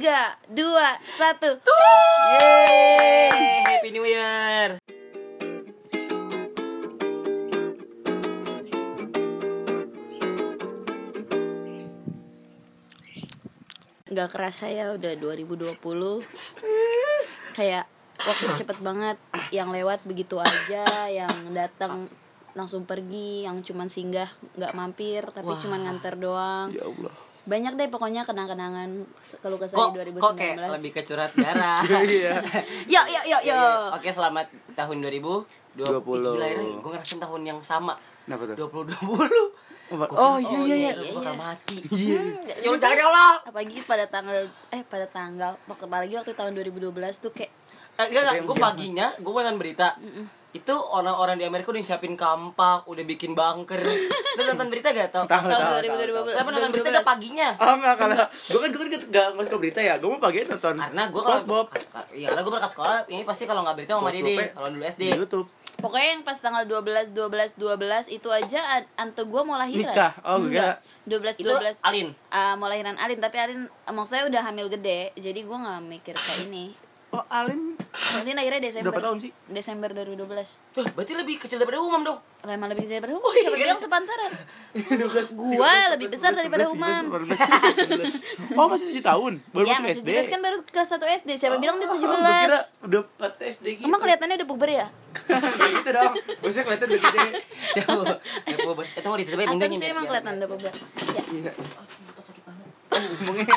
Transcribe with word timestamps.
tiga 0.00 0.32
dua 0.48 0.96
satu 1.04 1.60
Yeay, 1.60 3.68
Happy 3.68 3.92
New 3.92 4.08
Year. 4.08 4.80
nggak 14.08 14.28
kerasa 14.32 14.72
ya 14.72 14.96
udah 14.96 15.20
2020 15.20 15.68
kayak 17.60 17.84
waktu 18.24 18.44
cepet 18.56 18.80
banget 18.80 19.20
yang 19.52 19.68
lewat 19.68 20.00
begitu 20.08 20.40
aja 20.40 21.12
yang 21.12 21.52
datang 21.52 22.08
langsung 22.56 22.88
pergi 22.88 23.44
yang 23.44 23.60
cuman 23.60 23.92
singgah 23.92 24.32
nggak 24.56 24.72
mampir 24.72 25.28
tapi 25.28 25.52
Wah. 25.52 25.60
cuman 25.60 25.84
nganter 25.84 26.16
doang 26.16 26.72
Ya 26.72 26.88
Allah. 26.88 27.29
Banyak 27.48 27.72
deh 27.76 27.88
pokoknya 27.88 28.22
kenang-kenangan 28.28 29.08
kalau 29.40 29.56
kesah 29.56 29.76
Kok, 29.76 29.96
di 29.96 30.12
2019 30.12 30.20
kok 30.20 30.32
kayak 30.36 30.56
lebih 30.76 30.90
ke 30.92 31.02
curhat 31.04 31.32
darah. 31.32 31.80
Iya. 32.04 32.36
yuk 32.92 33.06
yuk 33.08 33.24
yuk 33.24 33.24
Iya, 33.24 33.38
yuk 33.40 33.42
iya. 33.48 33.96
Oke, 33.96 34.08
selamat 34.12 34.46
tahun 34.76 34.96
2020. 35.00 35.46
20. 35.80 36.02
Gila 36.04 36.46
ini, 36.50 36.66
gue 36.82 36.90
ngerasain 36.90 37.22
tahun 37.22 37.42
yang 37.46 37.60
sama. 37.62 37.94
Kenapa 38.26 38.42
tuh? 38.52 38.68
2020. 38.68 40.10
Oh 40.14 40.38
iya 40.38 40.58
iya 40.70 40.76
iya. 40.76 40.92
iya, 40.94 41.10
Gue 41.10 41.18
bakal 41.18 41.34
iya. 41.34 41.40
mati. 41.40 41.76
Iya. 41.90 42.20
Ya 42.62 42.66
Allah, 42.70 42.78
jangan 42.78 42.98
ya 42.98 43.06
Allah. 43.10 43.32
apalagi 43.42 43.76
pada 43.82 44.04
tanggal 44.06 44.38
eh 44.70 44.82
pada 44.86 45.06
tanggal 45.10 45.52
waktu 45.66 45.84
apalagi 45.86 46.14
waktu 46.14 46.32
tahun 46.38 46.52
2012 46.54 46.94
tuh 47.18 47.32
kayak 47.34 47.52
Eh, 48.00 48.06
enggak, 48.08 48.22
enggak. 48.32 48.44
Gue 48.48 48.56
paginya, 48.56 49.06
gue 49.20 49.28
nonton 49.30 49.56
berita. 49.60 49.88
Itu 50.50 50.74
orang-orang 50.74 51.38
di 51.38 51.46
Amerika 51.46 51.70
udah 51.70 51.78
siapin 51.78 52.18
kampak, 52.18 52.82
udah 52.90 53.04
bikin 53.06 53.38
bunker. 53.38 53.78
Lu 54.36 54.42
nonton 54.42 54.66
berita 54.66 54.90
gak 54.90 55.14
tau? 55.14 55.22
Tahu, 55.22 55.46
tahun 55.46 55.62
tahu, 55.62 55.78
2012 56.26 56.34
Tapi 56.34 56.48
nonton 56.50 56.70
berita 56.74 56.88
gak 56.90 57.06
paginya? 57.06 57.48
Oh 57.58 57.74
enggak 57.78 57.94
kalau 57.94 58.16
gue 58.26 58.58
kan 58.58 58.68
gue 58.70 58.80
kan 58.80 58.88
gak 59.10 59.26
nggak 59.34 59.44
suka 59.46 59.58
berita 59.62 59.80
ya. 59.80 59.94
Gue 60.02 60.08
mau 60.10 60.18
pagi 60.18 60.42
nonton. 60.42 60.74
Karena 60.74 61.02
gue 61.06 61.22
kalau 61.22 61.38
SpongeBob 61.38 61.68
Iya, 62.10 62.26
karena 62.34 62.40
gue 62.42 62.50
berangkat 62.50 62.72
sekolah, 62.74 62.96
ini 63.06 63.22
pasti 63.22 63.44
kalau 63.46 63.62
nggak 63.62 63.76
berita 63.78 63.92
sama 63.94 64.10
Dede, 64.10 64.34
ya. 64.34 64.46
kalau 64.50 64.68
dulu 64.74 64.82
SD. 64.82 65.00
di 65.00 65.06
YouTube. 65.14 65.46
Pokoknya 65.80 66.08
yang 66.12 66.22
pas 66.28 66.36
tanggal 66.36 66.64
12 66.68 67.16
12 67.16 67.56
12 67.56 68.12
itu 68.12 68.28
aja 68.28 68.84
ante 69.00 69.22
gua 69.24 69.42
mau 69.48 69.56
lahiran. 69.56 69.88
Nikah? 69.88 70.12
Oh, 70.20 70.36
Enggak. 70.36 70.82
enggak. 71.08 71.40
12 71.40 71.40
Itu 71.40 71.50
12 71.56 71.88
Alin. 71.88 72.08
Ah, 72.28 72.54
mau 72.60 72.68
lahiran 72.68 73.00
Alin 73.00 73.16
tapi 73.16 73.36
Alin 73.40 73.60
saya 74.04 74.28
udah 74.28 74.42
hamil 74.44 74.68
gede. 74.68 75.16
Jadi 75.16 75.40
gua 75.46 75.56
nggak 75.56 75.80
mikir 75.88 76.14
kayak 76.14 76.52
ini. 76.52 76.76
Oh 77.10 77.24
Alin 77.26 77.69
Alin 77.90 78.32
lahirnya 78.32 78.62
Desember. 78.62 78.86
berapa 78.88 79.02
tahun 79.04 79.18
sih? 79.18 79.30
Desember 79.46 79.90
2012. 79.90 80.22
Tuh, 80.70 80.86
berarti 80.88 81.12
lebih 81.12 81.36
kecil 81.36 81.58
daripada 81.58 81.78
Umam 81.80 82.00
dong. 82.00 82.18
Lama 82.40 82.66
lebih 82.66 82.86
kecil 82.86 82.96
daripada 82.96 83.12
Umam. 83.12 83.24
Oh, 83.24 83.32
iya 83.32 83.42
Siapa 83.42 83.50
kan? 83.50 83.60
bilang 83.60 83.80
sepantaran? 83.80 84.30
Gua 85.50 85.74
lebih 85.90 86.06
besar 86.06 86.30
daripada 86.30 86.64
Umam. 86.66 87.02
Oh 88.54 88.66
masih 88.66 88.86
7 88.92 89.02
tahun. 89.02 89.32
Baru 89.52 89.64
ya, 89.64 89.76
masih 89.78 90.00
SD. 90.00 90.08
17 90.22 90.30
kan 90.30 90.40
baru 90.40 90.56
kelas 90.64 90.88
1 90.92 91.18
SD. 91.18 91.30
Siapa 91.36 91.56
bilang 91.58 91.76
dia 91.76 91.86
Oh, 91.86 91.98
gua 91.98 92.14
kira 92.38 92.60
17? 92.78 92.86
udah 92.86 93.00
4 93.18 93.50
SD 93.50 93.66
gitu. 93.74 93.86
Emang 93.86 94.00
kelihatannya 94.00 94.36
udah 94.38 94.48
puber 94.48 94.70
ya? 94.70 94.86
Kayak 95.20 95.72
gitu 95.76 95.90
dong. 95.90 96.12
Maksudnya 96.40 96.64
kelihatan 96.64 96.86
udah 96.86 97.00
gede. 97.00 97.20
Ya. 97.20 97.34
Ya, 97.74 97.84
Bu. 97.84 98.02
Itu 98.46 98.58
mau 98.64 98.74
Atau 98.78 99.18
pintunya, 99.18 99.76
sih 99.76 99.88
emang 99.88 100.06
biar- 100.06 100.22
kelihatan 100.22 100.32
udah 100.38 100.48
puber. 100.48 100.72
Ya, 100.72 101.22
Iya. 101.28 101.52
Banget. 102.40 102.70
Ngomongnya 103.20 103.56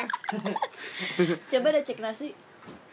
coba 1.46 1.68
deh 1.70 1.82
cek 1.82 1.98
nasi. 2.00 2.28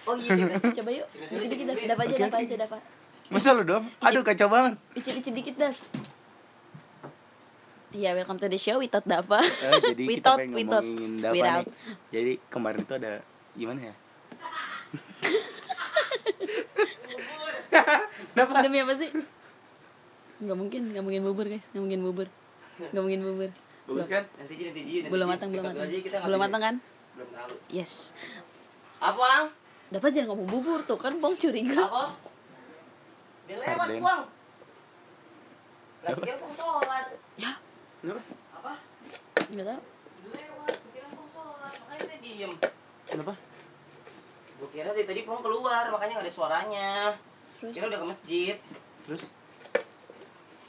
Oh 0.04 0.16
iya, 0.16 0.30
Cik. 0.34 0.74
Coba 0.82 0.90
yuk. 0.92 1.08
Dah. 1.08 1.28
nasi. 1.30 1.86
Dapat 1.86 2.04
aja, 2.04 2.16
dapat 2.20 2.40
aja, 2.42 2.56
dapat. 2.60 2.82
Masa 3.28 3.50
lu 3.54 3.64
dong? 3.64 3.84
Aduh 4.00 4.22
kacau 4.22 4.48
banget. 4.48 4.74
Icip-icip 4.94 5.32
dikit 5.32 5.56
dah. 5.58 5.74
Iya, 7.92 8.10
welcome 8.14 8.38
to 8.38 8.48
the 8.48 8.56
show 8.56 8.78
without 8.78 9.04
Dava. 9.04 9.40
Eh, 9.40 9.46
jadi 9.92 10.04
kita 10.10 10.18
Without- 10.32 10.40
pengen 10.40 10.56
without- 10.56 10.82
ngomongin 10.82 11.14
Dava 11.20 11.34
without. 11.34 11.62
nih. 11.62 11.68
Jadi 12.10 12.32
kemarin 12.48 12.80
itu 12.82 12.94
ada 12.96 13.12
gimana 13.54 13.80
ya? 13.84 13.94
Kenapa? 18.32 18.52
Demi 18.64 18.78
apa 18.80 18.94
sih? 18.96 19.10
Gak 20.42 20.58
mungkin, 20.58 20.82
gak 20.90 21.04
mungkin 21.04 21.22
bubur 21.22 21.46
guys, 21.46 21.70
gak 21.70 21.80
mungkin 21.80 22.02
bubur 22.02 22.28
Gak 22.82 22.98
mungkin 22.98 23.22
bubur 23.22 23.50
Bagus 23.86 24.08
kan? 24.10 24.24
Nanti 24.34 24.54
Ji, 24.56 24.64
nanti 24.66 24.82
Ji, 24.82 24.94
nanti 25.00 25.12
Belum 25.14 25.28
matang, 25.30 25.50
belum 25.54 25.64
matang 25.64 25.88
kita 25.92 26.18
Belum 26.26 26.40
matang 26.42 26.62
kan? 26.64 26.76
Belum 27.14 27.28
terlalu. 27.30 27.56
Yes 27.70 28.18
Apa, 28.98 29.22
Ang? 29.22 29.48
Dapat 29.92 30.10
jangan 30.16 30.28
ngomong 30.34 30.48
bubur 30.48 30.80
tuh, 30.88 30.96
kan 30.96 31.12
bong 31.20 31.36
curiga 31.36 31.84
Apa? 31.84 32.16
Dia 33.44 33.56
lewat, 33.60 33.88
buang. 34.00 34.24
Lah, 36.02 36.12
kira 36.16 36.36
mau 36.40 36.52
sholat. 36.56 37.06
Ya, 37.36 37.52
Kenapa? 38.00 38.22
Apa? 38.56 38.74
gak 39.52 39.66
tau 39.68 39.80
Dia 39.84 40.32
lewat, 40.32 40.76
kira 40.96 41.08
mau 41.12 41.28
sholat. 41.28 41.74
Makanya 41.76 42.04
saya 42.08 42.20
diem. 42.24 42.52
Kenapa? 43.04 43.34
Gue 44.58 44.70
kira 44.72 44.90
dari 44.96 45.04
tadi 45.04 45.22
Pong 45.28 45.44
keluar, 45.44 45.84
makanya 45.92 46.24
gak 46.24 46.26
ada 46.26 46.34
suaranya. 46.34 46.90
Terus? 47.60 47.74
Kira 47.76 47.86
udah 47.92 48.00
ke 48.00 48.08
masjid. 48.08 48.56
Terus? 49.04 49.24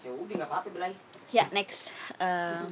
Ya 0.03 0.11
udah 0.11 0.35
nggak 0.35 0.51
apa-apa 0.51 0.69
belai. 0.75 0.93
Ya, 1.31 1.47
next 1.55 1.95
Eh, 2.19 2.63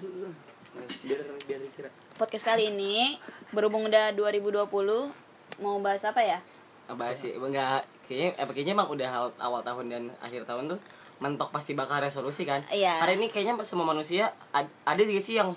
Biar 1.07 1.21
biar 1.47 1.61
kira. 1.75 1.89
Podcast 2.15 2.47
kali 2.47 2.71
ini 2.71 3.19
Berhubung 3.51 3.87
udah 3.87 4.11
2020 4.15 5.30
Mau 5.61 5.79
bahas 5.85 6.03
apa 6.09 6.21
ya? 6.25 6.39
Apa 6.89 7.13
sih? 7.15 7.37
Enggak 7.37 7.85
kayaknya 8.09 8.35
apa 8.41 8.51
kayaknya 8.51 8.75
emang 8.75 8.89
udah 8.91 9.09
awal, 9.09 9.31
awal 9.39 9.61
tahun 9.63 9.87
dan 9.93 10.03
akhir 10.19 10.49
tahun 10.49 10.75
tuh 10.75 10.81
mentok 11.21 11.53
pasti 11.53 11.77
bakal 11.77 12.01
resolusi 12.01 12.49
kan. 12.49 12.65
Iya. 12.73 12.99
Hari 13.05 13.21
ini 13.21 13.29
kayaknya 13.29 13.61
semua 13.63 13.85
manusia 13.85 14.33
ad- 14.51 14.73
ada 14.89 15.03
juga 15.05 15.21
sih 15.21 15.37
yang 15.37 15.53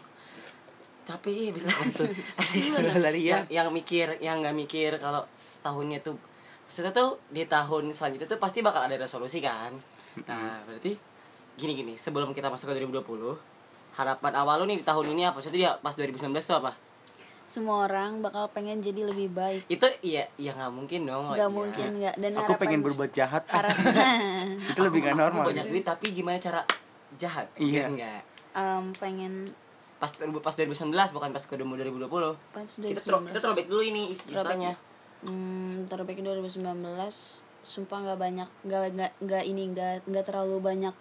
capek 1.03 1.51
bisa 1.51 1.67
gitu. 1.67 2.07
Ada 2.39 2.55
Gimana? 2.55 2.87
yang, 2.87 3.03
Lari 3.03 3.21
ya? 3.23 3.31
yang, 3.31 3.43
yang 3.51 3.67
mikir, 3.75 4.07
yang 4.23 4.35
nggak 4.39 4.55
mikir 4.55 4.91
kalau 5.03 5.23
tahunnya 5.59 5.99
tuh 5.99 6.15
maksudnya 6.67 6.95
tuh 6.95 7.19
di 7.27 7.43
tahun 7.43 7.91
selanjutnya 7.91 8.27
tuh 8.27 8.39
pasti 8.39 8.63
bakal 8.63 8.87
ada 8.87 8.95
resolusi 8.95 9.43
kan. 9.43 9.75
Nah, 10.25 10.63
berarti 10.63 10.95
gini 11.59 11.73
gini, 11.75 11.93
sebelum 11.99 12.31
kita 12.31 12.47
masuk 12.49 12.71
ke 12.71 12.81
2020, 12.81 13.03
harapan 13.93 14.33
awal 14.33 14.63
lu 14.63 14.65
nih 14.71 14.79
di 14.81 14.85
tahun 14.87 15.11
ini 15.13 15.21
apa? 15.27 15.37
Maksudnya 15.37 15.59
dia 15.59 15.71
pas 15.77 15.93
2019 15.93 16.33
tuh 16.39 16.57
apa? 16.57 16.71
Semua 17.43 17.83
orang 17.83 18.19
bakal 18.19 18.47
pengen 18.49 18.79
jadi 18.79 19.03
lebih 19.03 19.29
baik 19.29 19.67
Itu 19.67 19.83
iya, 19.99 20.31
iya 20.35 20.51
nggak 20.51 20.71
mungkin 20.71 21.03
dong. 21.03 21.27
Gak 21.29 21.37
Iya. 21.37 21.47
mungkin 21.47 21.87
gak 21.99 22.15
Dan 22.15 22.31
Aku 22.35 22.53
pengen 22.55 22.79
berbuat 22.79 23.11
jahat. 23.11 23.43
ah. 23.45 23.61
harap 23.61 23.75
Itu 24.71 24.79
lebih 24.81 25.03
gak 25.03 25.13
Aku 25.13 25.21
normal. 25.21 25.43
banyak 25.45 25.65
duit 25.67 25.83
tapi 25.83 26.09
gimana 26.09 26.37
cara 26.37 26.63
jahat? 27.13 27.51
Iya. 27.55 27.87
Enggak. 27.87 28.21
Em, 28.53 28.95
Pengen 28.95 29.51
Pas 29.95 30.11
pas 30.11 30.53
2019 30.53 30.91
bukan 31.11 31.29
pas 31.31 31.39
ke 31.41 31.55
2020. 31.55 32.03
Pas 32.49 32.67
Kita 32.67 32.99
throw, 32.99 33.19
2019. 33.19 33.27
kita 33.29 33.39
throwback 33.39 33.67
dulu 33.67 33.81
ini 33.81 34.11
is- 34.11 34.23
istilahnya. 34.25 34.75
Hmm, 35.21 35.87
terbaik 35.87 36.19
2019 36.19 36.59
sumpah 37.61 38.03
nggak 38.03 38.19
banyak 38.19 38.49
nggak 38.61 38.81
nggak 38.91 39.11
nggak 39.21 39.43
ini 39.45 39.71
nggak 39.71 40.03
nggak 40.03 40.25
terlalu 40.25 40.59
banyak 40.59 40.91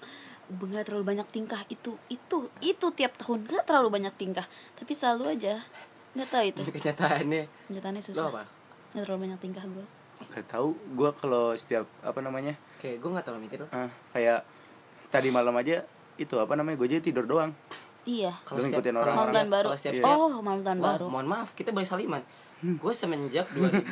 nggak 0.49 0.85
terlalu 0.85 1.05
banyak 1.05 1.27
tingkah 1.27 1.59
itu 1.67 1.99
itu 2.07 2.39
itu 2.61 2.87
tiap 2.93 3.19
tahun 3.19 3.43
nggak 3.43 3.67
terlalu 3.67 3.91
banyak 3.91 4.15
tingkah 4.15 4.47
tapi 4.77 4.95
selalu 4.95 5.35
aja 5.35 5.59
nggak 6.13 6.29
tahu 6.29 6.45
itu 6.45 6.61
Tapi 6.61 6.73
kenyataannya 6.75 7.43
kenyataannya 7.67 8.01
lo 8.01 8.07
susah 8.07 8.27
apa? 8.27 8.43
nggak 8.93 9.03
terlalu 9.03 9.21
banyak 9.23 9.39
tingkah 9.41 9.65
gue 9.67 9.87
Gak 10.23 10.47
tahu 10.47 10.69
gue 10.95 11.11
kalau 11.19 11.51
setiap 11.53 11.83
apa 11.99 12.23
namanya? 12.23 12.55
Kayak 12.79 13.03
gue 13.03 13.11
gak 13.11 13.25
terlalu 13.27 13.43
mikir 13.43 13.67
ah, 13.69 13.91
kayak 14.13 14.47
tadi 15.09 15.29
malam 15.29 15.51
aja 15.53 15.83
itu 16.15 16.35
apa 16.37 16.55
namanya? 16.55 16.79
Gue 16.79 16.87
jadi 16.87 17.03
tidur 17.03 17.27
doang. 17.27 17.51
iya 18.05 18.31
Lu 18.47 18.63
ngikutin 18.63 18.95
orang. 18.95 19.15
malam 19.19 19.33
tahun 19.33 19.49
baru 19.51 19.69
kalau 19.69 19.81
setiap, 19.81 20.07
oh 20.07 20.39
malam 20.39 20.63
tahun 20.63 20.79
Wah, 20.79 20.87
baru 20.95 21.07
mohon 21.09 21.27
maaf 21.27 21.51
kita 21.53 21.71
boleh 21.71 21.85
saliman. 21.85 22.23
Gue 22.63 22.93
semenjak 22.93 23.51
2000 23.51 23.83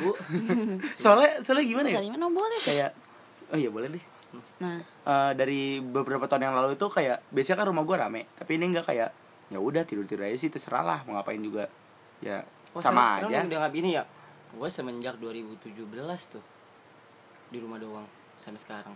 Soalnya 1.03 1.43
soalnya 1.43 1.65
gimana 1.65 1.87
ya? 1.89 1.99
Saliman 1.99 2.19
oh 2.21 2.31
boleh 2.31 2.59
Kayak 2.63 2.91
oh 3.49 3.57
iya 3.57 3.67
boleh 3.67 3.87
deh. 3.91 4.03
nah 4.57 4.79
Eh, 5.01 5.31
dari 5.33 5.61
beberapa 5.77 6.23
tahun 6.23 6.45
yang 6.45 6.55
lalu 6.55 6.79
itu 6.79 6.87
kayak 6.87 7.27
biasanya 7.27 7.57
kan 7.57 7.67
rumah 7.67 7.83
gue 7.83 7.95
rame 7.97 8.21
tapi 8.31 8.55
ini 8.55 8.69
enggak 8.69 8.87
kayak 8.87 9.09
ya 9.49 9.59
udah 9.59 9.83
tidur 9.83 10.05
tidur 10.05 10.23
aja 10.23 10.37
sih 10.37 10.47
terserah 10.47 10.79
lah 10.79 10.99
mau 11.03 11.17
ngapain 11.17 11.41
juga 11.41 11.67
ya 12.21 12.45
Oh, 12.71 12.79
sama 12.79 13.19
sekarang- 13.19 13.27
aja 13.27 13.27
sekarang 13.27 13.47
Udah 13.51 13.59
gak 13.59 13.73
ini 13.75 13.89
ya. 13.91 14.03
Gue 14.51 14.67
semenjak 14.67 15.15
2017 15.17 15.75
tuh 16.29 16.43
di 17.47 17.59
rumah 17.59 17.75
doang 17.75 18.07
sampai 18.37 18.59
sekarang. 18.59 18.95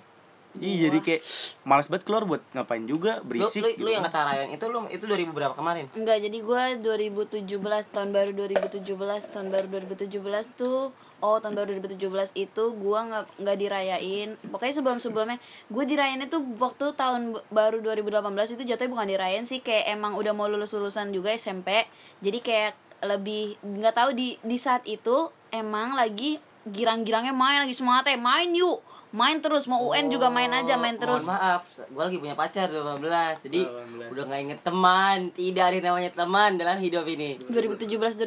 iya 0.56 0.88
jadi 0.88 1.04
kayak 1.04 1.22
malas 1.62 1.92
banget 1.92 2.08
keluar 2.08 2.24
buat 2.24 2.40
ngapain 2.50 2.88
juga 2.88 3.20
Lu, 3.20 3.28
berisik 3.28 3.60
lu, 3.60 3.76
gitu 3.76 3.84
lu 3.84 3.92
yang 3.92 4.08
kata 4.08 4.24
Ryan 4.24 4.50
itu 4.50 4.66
lu 4.66 4.80
itu 4.88 5.04
2000 5.04 5.28
berapa 5.30 5.52
kemarin? 5.52 5.92
Enggak, 5.92 6.24
jadi 6.24 6.38
gue 6.40 6.62
2017 6.80 7.44
tahun 7.92 8.10
baru 8.10 8.32
2017 8.32 8.80
tahun 9.28 9.48
baru 9.52 9.68
2017 9.68 10.16
tuh 10.56 10.96
oh 11.20 11.38
tahun 11.38 11.54
baru 11.54 11.68
2017 11.78 12.00
itu 12.38 12.64
gue 12.72 13.00
nggak 13.02 13.24
nggak 13.38 13.58
dirayain 13.58 14.30
pokoknya 14.46 14.74
sebelum 14.74 14.98
sebelumnya 14.98 15.44
gue 15.68 15.84
dirayain 15.84 16.22
itu 16.22 16.40
waktu 16.56 16.86
tahun 16.94 17.22
baru 17.50 17.84
2018 17.84 18.56
itu 18.56 18.64
jatuhnya 18.66 18.92
bukan 18.92 19.08
dirayain 19.10 19.44
sih 19.44 19.60
kayak 19.60 19.92
emang 19.92 20.16
udah 20.16 20.32
mau 20.32 20.48
lulus 20.48 20.72
lulusan 20.72 21.12
juga 21.12 21.32
SMP 21.32 21.84
jadi 22.20 22.40
kayak 22.40 22.72
lebih 23.08 23.56
nggak 23.60 23.94
tahu 23.94 24.10
di 24.12 24.36
di 24.40 24.58
saat 24.58 24.84
itu 24.84 25.18
emang 25.50 25.94
lagi 25.94 26.36
girang-girangnya 26.64 27.32
main 27.32 27.62
lagi 27.62 27.72
semangatnya 27.72 28.18
main 28.18 28.50
yuk. 28.52 28.82
Main 29.10 29.40
terus 29.40 29.64
mau 29.64 29.80
UN 29.86 30.12
juga 30.12 30.28
main 30.28 30.52
aja 30.52 30.76
main 30.76 31.00
terus. 31.00 31.24
Oh, 31.24 31.32
Mohon 31.32 31.40
maaf, 31.40 31.64
gue 31.72 32.04
lagi 32.04 32.18
punya 32.20 32.36
pacar 32.36 32.68
18 32.68 33.00
Jadi 33.48 33.62
18. 33.64 34.12
udah 34.12 34.24
gak 34.28 34.42
inget 34.42 34.60
teman 34.60 35.18
Tidak 35.32 35.64
ada 35.64 35.78
namanya 35.80 36.12
teman 36.12 36.60
dalam 36.60 36.76
hidup 36.78 37.08
ini. 37.08 37.40
2017 37.40 37.88
2018 37.96 38.20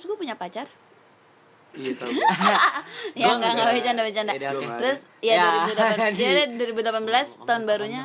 gue 0.00 0.16
punya 0.16 0.32
pacar. 0.34 0.64
Iya 1.70 1.92
tahu. 1.92 2.08
ya 3.20 3.26
enggak 3.30 3.50
enggak 3.52 3.66
bercanda 3.70 4.00
bercanda. 4.00 4.32
Oke. 4.32 4.66
terus 4.80 4.98
ya, 5.20 5.34
Ya, 5.36 5.46
2018 5.68 6.16
di- 6.16 6.24
ya, 6.24 6.44
2018 6.48 7.46
tahun 7.46 7.62
barunya. 7.68 8.02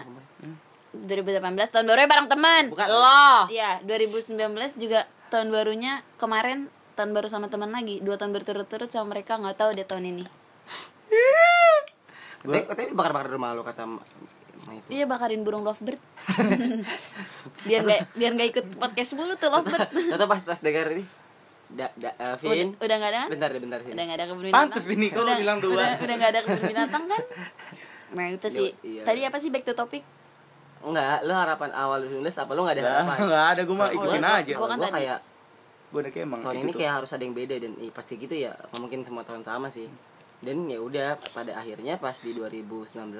2018 0.91 1.39
tahun 1.71 1.85
barunya 1.85 2.09
bareng 2.09 2.29
teman. 2.29 2.63
Bukan 2.67 2.87
lo. 2.87 3.47
Iya, 3.47 3.79
2019 3.83 4.35
juga 4.75 5.07
tahun 5.31 5.49
barunya 5.53 6.01
kemarin 6.21 6.69
tahun 6.95 7.11
baru 7.11 7.27
sama 7.27 7.51
teman 7.51 7.71
lagi. 7.71 7.99
Dua 8.01 8.15
tahun 8.15 8.31
berturut-turut 8.31 8.89
sama 8.89 9.15
mereka 9.17 9.37
nggak 9.37 9.57
tahu 9.59 9.69
deh 9.75 9.85
tahun 9.85 10.05
ini. 10.15 10.23
Katanya, 12.45 12.61
katanya 12.69 12.89
bakar-bakar 12.93 13.29
rumah 13.33 13.57
lo 13.57 13.65
kata 13.65 13.89
itu. 14.73 14.89
Iya 14.89 15.05
bakarin 15.05 15.41
burung 15.41 15.65
lovebird. 15.65 16.01
biar 17.67 17.81
nggak 17.85 18.01
biar 18.17 18.31
nggak 18.37 18.49
ikut 18.53 18.65
podcast 18.81 19.13
mulu 19.17 19.33
tuh 19.37 19.49
lovebird. 19.49 19.89
Atau 20.13 20.25
pas 20.29 20.41
pas 20.41 20.59
dengar 20.61 20.93
ini 20.93 21.05
da, 21.69 21.89
da, 21.97 22.13
eh, 22.17 22.35
Vin. 22.41 22.73
Udah, 22.77 22.85
udah 22.85 22.95
nggak 23.01 23.11
ada? 23.11 23.19
kan? 23.19 23.29
Bentar 23.33 23.49
deh, 23.49 23.61
bentar 23.61 23.79
sini. 23.81 23.93
Udah 23.93 24.03
nggak 24.05 24.17
ada 24.17 24.25
kebun 24.29 24.43
binatang. 24.45 24.61
Pantes 24.69 24.85
ini 24.93 25.07
udah, 25.09 25.35
bilang 25.41 25.57
dua. 25.61 25.73
Udah 25.73 25.89
udah 26.01 26.15
nggak 26.17 26.31
ada 26.31 26.39
kebun 26.45 26.63
binatang 26.69 27.03
kan? 27.09 27.23
Nah 28.15 28.25
itu 28.29 28.47
sih. 28.49 28.69
Iya. 28.85 29.01
Tadi 29.05 29.21
apa 29.25 29.37
sih 29.41 29.49
back 29.49 29.65
to 29.65 29.73
topic? 29.73 30.03
Enggak, 30.81 31.17
lo 31.21 31.33
harapan 31.33 31.71
awal 31.71 31.99
2019 32.03 32.25
apa 32.35 32.51
lo 32.51 32.61
enggak 32.61 32.75
ada 32.75 32.83
harapan? 32.83 33.17
nggak 33.25 33.45
ada 33.47 33.61
gue 33.61 33.75
mah 33.75 33.89
ikutin 33.89 34.21
gua- 34.21 34.37
aja. 34.37 34.53
gua 34.53 34.67
kan 34.67 34.77
Gua 34.77 34.91
kayak 34.91 35.19
Gue 35.85 35.99
udah 36.01 36.11
kayak 36.11 36.25
emang 36.25 36.39
tahun 36.41 36.53
itu 36.53 36.59
ini 36.59 36.71
tuh. 36.71 36.79
kayak 36.79 36.93
harus 36.93 37.09
ada 37.09 37.23
yang 37.23 37.33
beda 37.33 37.55
dan 37.57 37.71
eh, 37.77 37.89
pasti 37.89 38.13
gitu 38.15 38.35
ya 38.35 38.51
nggak 38.51 38.79
mungkin 38.79 38.99
semua 39.01 39.23
tahun 39.23 39.41
sama 39.41 39.67
sih 39.69 39.87
dan 40.39 40.57
ya 40.65 40.77
udah 40.77 41.09
pada 41.31 41.55
akhirnya 41.55 41.95
pas 41.95 42.17
di 42.17 42.31
2019 42.31 43.15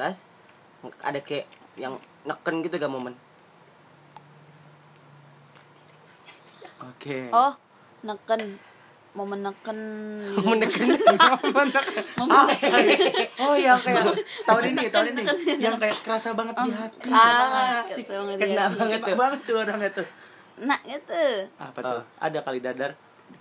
ada 1.00 1.19
kayak 1.19 1.46
yang 1.75 1.96
neken 2.24 2.56
gitu 2.62 2.75
gak 2.75 2.90
momen 2.90 3.16
Oke. 6.86 7.31
Oh, 7.31 7.54
neken 8.01 8.60
gitu. 9.16 9.18
momen 9.18 9.40
neken 9.46 9.80
Momen 10.36 10.58
neken. 10.60 12.04
Oh 13.40 13.56
yang 13.56 13.80
kayak 13.80 14.04
tahun 14.44 14.64
ini 14.76 14.84
tahun 14.92 15.08
ini 15.16 15.22
yang 15.58 15.80
kayak 15.80 15.96
kerasa 16.04 16.36
banget 16.36 16.56
di 16.60 16.72
hati. 16.76 17.10
ah 17.10 17.72
Asik 17.72 18.12
banget 18.12 18.38
kena 18.44 18.66
banget 18.76 19.00
tuh 19.02 19.16
banget 19.16 19.40
tuh 19.48 19.56
orangnya 19.56 19.90
tuh. 19.96 20.08
Nah 20.60 20.80
gitu. 20.84 21.24
Apa 21.56 21.80
tuh? 21.80 22.02
Ada 22.20 22.40
kali 22.44 22.60
dadar. 22.60 22.92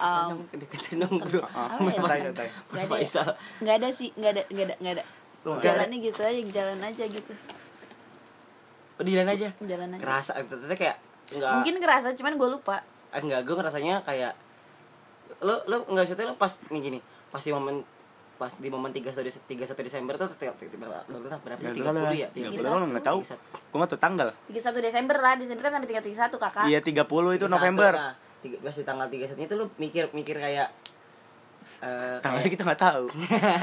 Um, 0.00 0.49
deketin 0.50 0.97
dong 0.97 1.21
bro 1.21 1.44
Ah, 1.53 1.77
Apa 1.77 1.87
ya? 1.87 2.00
santai, 2.00 2.19
santai. 2.25 2.49
Gak 2.73 2.88
ada, 2.88 3.37
nggak 3.61 3.75
ada 3.79 3.88
sih, 3.93 4.09
nggak 4.17 4.31
ada, 4.32 4.43
nggak 4.49 4.65
ada, 4.65 4.75
nggak 4.81 4.94
ada. 4.97 5.05
Nggak? 5.44 5.61
Jalannya 5.61 5.97
gitu 6.00 6.20
aja, 6.25 6.41
jalan 6.41 6.79
aja 6.81 7.05
gitu, 7.05 7.32
oh 8.94 9.05
jalan 9.05 9.29
aja 9.29 9.49
jalan 9.61 9.88
aja. 9.93 10.00
kerasa 10.00 10.32
ternyata 10.41 10.75
kayak 10.75 10.97
enggak 11.35 11.50
Mungkin 11.53 11.75
kerasa, 11.85 12.09
cuman 12.17 12.32
gue 12.41 12.49
lupa. 12.49 12.77
Enggak 13.12 13.41
gue 13.44 13.55
ngerasanya 13.55 13.94
kayak 14.03 14.32
lo 15.42 15.64
lo 15.66 15.76
enggak 15.90 16.12
usah 16.12 16.26
lo 16.28 16.34
pas 16.38 16.52
nih 16.70 16.81
gini 16.81 16.98
pas 17.32 17.42
di 17.42 17.50
momen 17.50 17.82
pas 18.34 18.50
di 18.50 18.66
momen 18.66 18.90
tiga 18.90 19.14
satu 19.14 19.31
tiga 19.46 19.62
satu 19.62 19.81
Desember 19.86 20.19
tuh 20.19 20.26
berapa 20.34 20.58
berapa 20.58 21.06
berapa 21.06 21.38
berapa 21.38 21.60
sih 21.62 21.75
tiga 21.78 21.90
puluh 21.94 22.14
ya 22.14 22.28
Tiga 22.34 22.50
tiga 22.50 22.66
puluh 22.66 22.86
nggak 22.90 23.06
tahu. 23.06 23.19
Tiga 23.22 23.31
satu. 23.31 23.42
Gue 23.54 23.78
nggak 23.78 23.90
tahu 23.94 24.00
tanggal. 24.02 24.28
31 24.50 24.86
Desember 24.90 25.16
lah, 25.19 25.32
Desember 25.38 25.62
kan 25.62 25.72
sampai 25.78 25.88
331 26.02 26.42
kakak. 26.42 26.64
Iya 26.66 26.78
30 26.82 27.38
itu 27.38 27.46
31, 27.46 27.54
November. 27.54 27.92
tiga 28.44 28.56
pas 28.60 28.76
di 28.76 28.84
tanggal 28.84 29.06
tiga 29.08 29.25
satu 29.25 29.40
itu 29.40 29.54
lo 29.56 29.72
mikir 29.81 30.04
mikir 30.12 30.36
kayak 30.36 30.69
eh 31.84 32.16
Tanggalnya 32.25 32.48
kayak, 32.48 32.54
kita 32.56 32.64
nggak 32.64 32.81
tahu. 32.81 33.04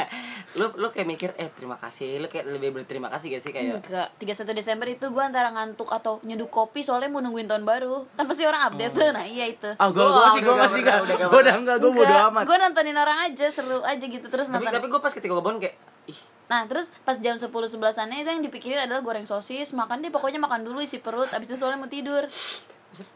lo 0.59 0.65
lo 0.77 0.87
kayak 0.93 1.07
mikir 1.09 1.29
eh 1.41 1.49
terima 1.49 1.79
kasih 1.81 2.21
lo 2.21 2.27
kayak 2.29 2.45
lebih 2.53 2.69
berterima 2.75 3.09
kasih 3.09 3.33
gak 3.33 3.41
sih 3.41 3.51
kayak 3.55 3.81
Enggak, 3.81 4.07
31 4.21 4.53
Desember 4.53 4.87
itu 4.91 5.05
gue 5.09 5.23
antara 5.23 5.49
ngantuk 5.49 5.89
atau 5.89 6.21
nyeduh 6.21 6.51
kopi 6.51 6.85
soalnya 6.85 7.09
mau 7.09 7.23
nungguin 7.25 7.49
tahun 7.49 7.65
baru. 7.65 8.05
Kan 8.13 8.29
pasti 8.29 8.45
orang 8.45 8.69
update 8.69 8.93
tuh, 8.93 9.09
nah 9.09 9.25
iya 9.25 9.49
itu. 9.49 9.69
Ah, 9.81 9.89
gue 9.89 9.97
Gua 9.97 10.11
gue 10.13 10.27
sih 10.37 10.41
gue 10.45 10.55
masih 10.55 10.81
nggak 10.85 10.97
Gue 11.31 11.39
udah 11.41 11.55
enggak, 11.57 11.77
gue 11.81 11.91
bodo 11.91 12.15
amat. 12.29 12.43
gue 12.45 12.57
nontonin 12.61 12.97
orang 12.99 13.17
aja, 13.31 13.47
seru 13.49 13.81
aja 13.81 14.05
gitu. 14.05 14.27
Terus 14.29 14.47
tapi 14.53 14.61
nonton 14.61 14.77
tapi 14.77 14.87
gue 14.91 15.01
pas 15.01 15.13
ketika 15.15 15.33
kebon 15.33 15.57
kayak 15.57 15.75
ih 16.05 16.19
Nah 16.51 16.67
terus 16.67 16.91
pas 17.07 17.15
jam 17.15 17.39
10 17.39 17.47
11 17.47 17.79
itu 18.11 18.27
yang 18.27 18.43
dipikirin 18.43 18.83
adalah 18.83 18.99
goreng 18.99 19.23
sosis 19.23 19.71
Makan 19.71 20.03
deh 20.03 20.11
pokoknya 20.11 20.35
makan 20.35 20.67
dulu 20.67 20.83
isi 20.83 20.99
perut 20.99 21.31
Abis 21.31 21.55
itu 21.55 21.63
soalnya 21.63 21.79
mau 21.79 21.87
tidur 21.87 22.27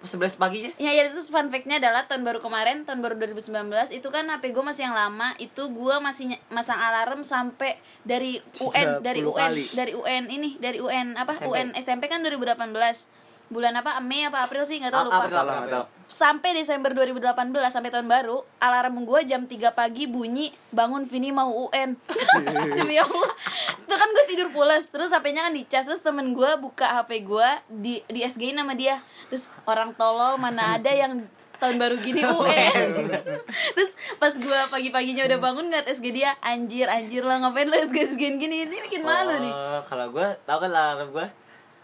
sebelas 0.07 0.39
paginya 0.39 0.71
Ya 0.79 0.95
ya 0.95 1.11
itu 1.11 1.19
fun 1.27 1.51
fact-nya 1.51 1.83
adalah 1.83 2.07
tahun 2.07 2.23
baru 2.23 2.39
kemarin 2.39 2.87
Tahun 2.87 3.03
baru 3.03 3.19
2019 3.19 3.51
Itu 3.91 4.07
kan 4.09 4.27
HP 4.31 4.55
gue 4.55 4.63
masih 4.63 4.87
yang 4.87 4.95
lama 4.95 5.35
Itu 5.35 5.67
gue 5.71 5.95
masih 5.99 6.39
masang 6.47 6.79
alarm 6.79 7.27
sampai 7.27 7.75
dari 8.07 8.39
UN 8.63 9.03
Dari 9.03 9.19
30 9.19 9.27
UN 9.27 9.35
kali. 9.35 9.63
Dari 9.75 9.93
UN 9.93 10.23
ini 10.31 10.49
Dari 10.59 10.79
UN 10.79 11.19
apa 11.19 11.35
SMP. 11.35 11.51
UN 11.51 11.67
SMP 11.75 12.03
kan 12.07 12.23
2018 12.23 13.24
Bulan 13.47 13.73
apa? 13.73 13.97
Mei 13.99 14.23
apa 14.23 14.41
April 14.41 14.63
sih? 14.63 14.77
Nggak 14.77 14.91
tahu 14.91 15.01
Ah, 15.01 15.07
lupa. 15.07 15.17
April, 15.21 15.37
nggak 15.45 15.71
tahu. 15.71 15.85
sampai 16.05 16.53
Desember 16.53 16.93
2018 16.93 17.33
sampai 17.67 17.89
tahun 17.89 18.05
baru 18.05 18.37
alarm 18.59 19.03
gue 19.03 19.25
jam 19.25 19.41
3 19.43 19.51
pagi 19.71 20.05
bunyi 20.05 20.53
bangun 20.69 21.01
Vini 21.03 21.29
mau 21.29 21.49
UN 21.65 21.97
demi 22.77 22.95
Allah. 22.95 23.31
Itu 23.75 23.89
kan 23.91 24.07
gue 24.07 24.25
tidur 24.27 24.49
pulas 24.49 24.85
terus 24.87 25.09
HP-nya 25.09 25.43
kan 25.43 25.53
dicas 25.53 25.83
terus 25.83 25.99
temen 25.99 26.31
gue 26.31 26.51
buka 26.57 26.85
HP 26.95 27.23
gue 27.23 27.49
di 27.67 27.93
di 28.05 28.21
SG 28.21 28.49
nama 28.51 28.71
dia. 28.71 29.01
Terus 29.27 29.49
orang 29.63 29.93
tolol 29.93 30.37
mana 30.37 30.77
ada 30.77 30.89
yang 30.89 31.25
tahun 31.55 31.79
baru 31.79 31.95
gini 31.97 32.19
UN 32.21 32.83
terus 33.73 33.91
pas 34.15 34.29
gue 34.29 34.59
pagi-paginya 34.67 35.23
udah 35.23 35.39
bangun 35.39 35.65
ngeliat 35.65 35.87
SG 35.87 36.11
dia 36.11 36.35
anjir 36.39 36.85
anjir 36.85 37.23
lah 37.23 37.39
ngapain 37.39 37.65
lo 37.65 37.79
SG 37.79 37.97
SG 38.09 38.37
gini? 38.37 38.63
Ini 38.63 38.77
bikin 38.83 39.01
malu 39.01 39.39
nih. 39.39 39.49
Oh, 39.49 39.81
kalau 39.81 40.11
gue 40.11 40.27
tau 40.43 40.59
kan 40.59 40.69
alarm 40.69 41.09
gue 41.09 41.27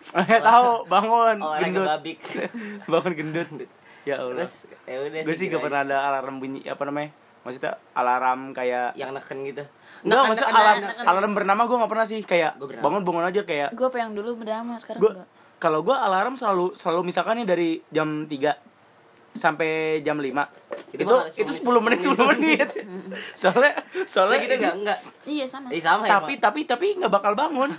tahu 0.50 0.68
bangun 0.86 1.38
olahraga 1.40 1.66
gendut. 1.68 1.88
babik. 1.88 2.20
Bangun 2.92 3.14
gendut. 3.14 3.48
Ya 4.02 4.18
Allah. 4.18 4.42
terus 4.42 4.66
ya 4.90 4.98
udah 4.98 5.22
Gue 5.22 5.36
sih 5.38 5.46
gitu 5.46 5.58
gak 5.58 5.64
pernah 5.70 5.82
ada 5.86 5.98
alarm 6.10 6.42
bunyi 6.42 6.66
apa 6.66 6.82
namanya? 6.84 7.14
Maksudnya 7.42 7.74
alarm 7.94 8.54
kayak 8.54 8.94
yang 8.94 9.14
neken 9.14 9.38
gitu. 9.46 9.64
Enggak, 10.02 10.22
maksudnya 10.26 10.50
alarm, 10.52 10.80
alarm 11.06 11.32
bernama 11.34 11.62
gue 11.66 11.78
gak 11.78 11.92
pernah 11.94 12.06
sih. 12.06 12.20
Kayak 12.22 12.58
Gua 12.58 12.68
bernama. 12.70 12.84
bangun 12.86 13.02
bangun 13.06 13.26
aja 13.30 13.42
kayak 13.46 13.70
gue 13.72 13.86
apa 13.86 13.98
yang 13.98 14.12
dulu 14.14 14.30
berdama 14.38 14.74
sekarang 14.78 15.02
gue 15.02 15.12
enggak 15.14 15.30
kalau 15.62 15.86
gue 15.86 15.94
alarm 15.94 16.34
selalu 16.34 16.74
selalu 16.74 17.02
misalkan 17.06 17.38
nih 17.38 17.46
dari 17.46 17.70
jam 17.94 18.26
3 18.26 18.74
sampai 19.32 20.02
jam 20.02 20.18
5 20.20 20.28
Itu 20.92 21.06
itu 21.08 21.16
itu 21.48 21.52
10 21.62 21.72
10 21.72 21.86
menit 21.86 22.00
10 22.04 22.18
menit. 22.36 22.68
Soalnya 23.40 23.78
soalnya 24.04 24.04
Soalnya 24.04 24.38
gitu 24.42 24.54
enggak 24.58 24.76
enggak 24.82 25.00
iya 25.24 25.46
sama. 25.48 25.68
Eh 25.70 25.80
sama 25.80 26.04
ya 26.04 26.18
tapi 26.18 26.34
tapi 26.42 26.60
tapi 26.66 26.86
nggak 26.98 27.14
bakal 27.14 27.38
bangun 27.38 27.72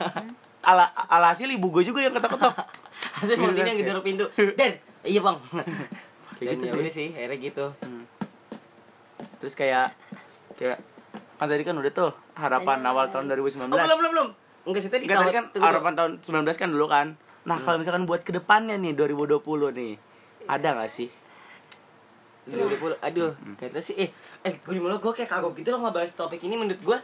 ala 0.63 0.85
alhasil 1.07 1.47
ibu 1.47 1.69
gue 1.69 1.83
juga 1.83 2.01
yang 2.01 2.11
ketok-ketok. 2.11 2.55
Hasil 3.19 3.35
mau 3.37 3.51
Gitu 3.51 3.59
kan, 3.59 3.67
yang 3.67 3.79
gedor 3.79 4.01
pintu. 4.01 4.25
Dan 4.59 4.73
Iya 5.03 5.21
bang. 5.21 5.37
Kayak 6.37 6.49
Dan 6.49 6.57
gitu 6.57 6.65
ya 6.73 6.83
sih. 6.85 6.91
sih 6.91 7.09
akhirnya 7.13 7.39
gitu. 7.41 7.67
Terus 9.37 9.55
kayak 9.55 9.87
kayak 10.55 10.79
kan 11.35 11.47
tadi 11.49 11.63
kan 11.63 11.75
udah 11.75 11.91
tuh 11.91 12.11
harapan 12.33 12.79
awal 12.83 13.07
tahun 13.09 13.27
2019 13.29 13.67
Oh 13.67 13.77
belum 13.77 13.99
belum 13.99 14.13
belum. 14.13 14.29
Enggak 14.63 14.81
sih 14.81 14.91
tadi 14.91 15.05
Enggak, 15.05 15.19
tadi 15.19 15.27
tahun- 15.27 15.35
kan 15.35 15.45
tunggu, 15.51 15.67
harapan 15.67 15.93
tahun 15.93 16.11
19 16.23 16.55
kan 16.57 16.69
dulu 16.71 16.87
kan. 16.87 17.07
Nah 17.43 17.59
kalau 17.59 17.77
misalkan 17.77 18.07
buat 18.07 18.23
ke 18.23 18.31
depannya 18.31 18.75
nih 18.77 18.95
2020 18.95 19.43
nih 19.73 19.93
ada 20.45 20.69
nggak 20.73 20.87
sih? 20.89 21.11
2020 22.45 22.99
Aduh 23.01 23.31
Gak 23.55 23.71
tau 23.71 23.79
sih 23.81 23.95
Eh 23.97 24.11
Eh 24.43 24.55
gue 24.57 24.73
di 24.73 24.79
mana 24.79 24.99
gue 24.99 25.13
kayak 25.13 25.27
kagok 25.29 25.55
gitu 25.55 25.71
loh 25.71 25.79
ngebahas 25.81 26.11
topik 26.13 26.39
ini 26.41 26.55
menurut 26.55 26.79
gue 26.79 26.99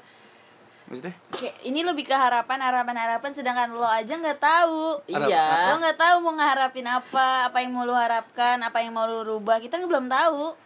maksudnya? 0.88 1.14
Kayak 1.30 1.56
ini 1.68 1.80
lebih 1.84 2.04
ke 2.08 2.16
harapan 2.16 2.58
harapan 2.64 2.96
harapan 2.96 3.30
sedangkan 3.36 3.76
lo 3.76 3.84
aja 3.84 4.16
nggak 4.16 4.40
tahu. 4.40 5.04
Iya. 5.06 5.72
lo 5.72 5.76
nggak 5.78 5.98
tahu 6.00 6.16
mau 6.24 6.32
ngeharapin 6.34 6.88
apa 6.88 7.52
apa 7.52 7.58
yang 7.60 7.72
mau 7.76 7.84
lo 7.84 7.94
harapkan 7.94 8.56
apa 8.64 8.80
yang 8.80 8.96
mau 8.96 9.04
lo 9.04 9.22
rubah. 9.22 9.60
Kita 9.60 9.76
kan 9.76 9.86
belum 9.86 10.08
tahu. 10.08 10.56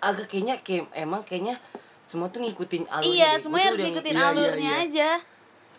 Agak 0.00 0.30
kayaknya 0.30 0.62
kayak 0.62 0.88
emang 0.94 1.26
kayaknya 1.26 1.58
semua 2.06 2.30
tuh 2.30 2.46
ngikutin 2.46 2.86
alurnya 2.86 3.10
iya 3.10 3.30
tuh 3.34 3.50
harus 3.50 3.82
ngikutin 3.82 4.14
iya, 4.14 4.22
iya, 4.22 4.30
alurnya 4.30 4.72
iya. 4.78 4.86
aja. 4.86 5.10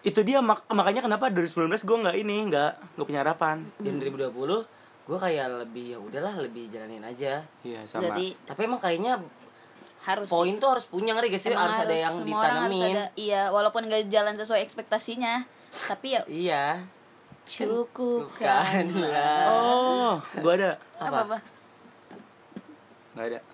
Itu 0.03 0.19
dia 0.27 0.43
mak- 0.43 0.67
makanya 0.67 1.07
kenapa 1.07 1.31
2019 1.31 1.87
gue 1.87 1.97
nggak 2.03 2.17
ini 2.19 2.35
nggak 2.51 2.71
nggak 2.99 3.07
punya 3.07 3.21
harapan. 3.23 3.63
Dan 3.79 4.03
2020 4.03 4.67
gue 5.07 5.17
kayak 5.23 5.47
lebih 5.63 5.85
ya 5.95 5.97
udahlah 6.03 6.35
lebih 6.43 6.67
jalanin 6.67 6.99
aja. 7.07 7.39
Iya 7.63 7.87
sama. 7.87 8.11
Berarti 8.11 8.35
tapi 8.43 8.61
emang 8.67 8.81
kayaknya 8.83 9.23
harus 10.07 10.31
poin 10.31 10.55
tuh 10.55 10.69
harus 10.71 10.85
punya 10.87 11.11
ngeri 11.11 11.27
gak 11.29 11.41
sih? 11.43 11.51
Emang 11.51 11.67
harus, 11.67 11.83
ada 11.83 11.93
yang 11.93 12.15
semua 12.15 12.39
orang 12.39 12.57
harus 12.63 12.79
ditanemin. 12.79 12.95
ada 12.95 13.05
iya 13.19 13.41
walaupun 13.51 13.81
gak 13.85 14.07
jalan 14.07 14.33
sesuai 14.33 14.63
ekspektasinya 14.63 15.43
tapi 15.91 16.15
ya 16.15 16.21
iya. 16.25 16.65
Cukupkanlah 17.47 19.43
oh 19.47 20.15
gue 20.19 20.53
ada. 20.53 20.75
Apa? 20.99 21.17
Apa 21.23 21.37
nggak 23.13 23.25
ada. 23.33 23.39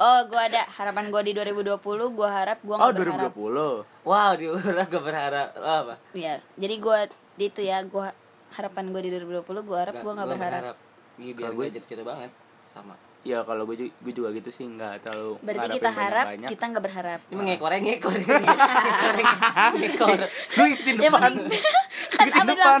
Oh 0.00 0.20
gue 0.26 0.40
ada. 0.40 0.62
Harapan 0.66 1.12
gue 1.12 1.22
di 1.26 1.32
2020 1.36 1.76
gue 2.16 2.28
harap 2.28 2.58
gue 2.64 2.72
oh 2.72 2.80
nggak 2.80 2.96
berharap 2.96 3.32
2020 3.36 4.08
wow 4.08 4.30
di 4.32 4.46
udah 4.48 4.86
gak 4.86 5.04
berharap. 5.04 5.48
Oh, 5.58 5.76
apa? 5.84 5.94
Iya, 6.14 6.40
jadi 6.56 6.74
gue 6.78 6.98
di 7.36 7.44
itu 7.46 7.60
ya, 7.60 7.84
gue 7.84 8.06
harapan 8.50 8.84
gue 8.90 9.00
di 9.04 9.10
2020 9.12 9.44
gue 9.44 9.78
harap 9.78 9.94
gue 9.94 10.12
nggak 10.12 10.26
gua 10.26 10.34
berharap. 10.34 10.76
Iya, 11.20 11.32
biar 11.36 11.52
gue 11.52 11.56
gue- 11.60 11.70
jadi 11.76 11.84
gitu 11.84 12.02
banget 12.02 12.30
sama 12.64 12.96
ya 13.22 13.44
kalau 13.44 13.62
gue 13.64 13.76
juga, 13.76 13.92
gue 14.00 14.12
juga 14.14 14.28
gitu 14.32 14.48
sih 14.48 14.64
nggak 14.66 15.04
terlalu 15.04 15.36
berarti 15.40 15.68
kita 15.76 15.90
harap 15.90 16.24
banyak-banyak. 16.26 16.48
kita 16.48 16.64
nggak 16.66 16.84
berharap 16.84 17.20
Ini 17.22 17.36
mengekor 17.36 17.72
ngekor 17.74 18.16
ngekor 18.16 19.16
ngekor. 19.76 20.18
gue 20.56 20.66
ikutin 20.70 20.94
Ya, 20.96 21.02
depan 21.06 21.20
kan 21.20 21.34
Ikutin 22.26 22.32
apa 22.32 22.48
bilang 22.48 22.80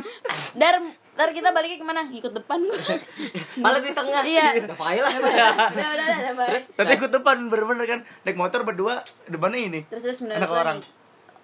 dar 0.56 0.74
dar 1.12 1.30
kita 1.30 1.48
baliknya 1.50 1.76
ke 1.76 1.84
mana 1.84 2.00
ngikut 2.02 2.32
depan 2.34 2.56
Malah 3.62 3.78
di 3.78 3.92
tengah. 3.92 4.22
Iya. 4.22 4.46
Udah 4.56 4.72
lah. 4.72 4.92
udah 4.96 5.20
udah 5.20 5.48
udah, 5.68 5.92
udah, 5.92 6.32
udah. 6.32 6.46
Terus 6.48 6.64
Tapi 6.72 6.92
ikut 6.96 7.10
depan 7.12 7.36
bener-bener 7.46 7.84
kan 7.84 8.00
naik 8.24 8.36
motor 8.36 8.60
berdua 8.62 8.94
depannya 9.26 9.60
ini. 9.60 9.80
terus 9.86 10.02
terus 10.02 10.18
menurut 10.22 10.40
orang. 10.48 10.80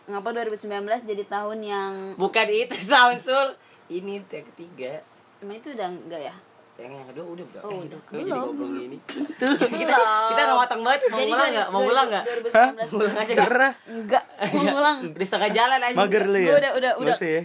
ngapa 0.07 0.29
2019 0.47 0.71
jadi 1.05 1.25
tahun 1.27 1.59
yang 1.61 1.93
bukan 2.17 2.47
itu 2.49 2.77
Samsul. 2.89 3.61
Ini 3.87 4.25
yang 4.25 4.47
ketiga. 4.49 5.05
emang 5.39 5.61
itu 5.61 5.69
udah 5.71 5.87
enggak 5.87 6.21
ya 6.25 6.35
Yang 6.77 6.93
yang 6.93 7.07
kedua 7.09 7.25
udah 7.27 7.45
udah. 7.47 7.61
Oh, 7.63 7.71
eh, 7.71 7.79
udah. 7.83 7.99
kok 7.99 8.13
jadi 8.13 8.25
Belum. 8.27 8.45
goblok 8.47 8.71
gini. 8.75 8.97
Kita 9.77 9.97
kita 10.27 10.41
nggak 10.43 10.59
matang 10.59 10.81
banget. 10.83 11.01
Mau 11.03 11.17
Jadi 11.17 11.25
ngulang 11.27 11.41
dua- 11.41 11.55
nggak? 11.55 11.67
Mau 11.67 11.73
dua- 11.73 11.87
ngulang 11.87 12.07
nggak? 12.07 12.25
2019 12.27 12.93
Ngulang 12.93 13.17
aja. 13.17 13.35
Serah. 13.35 13.73
enggak 13.87 14.23
mau 14.53 14.63
ngulang 14.67 14.97
Di 15.11 15.25
setengah 15.25 15.51
jalan 15.51 15.81
aja. 15.83 15.97
Mager 15.97 16.25
lu 16.27 16.37
ya. 16.37 16.47
Gua 16.47 16.59
udah- 16.59 16.75
udah- 16.75 16.95
udah. 16.97 17.05
Nggak 17.07 17.19
usah 17.19 17.31
ya. 17.31 17.43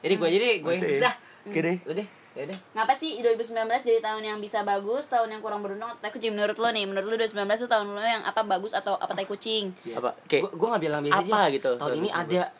Jadi 0.00 0.14
gue 0.14 0.28
jadi 0.30 0.46
gue 0.60 0.72
bisa. 0.74 0.86
ya. 1.02 1.12
Oke 1.42 1.58
deh. 1.58 1.76
Lu 1.82 1.92
deh. 1.94 2.08
Udah. 2.34 2.58
ngapa 2.74 2.92
sih 2.92 3.10
2019 3.16 3.54
jadi 3.78 4.02
tahun 4.02 4.22
yang 4.24 4.38
bisa 4.38 4.60
bagus 4.62 5.06
tahun 5.06 5.30
yang 5.30 5.38
kurang 5.38 5.62
beruntung 5.62 5.86
atau 5.86 6.02
tai 6.02 6.10
kucing 6.10 6.34
menurut 6.34 6.58
lo 6.58 6.66
nih 6.68 6.82
menurut 6.82 7.06
lo 7.06 7.14
2019 7.16 7.30
itu 7.46 7.68
tahun 7.70 7.86
lo 7.88 8.02
yang 8.02 8.20
apa 8.20 8.42
bagus 8.42 8.74
atau 8.74 8.98
apa 8.98 9.14
tai 9.14 9.22
kucing 9.22 9.70
Apa? 9.92 10.18
Kayak 10.26 10.50
Gue 10.50 10.58
gue 10.58 10.68
nggak 10.68 10.82
bilang 10.82 11.00
biasa 11.00 11.22
apa 11.22 11.36
aja. 11.38 11.54
gitu? 11.54 11.70
Tahun 11.78 11.94
ini 11.94 12.10
ada. 12.10 12.50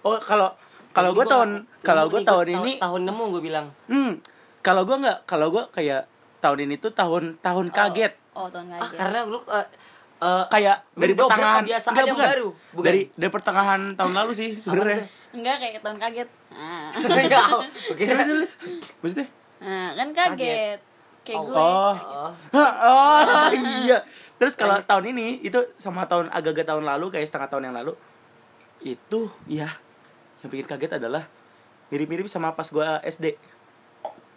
Oh, 0.00 0.14
kalau 0.20 0.54
kalau 0.92 1.10
gue 1.10 1.26
tahun 1.26 1.50
kalau 1.82 2.06
gue 2.06 2.22
tahun 2.22 2.46
ini 2.54 2.72
tahun 2.78 3.00
nemu 3.02 3.24
gue 3.28 3.42
bilang. 3.42 3.66
hmm 3.84 4.12
kalau 4.66 4.82
gue 4.82 4.96
nggak 4.98 5.18
kalau 5.30 5.46
gue 5.54 5.64
kayak 5.70 6.10
tahun 6.42 6.58
ini 6.66 6.74
tuh 6.82 6.90
tahun 6.90 7.38
tahun 7.38 7.66
kaget. 7.70 8.12
oh, 8.34 8.46
oh 8.46 8.48
tahun 8.50 8.74
Ah 8.74 8.82
kaget 8.82 8.98
karena 8.98 9.18
lu 9.22 9.38
eh, 9.46 9.66
eh, 10.26 10.44
Kayak 10.50 10.76
dari 10.98 11.12
pertengahan 11.14 11.62
kebiasaan 11.62 11.92
Enggak, 11.94 12.06
yang 12.06 12.16
bukan. 12.18 12.28
baru, 12.34 12.48
bukan? 12.74 12.86
Dari 12.90 13.00
dari 13.14 13.30
pertengahan 13.30 13.80
tahun 13.94 14.12
lalu 14.18 14.32
sih 14.34 14.50
sebenarnya. 14.58 15.06
enggak 15.36 15.56
kayak 15.62 15.78
tahun 15.84 15.98
kaget 16.02 16.28
ah. 16.50 16.90
ya, 17.30 17.42
oke. 17.92 18.02
Dulu. 18.02 18.46
Maksudnya? 19.04 19.26
Nah, 19.62 19.88
kan 19.94 20.08
kaget 20.10 20.80
kayak 21.26 21.40
gue 21.42 21.54
Oh. 21.54 21.94
Oh. 21.94 22.30
oh 22.90 23.50
iya. 23.54 23.98
Terus 24.38 24.54
kalau 24.58 24.78
tahun 24.82 25.14
ini 25.14 25.42
itu 25.46 25.58
sama 25.78 26.06
tahun 26.10 26.26
agak-agak 26.34 26.66
tahun 26.74 26.84
lalu 26.86 27.06
kayak 27.14 27.26
setengah 27.30 27.48
tahun 27.50 27.64
yang 27.70 27.76
lalu 27.78 27.92
itu 28.84 29.20
ya 29.50 29.72
yang 30.44 30.48
bikin 30.52 30.66
kaget 30.68 31.00
adalah 31.00 31.26
mirip-mirip 31.90 32.26
sama 32.30 32.54
pas 32.54 32.68
gua 32.70 32.98
SD. 33.02 33.34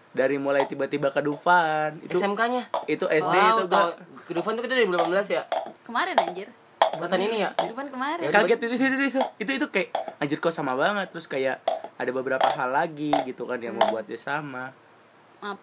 Dari 0.10 0.36
mulai 0.36 0.66
tiba-tiba 0.66 1.10
ke 1.10 1.22
Dufan 1.22 2.02
itu 2.02 2.16
SMK-nya. 2.16 2.66
itu 2.86 3.06
SD 3.06 3.30
wow, 3.32 3.56
itu 3.56 3.64
gua 3.68 3.94
Ke 4.20 4.32
Dufan 4.32 4.54
tuh 4.54 4.64
kita 4.64 4.74
dari 4.74 4.86
2018 4.86 5.06
ya. 5.32 5.44
kemarin 5.82 6.16
anjir 6.16 6.50
Angkatan 6.90 7.20
ini 7.22 7.38
ya. 7.40 7.50
depan 7.56 7.86
kemarin 7.88 8.24
Ya, 8.24 8.32
kaget 8.32 8.58
itu 8.60 8.74
itu, 8.74 8.86
itu 8.88 9.06
itu 9.08 9.20
itu 9.38 9.52
itu 9.56 9.68
kayak 9.68 9.90
anjir 10.18 10.38
kok 10.38 10.50
sama 10.50 10.74
banget 10.74 11.08
terus 11.10 11.26
kayak 11.26 11.62
ada 11.94 12.10
beberapa 12.10 12.48
hal 12.48 12.70
lagi 12.70 13.14
gitu 13.24 13.44
kan 13.44 13.58
yang 13.58 13.74
membuatnya 13.74 14.16
sama 14.16 14.74
maaf 15.38 15.60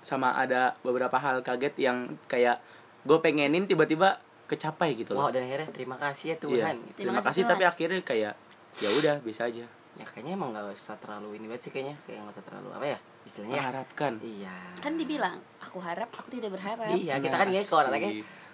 sama 0.00 0.32
ada 0.34 0.76
beberapa 0.80 1.12
hal 1.14 1.40
kaget 1.40 1.74
yang 1.78 1.98
kayak 2.24 2.60
gue 3.00 3.18
pengenin 3.18 3.64
tiba-tiba 3.64 4.20
kecapai 4.46 4.92
gitu 4.94 5.12
Wow, 5.12 5.28
loh 5.28 5.30
dan 5.30 5.44
akhirnya 5.44 5.68
terima 5.70 5.96
kasih 5.96 6.24
ya 6.26 6.34
Iya. 6.34 6.42
Tuhan. 6.42 6.76
Terima 6.76 6.94
terima 6.94 7.12
kasih 7.14 7.26
kasih 7.26 7.42
Tuhan. 7.42 7.50
tapi 7.50 7.64
akhirnya 7.64 8.00
kayak 8.02 8.34
ya 8.76 8.88
udah 8.92 9.16
bisa 9.20 9.42
aja 9.46 9.64
Ya 10.00 10.06
kayaknya 10.06 10.32
emang 10.32 10.50
gak 10.50 10.64
usah 10.70 10.96
terlalu 10.96 11.36
ini 11.36 11.44
banget 11.44 11.62
sih 11.62 11.70
kayaknya 11.70 11.96
kayak 12.02 12.18
gak 12.22 12.32
usah 12.32 12.44
terlalu 12.46 12.68
apa 12.72 12.86
ya 12.86 12.98
istilahnya. 13.20 13.52
ya? 13.52 13.60
mengharapkan 13.60 14.12
Iya. 14.18 14.56
kan 14.78 14.92
dibilang 14.94 15.36
aku 15.60 15.78
harap 15.78 16.08
aku 16.10 16.28
tidak 16.30 16.50
berharap 16.50 16.88
Iya, 16.88 17.14
kita 17.18 17.36
kan 17.36 17.48
ngekor 17.48 17.82
Asik. 17.82 17.90
anaknya. 17.90 18.10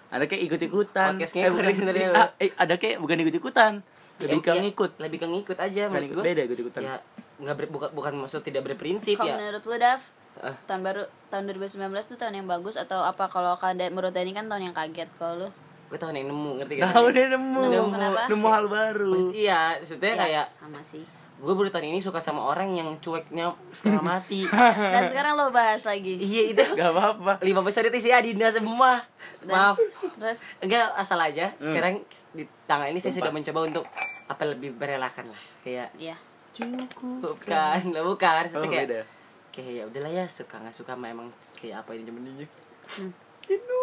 ada 0.07 0.23
kayak 0.23 0.41
ikut-ikutan 0.45 1.11
Podcast 1.13 1.33
eh, 1.33 1.47
bukan, 1.47 1.63
sebenarnya. 1.69 2.07
ah, 2.13 2.29
eh, 2.37 2.51
ada 2.53 2.75
kayak 2.75 2.97
bukan 2.97 3.17
ikut-ikutan 3.21 3.73
lebih 4.17 4.39
ke 4.39 4.49
Ya, 4.49 4.59
ngikut 4.61 4.91
Lebih 4.97 5.17
ke 5.17 5.27
ngikut 5.29 5.57
aja 5.57 5.81
menurut 5.87 6.03
ikut, 6.05 6.15
gue. 6.15 6.23
beda 6.25 6.41
ikut-ikutan. 6.43 6.81
Ya 6.81 6.95
nggak 7.37 7.53
ber, 7.53 7.65
bukan 7.69 7.89
bukan 7.91 8.13
maksud 8.17 8.41
tidak 8.41 8.65
berprinsip 8.65 9.13
kalau 9.15 9.29
ya. 9.29 9.35
menurut 9.37 9.63
lu 9.63 9.77
Dav 9.77 10.01
Ah. 10.37 10.53
tahun 10.63 10.81
baru 10.81 11.01
tahun 11.27 11.43
2019 11.47 11.79
tuh 12.03 12.15
tahun 12.15 12.33
yang 12.35 12.45
bagus 12.45 12.75
atau 12.75 13.01
apa 13.01 13.25
kalau 13.25 13.55
kada 13.55 13.87
menurut 13.87 14.09
Dani 14.09 14.29
kan 14.31 14.45
tahun 14.45 14.63
yang 14.63 14.75
kaget 14.75 15.09
kalau 15.15 15.33
lu 15.39 15.49
Gue 15.87 15.95
tahun 15.95 16.13
yang 16.15 16.27
nemu 16.27 16.49
ngerti 16.57 16.73
kan? 16.77 16.91
tahu 16.91 17.07
deh 17.09 17.25
nemu 17.27 17.61
Nemu 17.63 17.89
kenapa? 17.89 18.21
nemu 18.27 18.47
hal 18.47 18.65
baru 18.67 19.11
Maksud- 19.13 19.33
iya, 19.33 19.61
maksudnya 19.75 20.11
Ya, 20.11 20.19
kayak 20.19 20.45
sama 20.51 20.79
sih 20.81 21.03
gue 21.37 21.53
baru 21.53 21.69
tahun 21.69 21.89
ini 21.89 21.99
suka 21.99 22.17
sama 22.17 22.41
orang 22.41 22.73
yang 22.73 22.89
cueknya 22.97 23.49
setengah 23.69 24.01
mati. 24.11 24.41
dan 24.49 25.05
sekarang 25.05 25.33
lo 25.33 25.49
bahas 25.49 25.81
lagi 25.81 26.17
iya 26.17 26.49
itu 26.49 26.63
gak 26.73 26.89
apa-apa 26.89 27.37
lima 27.39 27.61
besar 27.61 27.85
itu 27.85 27.97
sih 27.99 28.09
Adinda 28.09 28.49
semua. 28.49 29.05
Dan- 29.39 29.53
Maaf. 29.53 29.77
terus 30.17 30.49
Enggak 30.59 30.89
asal 30.93 31.17
aja. 31.17 31.53
Hmm. 31.55 31.69
Sekarang 31.69 31.93
di 32.31 32.43
tangan 32.65 32.87
ini 32.87 32.97
saya 32.97 33.13
sudah 33.13 33.29
mencoba 33.29 33.59
untuk 33.63 33.85
apa 34.25 34.43
lebih 34.43 34.73
berelakan 34.73 35.29
lah. 35.29 35.41
Kayak 35.61 35.93
ya 35.95 36.17
cukup 36.51 37.37
bukan, 37.37 37.81
lah 37.93 38.03
bukan. 38.03 38.43
oh, 38.51 38.65
kayak 38.65 38.85
beda 38.85 39.01
kayak 39.47 39.71
ya 39.73 39.83
udahlah 39.85 40.09
ya 40.11 40.25
suka 40.25 40.57
nggak 40.57 40.73
suka 40.73 40.93
mah 40.93 41.09
emang 41.09 41.29
kayak 41.53 41.81
apa 41.81 41.93
ini 41.93 42.03
temennya 42.03 42.47
Hmm. 42.87 43.11
itu 43.45 43.79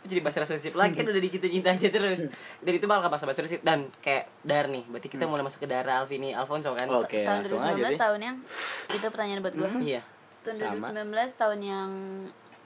Aku 0.00 0.06
jadi 0.08 0.20
bahas 0.20 0.36
relationship 0.38 0.74
lagi 0.76 0.94
kan 0.96 1.06
udah 1.06 1.22
dicinta-cinta 1.22 1.68
aja 1.74 1.88
terus. 1.88 2.20
Dan 2.60 2.72
itu 2.72 2.86
malah 2.88 3.08
bahas 3.08 3.22
bahas 3.24 3.38
relationship 3.38 3.64
dan 3.66 3.88
kayak 4.00 4.30
dar 4.44 4.66
nih 4.70 4.84
berarti 4.88 5.08
kita 5.08 5.24
mulai 5.28 5.44
masuk 5.44 5.64
ke 5.64 5.68
darah 5.68 6.02
Alvini 6.02 6.32
Alfonso 6.32 6.72
kan? 6.72 6.88
Hmm. 6.88 7.02
Oke, 7.04 7.22
tahun 7.22 7.44
langsung 7.44 7.60
aja 7.60 7.76
2019 7.76 7.92
sih. 7.92 7.98
tahun 8.00 8.20
yang 8.20 8.36
itu 8.90 9.06
pertanyaan 9.10 9.40
buat 9.44 9.54
gue 9.54 9.68
iya. 9.84 10.02
Tahun 10.40 10.56
Sama. 10.56 10.88
2019 11.04 11.40
tahun 11.40 11.58
yang 11.60 11.90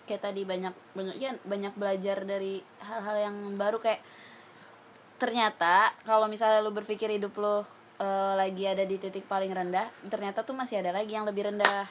kayak 0.04 0.22
tadi 0.22 0.42
banyak 0.44 0.74
banyak 0.94 1.16
ya 1.16 1.32
banyak 1.42 1.72
belajar 1.74 2.22
dari 2.22 2.62
hal-hal 2.84 3.16
yang 3.18 3.36
baru. 3.58 3.82
Kayak 3.82 4.04
ternyata 5.18 5.90
kalau 6.04 6.28
misalnya 6.28 6.60
lu 6.60 6.70
berpikir 6.70 7.08
hidup 7.10 7.34
lu 7.40 7.64
eh, 7.98 8.34
lagi 8.36 8.64
ada 8.68 8.84
di 8.84 8.98
titik 8.98 9.24
paling 9.26 9.50
rendah 9.50 9.86
ternyata 10.10 10.42
tuh 10.42 10.54
masih 10.54 10.82
ada 10.82 10.94
lagi 10.94 11.14
yang 11.14 11.26
lebih 11.26 11.50
rendah. 11.50 11.88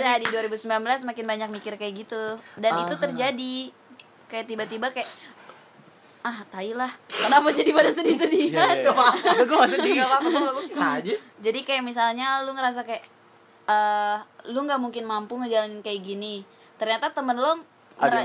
Iya 0.00 0.20
di 0.20 0.28
2019 0.28 0.68
makin 1.08 1.24
banyak 1.24 1.48
mikir 1.48 1.80
kayak 1.80 1.94
gitu. 2.04 2.36
Dan 2.60 2.84
itu 2.84 2.94
terjadi 3.00 3.54
kayak 4.30 4.46
tiba-tiba 4.46 4.86
kayak 4.88 5.10
ah 6.20 6.38
tai 6.46 6.70
lah 6.70 6.92
kenapa 7.08 7.48
jadi 7.50 7.72
pada 7.72 7.90
sedih-sedihan 7.90 8.76
Iya, 8.78 8.92
iya. 8.92 9.42
gue 9.42 9.56
gak 9.56 9.70
sedih 9.72 9.92
Gak 9.96 10.06
apa-apa 10.06 10.28
kok, 10.30 10.52
gue 10.52 10.64
bisa 10.68 10.84
aja. 10.96 11.14
jadi 11.40 11.60
kayak 11.60 11.82
misalnya 11.82 12.44
lu 12.44 12.52
ngerasa 12.52 12.84
kayak 12.84 13.02
eh 13.66 14.16
lu 14.46 14.60
nggak 14.60 14.78
mungkin 14.78 15.04
mampu 15.04 15.36
ngejalanin 15.36 15.78
kayak 15.80 16.02
gini. 16.02 16.42
Ternyata 16.74 17.12
temen 17.12 17.38
lebih 17.38 17.62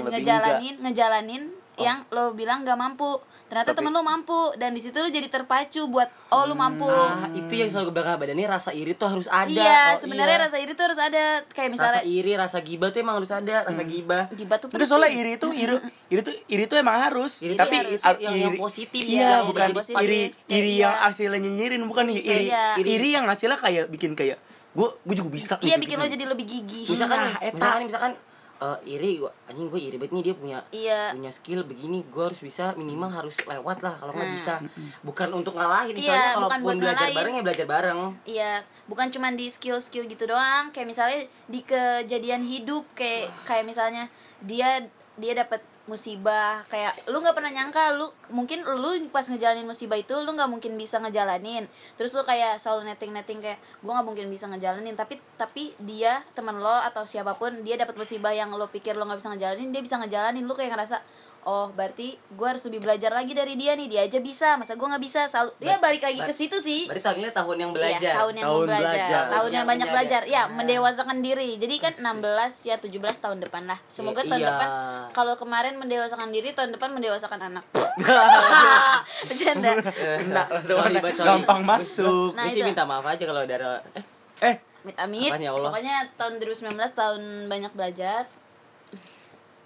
ngejalanin 0.10 0.76
ngejalanin 0.82 1.44
yang 1.78 2.02
lo 2.10 2.34
bilang 2.34 2.64
nggak 2.64 2.76
mampu 2.76 3.20
ternyata 3.46 3.72
Tapi- 3.72 3.78
temen 3.80 3.92
lu 3.92 4.02
mampu 4.02 4.34
dan 4.56 4.72
di 4.72 4.80
situ 4.80 4.96
lu 4.96 5.08
jadi 5.08 5.28
terpacu 5.28 5.86
buat 5.86 6.10
oh 6.28 6.44
lu 6.44 6.54
mampu 6.54 6.84
Ah, 6.84 7.30
itu 7.30 7.54
yang 7.54 7.68
selalu 7.68 7.94
bilang 7.94 8.16
badannya 8.16 8.48
rasa 8.48 8.72
iri 8.72 8.92
tuh 8.92 9.06
harus 9.08 9.28
ada 9.28 9.46
iya 9.48 9.94
Oh, 9.94 10.02
sebenarnya 10.02 10.36
iya. 10.36 10.44
rasa 10.44 10.58
iri 10.58 10.72
tuh 10.72 10.84
harus 10.84 10.98
ada 10.98 11.24
kayak 11.48 11.70
rasa 11.70 11.72
misalnya 11.72 12.02
iri 12.04 12.32
rasa 12.34 12.58
gibah 12.60 12.90
tuh 12.90 13.00
emang 13.00 13.16
harus 13.16 13.30
ada 13.30 13.56
rasa 13.64 13.84
gibah 13.84 14.24
gibah 14.30 14.58
tuh 14.58 14.68
Enggak 14.68 14.82
penting. 14.82 14.90
soalnya 14.90 15.12
iri 15.12 15.32
itu 15.36 15.48
iri 15.52 15.76
iri 16.08 16.22
tuh 16.22 16.34
iri 16.48 16.64
tuh 16.66 16.78
emang 16.78 16.98
harus. 16.98 17.34
Iri 17.40 17.54
tuh 17.54 17.62
tapi 17.62 17.76
harus 17.78 18.02
a- 18.02 18.18
yang- 18.18 18.36
yang 18.36 18.56
positif 18.56 19.02
Iya, 19.02 19.22
ya, 19.22 19.38
bukan 19.44 19.62
yang 19.64 19.78
positif. 19.78 20.02
iri 20.02 20.22
Kayak 20.42 20.50
iri 20.52 20.72
iya. 20.72 20.82
yang 20.82 20.96
hasilnya 21.02 21.40
nyinyirin 21.40 21.82
bukan 21.86 22.06
iri 22.08 22.22
iri, 22.22 22.46
Iya. 22.48 22.64
iri 22.80 23.10
yang 23.12 23.26
hasilnya 23.26 23.56
kayak 23.56 23.86
bikin 23.88 24.12
kayak 24.14 24.42
gue 24.72 24.88
gue 25.00 25.16
juga 25.16 25.30
bisa 25.30 25.54
iya 25.60 25.76
bikin 25.76 25.96
gitu. 25.96 26.02
lo 26.02 26.10
jadi 26.10 26.26
lebih 26.26 26.46
gigih 26.46 26.86
misalkan 26.90 27.18
Nah, 27.22 27.40
misalkan 27.48 27.82
misalkan 27.86 28.12
eh, 28.56 28.80
iri 28.88 29.18
gua. 29.18 29.32
Anjing 29.46 29.68
gue 29.68 29.80
iri 29.80 29.96
banget 29.96 30.14
nih 30.14 30.24
dia 30.24 30.36
punya 30.36 30.60
iya. 30.70 31.02
punya 31.12 31.30
skill 31.30 31.62
begini 31.62 32.02
gue 32.04 32.24
harus 32.24 32.40
bisa 32.40 32.72
minimal 32.74 33.08
harus 33.08 33.36
lewat 33.42 33.80
lah 33.80 33.94
kalau 33.96 34.12
nggak 34.12 34.26
Nah. 34.26 34.34
bisa. 34.34 34.54
Bukan 35.02 35.30
untuk 35.32 35.54
ngalahin 35.54 35.92
Iya, 35.92 36.02
soalnya 36.02 36.30
bukan 36.32 36.36
kalau 36.50 36.64
buat 36.64 36.76
belajar 36.78 36.96
ngalahin. 37.02 37.18
bareng 37.18 37.34
ya 37.34 37.44
belajar 37.44 37.66
bareng. 37.68 38.00
Iya, 38.26 38.52
bukan 38.86 39.08
cuma 39.10 39.28
di 39.30 39.48
skill-skill 39.48 40.06
gitu 40.06 40.26
doang, 40.26 40.72
kayak 40.72 40.88
misalnya 40.88 41.20
di 41.46 41.60
kejadian 41.62 42.42
hidup 42.42 42.84
kayak 42.94 43.30
kayak 43.44 43.64
misalnya 43.64 44.08
dia 44.40 44.88
dia 45.16 45.34
dapat 45.34 45.64
musibah 45.86 46.66
kayak 46.66 46.98
lu 47.14 47.22
nggak 47.22 47.38
pernah 47.38 47.54
nyangka 47.54 47.94
lu 47.94 48.10
mungkin 48.34 48.66
lu 48.66 49.06
pas 49.14 49.22
ngejalanin 49.30 49.70
musibah 49.70 49.94
itu 50.02 50.18
lu 50.26 50.34
nggak 50.34 50.50
mungkin 50.50 50.74
bisa 50.78 50.98
ngejalanin. 50.98 51.70
Terus 51.94 52.18
lu 52.18 52.26
kayak 52.26 52.58
selalu 52.58 52.90
netting 52.90 53.14
netting 53.14 53.40
kayak 53.42 53.62
gua 53.86 54.02
nggak 54.02 54.08
mungkin 54.10 54.26
bisa 54.34 54.50
ngejalanin. 54.50 54.98
Tapi 54.98 55.22
tapi 55.38 55.78
dia 55.78 56.26
teman 56.34 56.58
lo 56.58 56.74
atau 56.82 57.06
siapa 57.06 57.38
pun 57.38 57.62
dia 57.62 57.78
dapat 57.78 57.94
musibah 57.94 58.34
yang 58.34 58.50
lo 58.54 58.66
pikir 58.70 58.98
lo 58.98 59.06
nggak 59.06 59.22
bisa 59.22 59.30
ngejalanin 59.38 59.70
dia 59.70 59.82
bisa 59.86 59.96
ngejalanin. 60.02 60.44
Lu 60.44 60.58
kayak 60.58 60.74
ngerasa 60.74 60.98
oh 61.46 61.70
berarti 61.70 62.18
gua 62.32 62.52
harus 62.52 62.66
lebih 62.66 62.82
belajar 62.82 63.10
lagi 63.10 63.32
dari 63.32 63.54
dia 63.54 63.72
nih 63.72 63.86
dia 63.86 64.02
aja 64.02 64.18
bisa 64.18 64.54
masa 64.56 64.74
gua 64.74 64.92
nggak 64.92 65.04
bisa 65.04 65.26
selalu 65.26 65.54
ya 65.60 65.78
balik 65.78 66.02
lagi 66.02 66.18
ke 66.20 66.34
situ 66.34 66.58
sih 66.58 66.86
berarti 66.86 67.06
tahun 67.06 67.18
ini 67.20 67.30
tahun 67.32 67.58
yang 67.60 67.72
belajar 67.72 68.02
Iya, 68.02 68.14
tahun 68.18 68.34
yang 68.34 68.46
Tahun 68.46 68.66
belajar, 68.66 68.90
belajar. 68.90 69.24
tahun 69.26 69.46
yang 69.46 69.54
Yang 69.56 69.68
banyak 69.68 69.88
belajar. 69.88 70.22
Ya, 70.26 70.42
Nah. 70.42 70.54
mendewasakan 70.56 71.18
diri. 71.20 71.50
Jadi 71.56 71.76
kan 71.78 71.94
16 71.96 72.54
ya 72.64 72.76
17 72.76 72.92
tahun 73.16 73.38
depan 73.40 73.64
lah. 73.66 73.80
Semoga 73.86 74.20
Iya, 74.20 74.30
tahun 74.30 74.42
iya. 74.42 74.50
depan 74.52 74.68
kalau 75.12 75.34
kemarin 75.36 75.74
mendewasakan 75.76 76.30
diri, 76.30 76.50
tahun 76.52 76.70
depan 76.72 76.90
mendewasakan 76.92 77.40
anak. 77.46 77.66
Bercanda. 79.28 79.72
Sorry, 80.62 80.96
gampang 81.16 81.62
masuk 81.64 82.34
Nah, 82.34 82.44
gue 82.44 82.52
sih 82.52 82.62
itu. 82.62 82.68
minta 82.68 82.84
maaf 82.84 83.06
aja 83.06 83.24
kalau 83.24 83.42
ada 83.42 83.80
eh 83.94 84.04
eh 84.44 84.56
Amit 84.84 84.98
amit. 84.98 85.30
Apaan 85.30 85.42
ya 85.42 85.52
Allah? 85.52 85.70
Pokoknya 85.72 85.96
tahun 86.16 86.34
2019 86.38 86.74
tahun 86.94 87.22
banyak 87.48 87.72
belajar. 87.74 88.22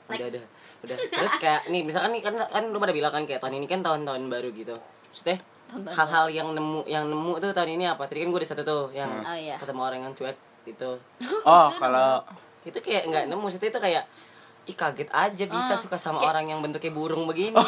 Next. 0.07 0.15
udah 0.17 0.27
udah 0.31 0.43
terus 0.81 1.33
kayak 1.37 1.67
nih 1.67 1.83
misalkan 1.83 2.11
nih 2.11 2.23
kan 2.23 2.33
kan 2.39 2.63
lu 2.65 2.77
pada 2.77 2.91
bilang 2.91 3.11
kan 3.11 3.23
kayak 3.23 3.39
tahun 3.39 3.59
ini 3.59 3.67
kan 3.67 3.81
tahun-tahun 3.81 4.21
baru 4.27 4.49
gitu. 4.51 4.75
Maksudnya 5.09 5.37
Tahun-tahun 5.69 5.95
hal-hal 5.95 6.25
yang 6.29 6.47
nemu 6.51 6.79
yang 6.85 7.05
nemu 7.05 7.33
tuh 7.37 7.51
tahun 7.51 7.75
ini 7.75 7.85
apa? 7.85 8.05
Tadi 8.05 8.23
kan 8.23 8.29
gue 8.29 8.39
ada 8.39 8.49
satu 8.49 8.63
tuh 8.63 8.83
yang 8.89 9.11
Oh, 9.19 9.35
iya. 9.35 9.57
ketemu 9.57 9.81
orang 9.81 9.99
yang 10.01 10.13
cuek 10.13 10.37
gitu. 10.63 10.91
Oh, 11.49 11.67
kalau 11.71 12.23
itu 12.63 12.79
kayak 12.79 13.03
nggak 13.05 13.23
nemu 13.27 13.41
maksudnya 13.41 13.69
itu 13.69 13.79
kayak 13.79 14.03
ih 14.65 14.75
kaget 14.75 15.09
aja 15.09 15.43
bisa 15.45 15.73
Ah, 15.73 15.79
suka 15.79 15.97
sama 15.97 16.21
kayak- 16.21 16.29
orang 16.29 16.45
yang 16.47 16.59
bentuknya 16.61 16.91
burung 16.91 17.25
begini. 17.25 17.57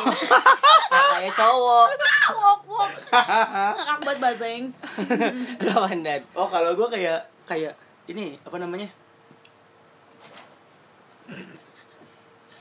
Kayak 0.91 1.07
kayak 1.17 1.33
cowok. 1.33 1.87
Wok 2.35 2.61
wok. 2.67 2.91
Ngakak 3.09 3.97
buat 4.03 4.17
mandan 5.79 6.21
Oh, 6.35 6.45
kalau 6.45 6.75
gue 6.75 6.87
kayak 6.91 7.19
kayak 7.47 7.73
ini 8.05 8.35
apa 8.43 8.57
namanya? 8.59 8.91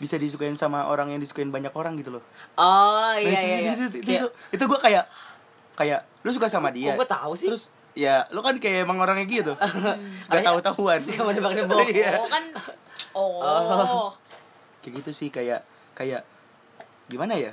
Bisa 0.01 0.17
disukain 0.17 0.57
sama 0.57 0.89
orang 0.89 1.13
yang 1.13 1.21
disukain 1.21 1.53
banyak 1.53 1.71
orang 1.71 1.95
gitu 1.95 2.17
loh. 2.17 2.25
oh 2.57 3.13
Nah, 3.13 3.21
iya 3.21 3.29
itu, 3.31 3.45
iya 3.45 3.57
iya 3.61 3.71
itu, 3.71 3.85
itu, 3.85 3.97
itu, 4.01 4.07
Kayak, 4.09 4.21
itu, 4.21 4.29
itu 4.57 4.65
gue 4.65 4.81
kayak 4.81 5.05
kayak 5.77 6.01
lu 6.21 6.31
suka 6.33 6.49
sama 6.49 6.73
dia. 6.73 6.97
gue 6.97 7.07
tahu 7.07 7.33
sih 7.37 7.49
Terus 7.49 7.65
ya 7.93 8.25
lu 8.31 8.41
kan 8.41 8.57
kayak 8.57 8.89
emang 8.89 8.97
orangnya 8.99 9.27
gitu. 9.27 9.53
Suka 10.25 10.41
tahu-tahuan. 10.41 10.99
Suka 10.99 11.23
menebak-nebak. 11.23 11.87
Iya. 11.95 12.17
oh 12.17 12.29
kan 12.29 12.45
oh 13.13 14.09
Kayak 14.81 15.05
gitu 15.05 15.11
sih 15.13 15.29
kayak 15.29 15.61
kayak 15.93 16.25
gimana 17.07 17.37
ya? 17.37 17.53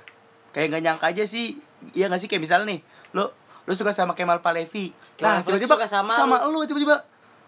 Kayak 0.55 0.71
nggak 0.71 0.83
nyangka 0.87 1.05
aja 1.11 1.23
sih. 1.27 1.59
Iya 1.93 2.07
gak 2.07 2.17
sih 2.17 2.25
kayak 2.25 2.41
misalnya 2.41 2.73
nih, 2.73 2.79
lu 3.11 3.27
lu 3.67 3.73
suka 3.75 3.91
sama 3.91 4.15
Kemal 4.15 4.39
Palevi. 4.39 4.95
Kemal 5.19 5.29
Nah, 5.29 5.39
tiba-tiba 5.43 5.75
suka 5.75 5.87
sama 6.07 6.47
lu 6.47 6.63
tiba-tiba. 6.63 7.03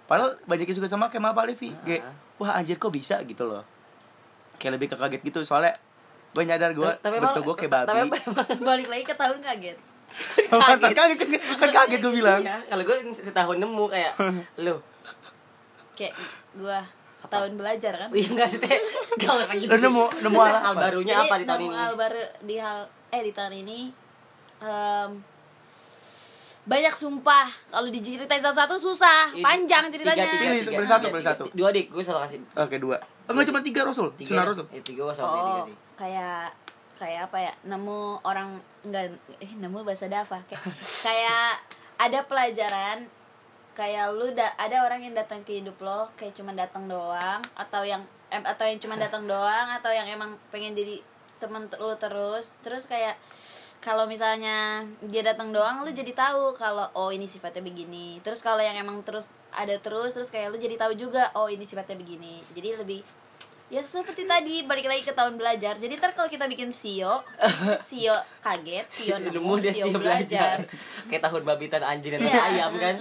Padahal 0.05 0.35
banyak 0.43 0.67
yang 0.67 0.77
suka 0.77 0.89
sama 0.89 1.07
Kemal 1.07 1.31
Palevi. 1.31 1.71
Kayak 1.81 2.03
Ah. 2.03 2.13
wah 2.37 2.51
anjir 2.57 2.75
kok 2.75 2.91
bisa 2.91 3.21
gitu 3.23 3.45
loh. 3.45 3.63
Kayak 4.59 4.73
lebih 4.75 4.87
ke 4.91 4.95
kaget 4.95 5.21
gitu. 5.23 5.39
Soalnya 5.41 5.73
gue 6.29 6.43
nyadar 6.45 6.71
gue 6.71 6.89
tapi 6.99 7.17
emang 7.17 7.33
bentuk 7.33 7.43
gue 7.47 7.55
kayak 7.57 7.71
babi. 7.73 7.87
tapi 7.87 7.99
emang- 8.03 8.61
balik 8.69 8.87
lagi 8.87 9.03
ke 9.03 9.15
tahun 9.15 9.37
kaget. 9.39 9.77
Kan 10.45 10.77
kaget. 10.77 10.95
kan, 11.17 11.29
kan 11.57 11.69
kaget 11.71 11.99
gue 11.99 12.13
bilang. 12.13 12.41
Iya, 12.41 12.57
kalau 12.67 12.83
gue 12.83 12.97
setahun 13.09 13.57
nemu 13.57 13.85
kayak 13.87 14.13
lu 14.65 14.75
kayak 15.93 16.13
gua 16.55 16.79
tahun 17.21 17.51
belajar 17.55 17.91
kan? 17.93 18.09
Iya 18.09 18.31
enggak 18.31 18.47
sih 18.47 18.59
teh 18.59 18.71
Gak 19.19 19.31
usah 19.35 19.55
gitu. 19.59 19.67
Lu 19.67 19.77
nemu 19.77 20.03
nemu 20.23 20.39
hal 20.39 20.55
Hal 20.61 20.73
barunya 20.73 21.13
Jadi, 21.13 21.27
apa 21.27 21.35
di 21.35 21.45
tahun 21.45 21.61
ini? 21.61 21.75
hal 21.75 21.91
baru 21.93 22.23
di 22.41 22.55
hal 22.55 22.79
eh 23.09 23.21
di 23.21 23.31
tahun 23.35 23.53
ini 23.59 23.79
em, 24.59 25.09
banyak 26.63 26.93
sumpah. 26.93 27.47
Kalau 27.67 27.89
diceritain 27.89 28.39
satu-satu 28.39 28.75
susah 28.77 29.33
panjang 29.35 29.89
tiga, 29.89 30.13
ceritanya. 30.13 30.25
tiga, 30.25 30.39
Pilih, 30.39 30.61
tiga, 30.61 30.77
pilih 30.77 30.87
satu, 30.87 31.05
tiga, 31.05 31.17
tiga. 31.17 31.27
satu. 31.27 31.43
Dua 31.51 31.69
dik, 31.73 31.85
gue 31.91 32.03
selalu 32.05 32.21
kasih. 32.23 32.39
Oke 32.55 32.77
dua. 32.77 32.97
Oh, 32.97 33.18
enggak 33.29 33.47
cuma 33.53 33.61
tiga 33.61 33.81
Rasul. 33.85 34.07
tiga 34.17 34.31
Sunnah. 34.33 34.45
Rasul. 34.49 34.65
Eh, 34.73 34.81
tiga 34.81 35.01
selalu 35.13 35.13
kasih 35.13 35.23
tiga 35.23 35.53
oh 35.53 35.65
sih 35.65 35.77
kayak 35.99 36.45
kayak 36.99 37.21
apa 37.31 37.37
ya 37.39 37.53
nemu 37.63 37.99
orang 38.27 38.49
enggak 38.83 39.03
eh, 39.39 39.51
nemu 39.55 39.79
bahasa 39.85 40.05
Dava 40.11 40.39
kayak 40.49 40.63
kayak 41.07 41.47
ada 41.99 42.19
pelajaran 42.27 42.99
kayak 43.79 44.11
lu 44.11 44.27
da, 44.35 44.51
ada 44.59 44.83
orang 44.83 45.07
yang 45.07 45.15
datang 45.15 45.39
ke 45.47 45.63
hidup 45.63 45.79
lo 45.79 46.11
kayak 46.19 46.35
cuma 46.35 46.51
datang 46.51 46.91
doang 46.91 47.39
atau 47.55 47.87
yang 47.87 48.03
em, 48.27 48.43
atau 48.43 48.67
yang 48.67 48.75
cuma 48.83 48.99
datang 48.99 49.23
doang 49.23 49.67
atau 49.71 49.87
yang 49.87 50.03
emang 50.03 50.35
pengen 50.51 50.75
jadi 50.75 50.99
temen 51.39 51.71
lu 51.79 51.95
terus 51.95 52.59
terus 52.59 52.83
kayak 52.91 53.15
kalau 53.79 54.03
misalnya 54.05 54.81
dia 55.01 55.23
datang 55.23 55.49
doang 55.49 55.81
lu 55.81 55.89
jadi 55.89 56.11
tahu 56.11 56.51
kalau 56.53 56.83
oh 56.93 57.09
ini 57.09 57.25
sifatnya 57.25 57.61
begini. 57.61 58.19
Terus 58.19 58.39
kalau 58.39 58.59
yang 58.59 58.75
emang 58.75 58.99
terus 59.01 59.27
ada 59.49 59.71
terus 59.75 60.11
terus 60.11 60.27
kayak 60.27 60.49
lu 60.49 60.57
jadi 60.57 60.75
tahu 60.75 60.93
juga 60.93 61.31
oh 61.33 61.47
ini 61.47 61.63
sifatnya 61.63 61.95
begini. 61.95 62.43
Jadi 62.51 62.75
lebih 62.75 62.99
ya 63.69 63.79
seperti 63.79 64.25
tadi 64.25 64.63
balik 64.63 64.83
lagi 64.83 65.01
ke 65.01 65.11
tahun 65.11 65.35
belajar. 65.35 65.75
Jadi 65.75 65.95
ntar 65.95 66.11
kalau 66.11 66.27
kita 66.27 66.43
bikin 66.45 66.69
sio 66.69 67.23
sio 67.79 68.15
kaget 68.45 68.85
sio 68.89 69.15
nemu 69.15 69.53
dia 69.59 69.71
sio 69.71 69.85
sih 69.85 69.93
belajar. 69.95 70.55
Kayak 71.07 71.23
tahun 71.25 71.41
babitan 71.45 71.81
anjing 71.81 72.11
dan 72.13 72.21
Iya. 72.21 72.41
ayam 72.45 72.71
kan? 72.75 72.95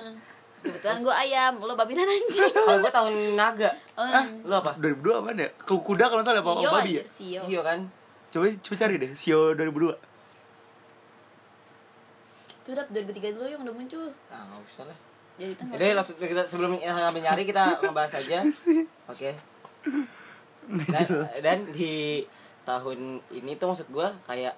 Kebetulan 0.59 0.99
gue 1.01 1.15
ayam 1.17 1.53
lo 1.61 1.75
babi 1.75 1.95
dan 1.95 2.07
anjing. 2.07 2.51
Kalau 2.67 2.79
gue 2.79 2.91
tahun 2.91 3.15
naga. 3.35 3.71
Oh, 3.95 4.07
Lu 4.43 4.55
apa? 4.55 4.75
2002 4.75 5.07
apaan 5.17 5.39
ya? 5.39 5.49
Ku- 5.59 5.79
Kuda 5.81 6.07
kalau 6.07 6.23
nggak 6.23 6.35
salah 6.35 6.43
apa 6.45 6.51
sio 6.55 6.71
babi 6.73 6.91
aja 6.93 6.99
ya? 6.99 7.05
sio 7.05 7.41
Iya 7.49 7.61
kan? 7.63 7.79
Coba 8.29 8.45
coba 8.53 8.75
cari 8.77 8.95
deh 8.99 9.11
Sio 9.15 9.55
2002. 9.55 10.08
Itu 12.69 12.77
udah 12.77 12.85
2003 12.85 13.33
dulu 13.33 13.47
yang 13.49 13.61
udah 13.65 13.73
muncul. 13.73 14.05
Ah 14.29 14.45
nggak 14.45 14.61
usah 14.63 14.85
lah. 14.85 14.99
Jadi 15.41 15.51
itu 15.51 15.63
nggak 15.65 15.79
Jadi 15.81 15.93
langsung 15.97 16.17
kita 16.21 16.43
sebelum 16.45 16.71
ngambil 16.77 17.23
nyari 17.25 17.43
kita 17.43 17.63
ngebahas 17.81 18.13
aja. 18.15 18.39
Oke. 19.09 19.31
Dan, 20.69 21.09
dan 21.41 21.59
di 21.73 22.21
tahun 22.69 23.25
ini 23.33 23.57
tuh 23.57 23.73
maksud 23.73 23.89
gue 23.89 24.09
kayak 24.29 24.53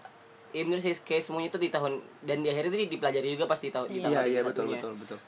ya 0.50 0.62
sih 0.76 0.90
kayak 0.98 1.22
semuanya 1.22 1.54
tuh 1.54 1.62
di 1.62 1.70
tahun 1.70 2.02
dan 2.26 2.42
di 2.42 2.50
akhirnya 2.50 2.74
di- 2.74 2.90
dipelajari 2.90 3.30
juga 3.30 3.46
pas 3.46 3.62
di 3.62 3.70
tahun 3.70 3.86
di 3.86 3.94
Iya. 3.94 4.02
tahun 4.02 4.14
Iya 4.18 4.22
iya 4.26 4.40
betul 4.42 4.66
betul 4.66 4.92
betul. 4.98 5.18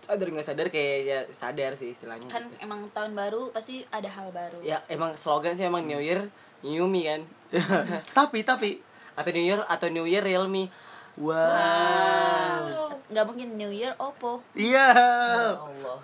sadar 0.00 0.28
nggak 0.32 0.46
sadar 0.48 0.66
kayak 0.72 0.96
ya 1.04 1.18
sadar 1.28 1.76
sih 1.76 1.92
istilahnya 1.92 2.32
kan 2.32 2.48
gitu. 2.48 2.64
emang 2.64 2.88
tahun 2.88 3.12
baru 3.12 3.52
pasti 3.52 3.84
ada 3.92 4.08
hal 4.08 4.32
baru. 4.32 4.64
Ya 4.64 4.80
emang 4.88 5.12
slogan 5.12 5.52
sih 5.52 5.68
emang 5.68 5.84
New 5.84 6.00
Year 6.00 6.32
New 6.64 6.88
Me 6.88 7.04
kan. 7.04 7.20
Tapi 8.16 8.40
tapi. 8.40 8.80
Atau 9.12 9.36
New 9.36 9.44
Year 9.44 9.60
atau 9.68 9.92
New 9.92 10.06
Year 10.08 10.24
Real 10.24 10.48
Me 10.48 10.72
wow. 11.20 12.92
nggak 13.04 13.24
mungkin 13.24 13.48
New 13.54 13.70
Year 13.70 13.92
Oppo 13.94 14.44
Iya. 14.52 14.86
Ya 14.92 15.56
Allah 15.56 15.98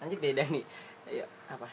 lanjut 0.00 0.18
deh 0.18 0.32
Dani 0.32 0.60
ayo 1.06 1.24
apa 1.46 1.68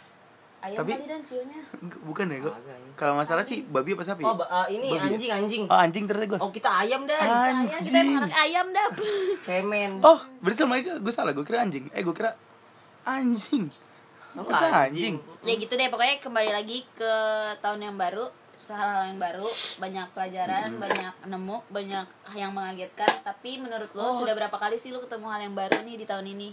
ayam 0.60 0.82
Tapi- 0.82 0.94
kali 0.94 1.06
dan 1.06 1.22
sionya 1.22 1.62
Bukan 2.02 2.26
ya 2.28 2.38
ya. 2.42 2.52
Kalau 2.94 3.16
nggak 3.16 3.26
salah 3.26 3.42
sih 3.42 3.64
babi 3.64 3.94
apa 3.94 4.04
sapi? 4.04 4.22
oh 4.22 4.36
ah, 4.42 4.66
ini 4.68 4.90
Babi 4.90 5.00
ya? 5.00 5.08
anjing 5.08 5.32
anjing 5.34 5.64
Oh 5.66 5.78
anjing 5.78 6.04
ternyata 6.04 6.28
gue. 6.28 6.40
oh 6.40 6.52
kita 6.52 6.70
ayam 6.78 7.02
dan 7.04 7.22
ayam 7.22 7.56
kita 7.64 7.78
Anjing. 7.78 8.10
anak 8.18 8.34
ayam 8.36 8.66
dah 8.70 8.88
cemen 9.46 9.92
Oh 10.02 10.20
berarti 10.40 10.60
sama 10.60 10.76
gue 10.78 10.96
gue 10.98 11.14
salah 11.14 11.32
gue 11.32 11.42
kira 11.42 11.62
anjing. 11.62 11.88
Eh 11.90 12.02
gue 12.02 12.12
kira 12.12 12.36
anjing. 13.04 13.70
Oh, 14.34 14.44
Gue 14.44 14.52
kira 14.52 14.86
anjing. 14.86 15.16
ya 15.42 15.54
gitu 15.56 15.72
deh 15.72 15.88
pokoknya 15.88 16.20
kembali 16.20 16.52
lagi 16.52 16.84
ke 16.92 17.12
tahun 17.58 17.80
yang 17.84 17.96
baru 17.96 18.28
hal 18.68 19.06
yang 19.06 19.18
baru 19.18 19.46
banyak 19.78 20.08
pelajaran 20.12 20.70
banyak 20.76 21.14
nemu 21.24 21.58
banyak 21.68 22.06
yang 22.34 22.52
mengagetkan 22.52 23.12
tapi 23.22 23.58
menurut 23.58 23.94
lo 23.94 24.04
Oh. 24.04 24.18
sudah 24.18 24.34
berapa 24.34 24.54
kali 24.54 24.76
sih 24.76 24.90
lo 24.90 25.00
ketemu 25.00 25.26
hal 25.28 25.42
yang 25.42 25.54
baru 25.54 25.78
nih 25.80 25.96
di 25.96 26.06
tahun 26.06 26.26
ini 26.28 26.50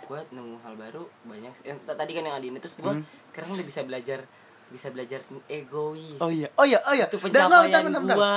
gue 0.00 0.20
nemu 0.30 0.56
hal 0.60 0.74
baru 0.74 1.04
banyak 1.22 1.52
t- 1.76 1.92
tadi 1.92 2.12
kan 2.12 2.22
yang 2.22 2.36
Adine 2.36 2.56
terus 2.56 2.76
gue 2.76 2.88
Hmm. 2.88 3.04
sekarang 3.26 3.50
udah 3.52 3.66
bisa 3.66 3.80
belajar 3.82 4.20
bisa 4.68 4.88
belajar 4.88 5.20
egois 5.46 6.16
Oh 6.18 6.28
iya. 6.28 6.48
Oh 6.54 6.62
iya. 6.62 6.78
Oh 6.82 6.92
iya. 6.92 7.04
itu 7.04 7.16
pencapaian 7.18 7.84
gue 7.90 8.36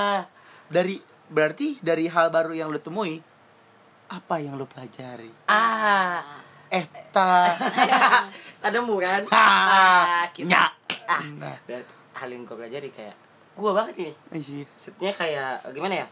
Dari 0.67 0.95
berarti 1.27 1.79
dari 1.79 2.07
hal 2.07 2.27
baru 2.27 2.51
yang 2.51 2.67
lo 2.67 2.79
temui 2.79 3.19
apa 4.09 4.35
yang 4.37 4.55
lo 4.55 4.65
pelajari? 4.65 5.31
ah 5.45 6.39
Eta. 6.67 7.51
ada 8.65 8.77
kan 8.97 9.23
Ah, 9.31 10.23
kita- 10.31 10.47
nyak. 10.47 10.71
ah 11.05 11.23
Nah. 11.35 11.55
Hal 12.15 12.29
yang 12.31 12.43
gue 12.43 12.55
pelajari 12.55 12.89
kayak 12.91 13.15
gue 13.51 13.71
banget 13.71 13.95
ini. 13.99 14.13
Sih. 14.39 14.63
maksudnya 14.63 15.11
kayak 15.11 15.67
gimana 15.75 15.95
ya? 16.03 16.07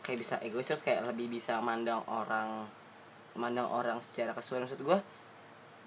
Kayak 0.00 0.18
bisa 0.24 0.34
egois 0.40 0.64
terus 0.64 0.80
kayak 0.80 1.04
lebih 1.04 1.28
bisa 1.28 1.60
mandang 1.60 2.00
orang 2.08 2.64
mandang 3.36 3.68
orang 3.68 4.00
secara 4.00 4.32
keseluruhan. 4.32 4.66
Maksud 4.66 4.80
gue 4.82 4.98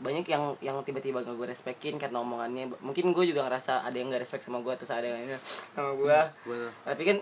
banyak 0.01 0.25
yang 0.25 0.57
yang 0.65 0.77
tiba-tiba 0.81 1.21
gak 1.21 1.37
gue 1.37 1.47
respekin 1.49 2.01
karena 2.01 2.21
omongannya. 2.21 2.73
Mungkin 2.81 3.13
gue 3.13 3.25
juga 3.29 3.45
ngerasa 3.45 3.85
ada 3.85 3.93
yang 3.93 4.09
gak 4.09 4.25
respect 4.25 4.45
sama 4.45 4.61
gue 4.61 4.73
terus 4.77 4.89
ada 4.93 5.05
yang 5.05 5.21
ini 5.29 5.37
sama 5.41 5.93
gue 5.93 6.19
Betul. 6.45 6.69
tapi 6.81 7.03
kan 7.05 7.17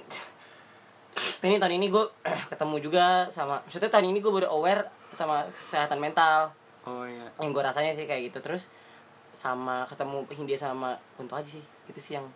ini 1.43 1.59
tahun 1.59 1.75
ini 1.75 1.87
gue 1.91 2.05
ketemu 2.51 2.75
juga 2.79 3.05
sama 3.31 3.59
maksudnya 3.67 3.91
tahun 3.91 4.15
ini 4.15 4.19
gue 4.23 4.31
baru 4.31 4.47
aware 4.51 4.87
sama 5.11 5.43
kesehatan 5.51 5.99
mental. 5.99 6.55
Oh 6.87 7.03
iya. 7.03 7.27
yang 7.43 7.51
gue 7.51 7.63
rasanya 7.63 7.91
sih 7.95 8.07
kayak 8.07 8.31
gitu. 8.31 8.39
Terus 8.39 8.71
sama 9.39 9.87
ketemu 9.87 10.27
Hindia 10.27 10.59
sama 10.59 10.91
Kunto 11.15 11.31
aja 11.31 11.47
sih. 11.47 11.63
Itu 11.87 11.95
sih 11.97 12.19
yang 12.19 12.27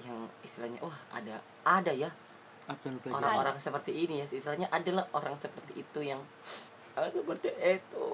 yang 0.00 0.16
istilahnya 0.40 0.80
wah 0.80 0.96
ada 1.12 1.36
ada 1.60 1.92
ya. 1.92 2.08
Orang-orang 3.04 3.60
seperti 3.60 3.92
ini 3.92 4.22
ya. 4.22 4.26
Istilahnya 4.26 4.72
adalah 4.72 5.04
orang 5.12 5.36
seperti 5.36 5.76
itu 5.76 6.00
yang 6.00 6.24
ah, 6.96 7.04
seperti 7.06 7.52
itu. 7.52 8.08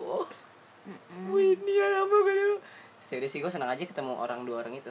Ini 1.30 1.72
ya 1.72 2.02
apa 2.02 2.16
kan 2.20 2.38
serius 2.96 3.30
sih 3.30 3.38
gue 3.38 3.50
senang 3.50 3.70
aja 3.70 3.82
ketemu 3.82 4.18
orang 4.18 4.42
dua 4.42 4.66
orang 4.66 4.74
itu. 4.74 4.90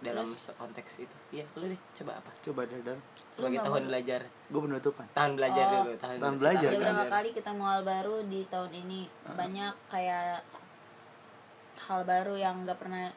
Dalam 0.00 0.24
konteks 0.28 1.00
itu. 1.00 1.16
Iya 1.32 1.44
lu 1.56 1.68
deh 1.68 1.80
coba 1.96 2.16
apa? 2.16 2.30
Coba 2.40 2.64
dan 2.64 2.96
sebagai 3.28 3.60
tahun 3.60 3.82
mau- 3.82 3.88
belajar. 3.88 4.20
Gue 4.48 4.60
penutupan. 4.62 5.06
tahun 5.12 5.32
belajar 5.34 5.64
Oh. 5.64 5.72
dulu 5.82 5.96
tahun, 5.96 6.16
Tahun 6.20 6.36
belajar, 6.38 6.68
udah 6.68 6.80
kan? 6.80 6.92
berapa 6.94 7.04
kali 7.10 7.28
ketemu 7.32 7.62
hal 7.64 7.80
baru 7.82 8.16
di 8.24 8.40
tahun 8.48 8.70
ini? 8.72 9.00
Banyak 9.32 9.74
kayak 9.88 10.44
hal 11.88 12.06
baru 12.06 12.34
yang 12.38 12.62
nggak 12.62 12.78
pernah 12.78 13.10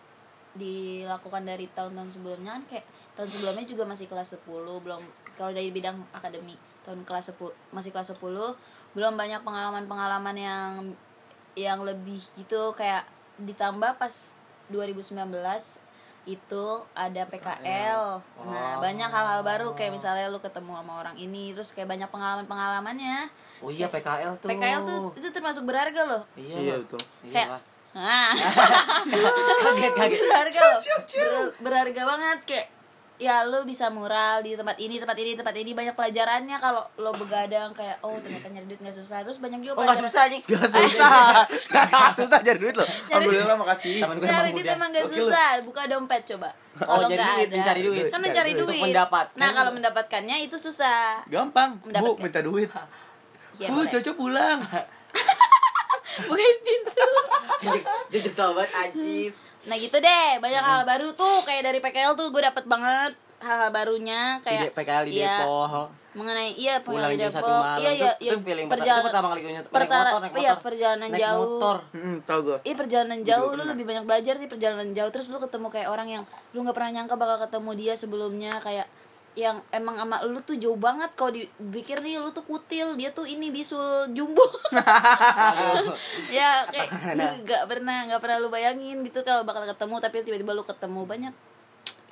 dilakukan 0.58 1.46
dari 1.46 1.70
tahun-tahun 1.70 2.10
sebelumnya 2.18 2.58
kan 2.58 2.64
kayak 2.66 2.86
tahun 3.14 3.30
sebelumnya 3.30 3.66
juga 3.70 3.84
masih 3.86 4.10
kelas 4.10 4.42
10 4.42 4.46
belum 4.58 5.02
kalau 5.38 5.54
dari 5.54 5.70
bidang 5.70 6.02
akademi 6.12 6.58
tahun 6.82 7.06
kelas 7.06 7.38
10 7.38 7.54
masih 7.76 7.94
kelas 7.94 8.18
10 8.18 8.26
belum 8.98 9.14
banyak 9.14 9.42
pengalaman-pengalaman 9.46 10.36
yang 10.36 10.70
yang 11.54 11.82
lebih 11.86 12.22
gitu 12.34 12.74
kayak 12.74 13.06
ditambah 13.38 14.02
pas 14.02 14.38
2019 14.74 15.14
itu 16.28 16.66
ada 16.92 17.24
PKL. 17.24 18.20
Nah, 18.44 18.84
banyak 18.84 19.08
hal-hal 19.08 19.42
baru 19.48 19.72
kayak 19.72 19.96
misalnya 19.96 20.28
lu 20.28 20.44
ketemu 20.44 20.76
sama 20.76 21.00
orang 21.00 21.16
ini, 21.16 21.56
terus 21.56 21.72
kayak 21.72 21.88
banyak 21.88 22.12
pengalaman-pengalamannya. 22.12 23.32
Oh 23.64 23.72
iya 23.72 23.88
PKL 23.88 24.36
tuh. 24.44 24.52
PKL 24.52 24.82
tuh 24.84 25.00
itu 25.16 25.32
termasuk 25.32 25.64
berharga 25.64 26.04
loh. 26.04 26.24
Iya, 26.36 26.56
Iya, 26.60 26.76
betul. 26.84 27.02
Iya, 27.24 27.32
Kayak 27.34 27.50
Mak. 27.56 27.64
Ah, 27.98 28.30
kaget 29.66 29.94
kaget. 29.94 30.22
berharga 30.22 30.62
loh. 30.62 30.80
Ber- 31.10 31.54
berharga 31.60 32.02
banget 32.06 32.40
kayak 32.46 32.68
ya 33.18 33.42
lu 33.42 33.66
bisa 33.66 33.90
mural 33.90 34.46
di 34.46 34.54
tempat 34.54 34.78
ini, 34.78 35.02
tempat 35.02 35.18
ini, 35.18 35.34
tempat 35.34 35.50
ini 35.58 35.74
banyak 35.74 35.98
pelajarannya 35.98 36.54
kalau 36.62 36.86
lo 37.02 37.10
begadang 37.18 37.74
kayak 37.74 37.98
oh 38.06 38.14
ternyata 38.22 38.46
nyari 38.46 38.70
duit 38.70 38.78
nggak 38.78 38.94
susah. 38.94 39.26
Terus 39.26 39.42
banyak 39.42 39.66
juga 39.66 39.74
Oh 39.74 39.84
nggak 39.84 40.06
susah 40.06 40.22
anjing. 40.30 40.44
Gak 40.54 40.70
susah. 40.70 41.18
Gak 41.66 42.14
susah 42.14 42.38
cari 42.40 42.60
duit 42.62 42.78
loh. 42.78 42.86
Alhamdulillah 42.86 43.58
makasih. 43.58 44.06
Temen 44.06 44.22
gue 44.22 44.30
Nyari 44.30 44.50
duit 44.54 44.70
emang 44.70 44.90
gak 44.94 45.06
Oke, 45.10 45.18
susah, 45.18 45.48
buka 45.66 45.82
dompet 45.90 46.22
coba. 46.30 46.50
Oh, 46.78 46.94
Kalau 46.94 47.10
jadi 47.10 47.18
nggak 47.18 47.34
ada, 47.42 47.56
mencari 47.58 47.82
duit. 47.82 48.06
Kan 48.14 48.20
mencari 48.22 48.52
Untuk 48.54 48.70
duit. 48.70 48.84
mendapatkan. 48.86 49.40
Nah, 49.42 49.50
kalau 49.50 49.72
mendapatkannya 49.74 50.38
itu 50.46 50.58
susah. 50.62 51.26
Gampang. 51.26 51.82
Bu, 51.82 52.14
minta 52.22 52.46
duit. 52.46 52.70
Ya, 53.58 53.74
Bu, 53.74 53.82
cocok 53.82 54.14
pulang. 54.14 54.62
Bukain 56.20 56.58
pintu. 56.60 57.06
Jujur 58.10 58.34
sobat 58.34 58.70
anjis. 58.72 59.44
Nah, 59.64 59.76
gitu 59.76 59.94
deh. 59.96 60.30
Banyak 60.38 60.64
hal 60.64 60.82
baru 60.84 61.14
tuh 61.14 61.44
kayak 61.44 61.62
dari 61.64 61.80
PKL 61.80 62.14
tuh 62.14 62.30
gue 62.30 62.40
dapet 62.40 62.64
banget 62.64 63.14
hal-hal 63.38 63.70
barunya 63.70 64.40
Di 64.40 64.44
kayak 64.44 64.74
PKL 64.74 65.04
di 65.06 65.12
iya, 65.16 65.38
Depok. 65.40 65.94
mengenai 66.12 66.50
iya 66.52 66.82
Pulang 66.82 67.06
pengen 67.06 67.14
di 67.14 67.22
jam 67.22 67.30
satu 67.32 67.46
Depok. 67.46 67.62
malam. 67.62 67.78
Iya, 67.78 67.92
iya, 67.92 67.94
Itu- 67.94 68.18
iya. 68.18 68.32
itu 68.32 68.38
feeling 68.42 68.68
pertama- 68.68 69.30
kali 69.30 69.40
gue 69.40 69.52
naik 69.52 69.70
pertara- 69.70 70.10
motor, 70.10 70.22
naik 70.24 70.34
Iya, 70.34 70.50
motor. 70.50 70.64
perjalanan 70.64 71.08
Naik 71.08 71.22
jauh. 71.22 71.38
motor. 71.44 71.78
Hmm, 71.92 72.18
tau 72.24 72.40
gue. 72.42 72.58
Iya 72.64 72.76
perjalanan 72.76 73.20
jauh 73.22 73.50
lu 73.52 73.64
lebih 73.64 73.86
banyak 73.86 74.04
belajar 74.04 74.34
sih 74.34 74.48
perjalanan 74.48 74.90
jauh 74.92 75.12
terus 75.12 75.28
lu 75.28 75.38
ketemu 75.38 75.68
kayak 75.68 75.88
orang 75.88 76.08
yang 76.10 76.24
lu 76.52 76.60
nggak 76.60 76.74
pernah 76.74 76.92
nyangka 76.92 77.14
bakal 77.16 77.38
ketemu 77.40 77.72
dia 77.76 77.94
sebelumnya 77.94 78.58
kayak 78.58 78.88
yang 79.38 79.62
emang 79.70 79.94
sama 79.96 80.18
lu 80.24 80.42
tuh 80.42 80.58
jauh 80.58 80.76
banget. 80.76 81.14
Kalau 81.14 81.30
dipikir 81.30 82.02
nih 82.02 82.18
lu 82.18 82.30
tuh 82.32 82.42
kutil 82.42 82.98
dia 82.98 83.10
tuh 83.12 83.24
ini 83.24 83.48
bisul 83.48 84.10
jumbo. 84.12 84.42
Ya 86.28 86.66
kayak 86.66 86.90
nggak 87.46 87.64
pernah 87.68 87.98
nggak 88.06 88.18
pernah 88.18 88.38
lu 88.38 88.50
bayangin 88.50 89.00
gitu 89.02 89.22
kalau 89.22 89.44
bakal 89.44 89.64
ketemu 89.64 89.96
tapi 90.00 90.16
tiba-tiba 90.22 90.52
lu 90.52 90.64
ketemu 90.64 91.02
banyak. 91.06 91.34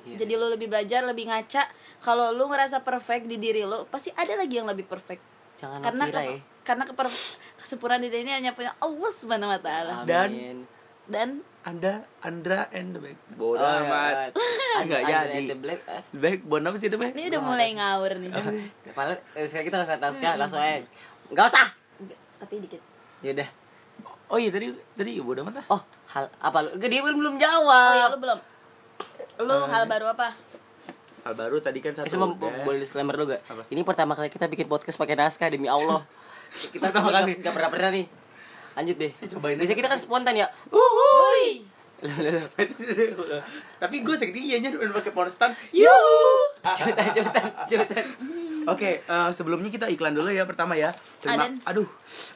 Iya. 0.06 0.22
jadi 0.22 0.32
lu 0.38 0.46
lebih 0.48 0.70
belajar 0.70 1.02
lebih 1.02 1.26
ngaca. 1.26 1.66
Kalau 1.98 2.30
lu 2.30 2.46
ngerasa 2.46 2.78
perfect 2.80 3.26
di 3.26 3.36
diri 3.36 3.66
lu 3.66 3.82
pasti 3.86 4.14
ada 4.14 4.38
lagi 4.38 4.54
yang 4.54 4.64
lebih 4.64 4.86
perfect. 4.86 5.18
Jangan 5.58 5.82
karena 5.82 6.04
kira 6.06 6.14
ke- 6.16 6.30
ya. 6.30 6.38
karena 6.62 6.84
keper- 6.86 7.26
kesempurnaan 7.58 7.98
diri 8.00 8.22
ini 8.22 8.30
hanya 8.32 8.54
punya 8.54 8.70
Allah 8.78 9.10
subhanahu 9.10 9.50
wa 9.50 9.58
taala. 9.58 10.06
Dan- 10.06 10.62
dan 11.06 11.28
Anda 11.66 12.06
Andra 12.22 12.70
and 12.70 12.94
the 12.94 13.00
back. 13.02 13.18
Bodoh 13.34 13.58
Oh, 13.58 13.80
amat. 13.82 14.30
iya. 14.30 14.78
Enggak 14.78 15.02
jadi. 15.02 15.40
the 15.44 15.58
Black. 15.58 15.80
eh. 15.84 16.02
Backbone 16.14 16.62
apa 16.64 16.76
sih 16.78 16.86
itu, 16.86 16.94
Be? 16.94 17.10
ini 17.10 17.26
udah 17.26 17.42
mulai 17.42 17.74
ngawur 17.74 18.12
nih 18.16 18.30
Padahal 18.94 19.18
eh, 19.34 19.44
sekarang 19.44 19.66
kita 19.66 19.76
nggak 19.82 19.98
tahu 19.98 20.12
sekarang 20.14 20.38
langsung 20.38 20.60
aja. 20.60 20.86
Enggak 21.26 21.46
usah. 21.48 21.66
Tapi 22.38 22.54
dikit 22.60 22.80
Yaudah. 23.18 23.48
Oh 24.26 24.38
iya 24.38 24.50
tadi 24.50 24.66
tadi 24.92 25.18
bodoh 25.18 25.42
amat 25.42 25.58
lah. 25.58 25.66
Oh, 25.68 25.82
hal 26.08 26.30
apa 26.36 26.58
lu? 26.62 26.70
Dia 26.78 27.02
belum 27.02 27.18
belum 27.18 27.34
oh 27.34 27.38
ya 27.38 27.50
jawab. 27.50 28.08
lu 28.08 28.18
belum 28.20 28.38
lu 29.38 29.56
hal 29.66 29.82
baru 29.84 30.06
apa 30.08 30.28
Hal 31.20 31.34
baru 31.34 31.58
tadi 31.58 31.78
kan 31.80 31.90
Eh, 31.92 32.06
satu. 32.06 32.14
coba 32.14 32.26
udah. 32.38 32.62
boleh 32.62 32.78
disclaimer 32.78 33.10
dulu 33.12 33.34
gak? 33.34 33.42
Apa? 33.44 33.62
Ini 33.66 33.82
pertama 33.82 34.14
kali 34.14 34.30
kita 34.30 34.46
bikin 34.46 34.66
podcast 34.66 34.94
pakai 34.94 35.14
naskah 35.14 35.50
demi 35.50 35.66
Allah. 35.66 36.06
kita 36.70 36.78
Pertama 36.84 37.10
semua 37.10 37.12
kali. 37.12 37.32
Gak, 37.36 37.50
pernah 37.50 37.66
pernah 37.68 37.90
nih. 37.90 38.06
Lanjut 38.72 38.96
deh. 38.96 39.12
Cobain 39.26 39.56
Biasanya 39.56 39.66
aja. 39.68 39.80
kita 39.80 39.88
kan 39.88 39.98
spontan 39.98 40.34
ya. 40.36 40.46
Loh. 40.68 40.86
Tapi 43.82 43.96
gue 44.04 44.16
seketiganya 44.16 44.68
udah 44.72 44.94
pakai 45.00 45.12
ponstan. 45.12 45.50
Yuhu. 45.72 46.24
Cepetan, 46.76 47.06
cepetan, 47.14 47.44
cepetan. 47.64 48.06
Oke, 48.66 49.00
eh, 49.00 49.30
sebelumnya 49.30 49.70
kita 49.70 49.86
iklan 49.86 50.10
dulu 50.10 50.26
ya 50.26 50.42
pertama 50.42 50.74
ya. 50.74 50.90
Terima, 51.22 51.46
Aden. 51.46 51.62
aduh, 51.62 51.86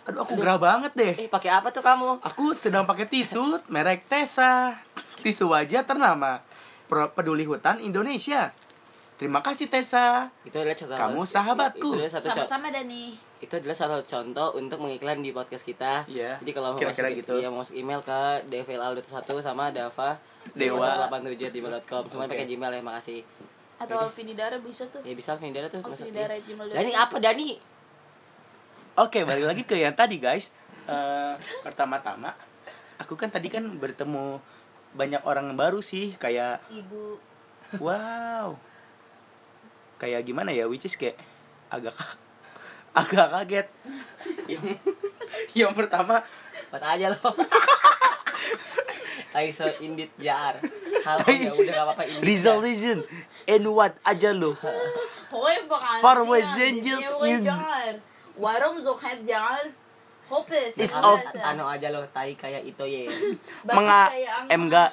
aduh 0.07 0.21
aku 0.23 0.39
gerah 0.39 0.57
banget 0.63 0.95
deh. 0.95 1.27
Eh, 1.27 1.29
pakai 1.29 1.51
apa 1.51 1.75
tuh 1.75 1.83
kamu? 1.83 2.23
Aku 2.23 2.55
sedang 2.55 2.87
pakai 2.87 3.11
tisu 3.11 3.59
merek 3.67 4.07
Tesa. 4.07 4.79
Tisu 5.19 5.51
wajah 5.51 5.83
ternama 5.83 6.39
Pro- 6.87 7.11
Peduli 7.11 7.43
Hutan 7.43 7.83
Indonesia. 7.83 8.55
Terima 9.19 9.43
kasih 9.43 9.67
Tesa. 9.67 10.31
Itu 10.47 10.63
adalah. 10.63 10.97
Kamu 10.97 11.27
sahabatku. 11.27 11.91
Itu 11.93 11.99
adalah 11.99 12.13
satu 12.15 12.27
contoh. 12.31 12.47
sama-sama 12.47 12.71
Dani 12.71 13.30
Itu 13.41 13.57
adalah 13.57 13.77
salah 13.77 13.95
satu 14.01 14.21
contoh 14.21 14.49
untuk 14.61 14.79
mengiklan 14.85 15.25
di 15.25 15.33
podcast 15.33 15.65
kita. 15.65 16.05
Iya. 16.07 16.37
Jadi 16.45 16.53
kalau 16.53 16.77
mau 16.77 16.81
masuk, 16.81 17.09
gitu. 17.17 17.35
Iya, 17.41 17.49
mau 17.49 17.65
masuk 17.65 17.77
email 17.77 18.01
ke 18.05 18.21
dvl1 18.53 19.25
sama 19.41 19.73
dava 19.73 20.21
Dewa. 20.53 21.09
87@gmail.com. 21.09 22.05
Semua 22.09 22.25
Oke. 22.29 22.33
pakai 22.37 22.47
Gmail 22.49 22.73
ya, 22.81 22.83
makasih. 22.85 23.21
atau 23.81 23.97
Alvini 23.97 24.37
Dara 24.37 24.61
bisa 24.61 24.85
tuh 24.93 25.01
Ya 25.09 25.17
bisa 25.17 25.33
Alvin 25.33 25.57
Dara 25.57 25.73
tuh. 25.73 25.81
Alvin 25.81 25.97
masuk. 25.97 26.13
Dara 26.13 26.37
gmail. 26.37 26.69
Dani 26.69 26.93
apa 26.93 27.17
Dani? 27.17 27.51
Oke, 29.01 29.25
balik 29.25 29.49
lagi 29.49 29.63
ke 29.65 29.81
yang 29.81 29.97
tadi 29.97 30.21
guys. 30.21 30.53
Eh, 30.85 31.35
pertama-tama, 31.65 32.37
aku 33.01 33.17
kan 33.17 33.33
tadi 33.33 33.49
kan 33.49 33.65
bertemu 33.81 34.37
banyak 34.93 35.23
orang 35.25 35.57
baru 35.57 35.81
sih, 35.81 36.13
kayak 36.19 36.61
ibu 36.69 37.17
wow, 37.79 38.59
kayak 39.97 40.27
gimana 40.27 40.51
ya, 40.51 40.67
which 40.67 40.85
is 40.85 40.99
kayak 40.99 41.17
agak 41.71 41.95
agak 42.93 43.27
kaget. 43.31 43.67
yang 44.47 44.65
yang 45.55 45.73
pertama 45.75 46.23
Buat 46.71 46.87
aja 46.87 47.11
lo. 47.11 47.31
I 49.31 49.51
saw 49.51 49.67
indeed 49.79 50.11
jar. 50.19 50.55
Hal 51.03 51.19
ya 51.27 51.51
udah 51.51 51.73
gak 51.75 51.85
apa-apa 51.87 52.03
indeed. 52.07 52.27
Rizal 52.27 52.59
Reason 52.63 53.03
and 53.47 53.65
what 53.71 53.95
aja 54.03 54.31
lo. 54.31 54.55
Far 56.03 56.23
yang 56.27 56.43
Angel 56.43 57.01
in- 57.27 58.03
warung 58.35 58.79
zohet 58.79 59.23
jangan 59.23 59.71
hopeless 60.27 60.79
Is 60.79 60.95
of-? 60.95 61.23
Ano 61.39 61.67
aja 61.67 61.91
lo, 61.91 62.07
tai 62.11 62.35
kayak 62.35 62.63
itu 62.63 62.85
ye. 62.87 63.07
Mga 63.67 63.99
emga 64.49 64.85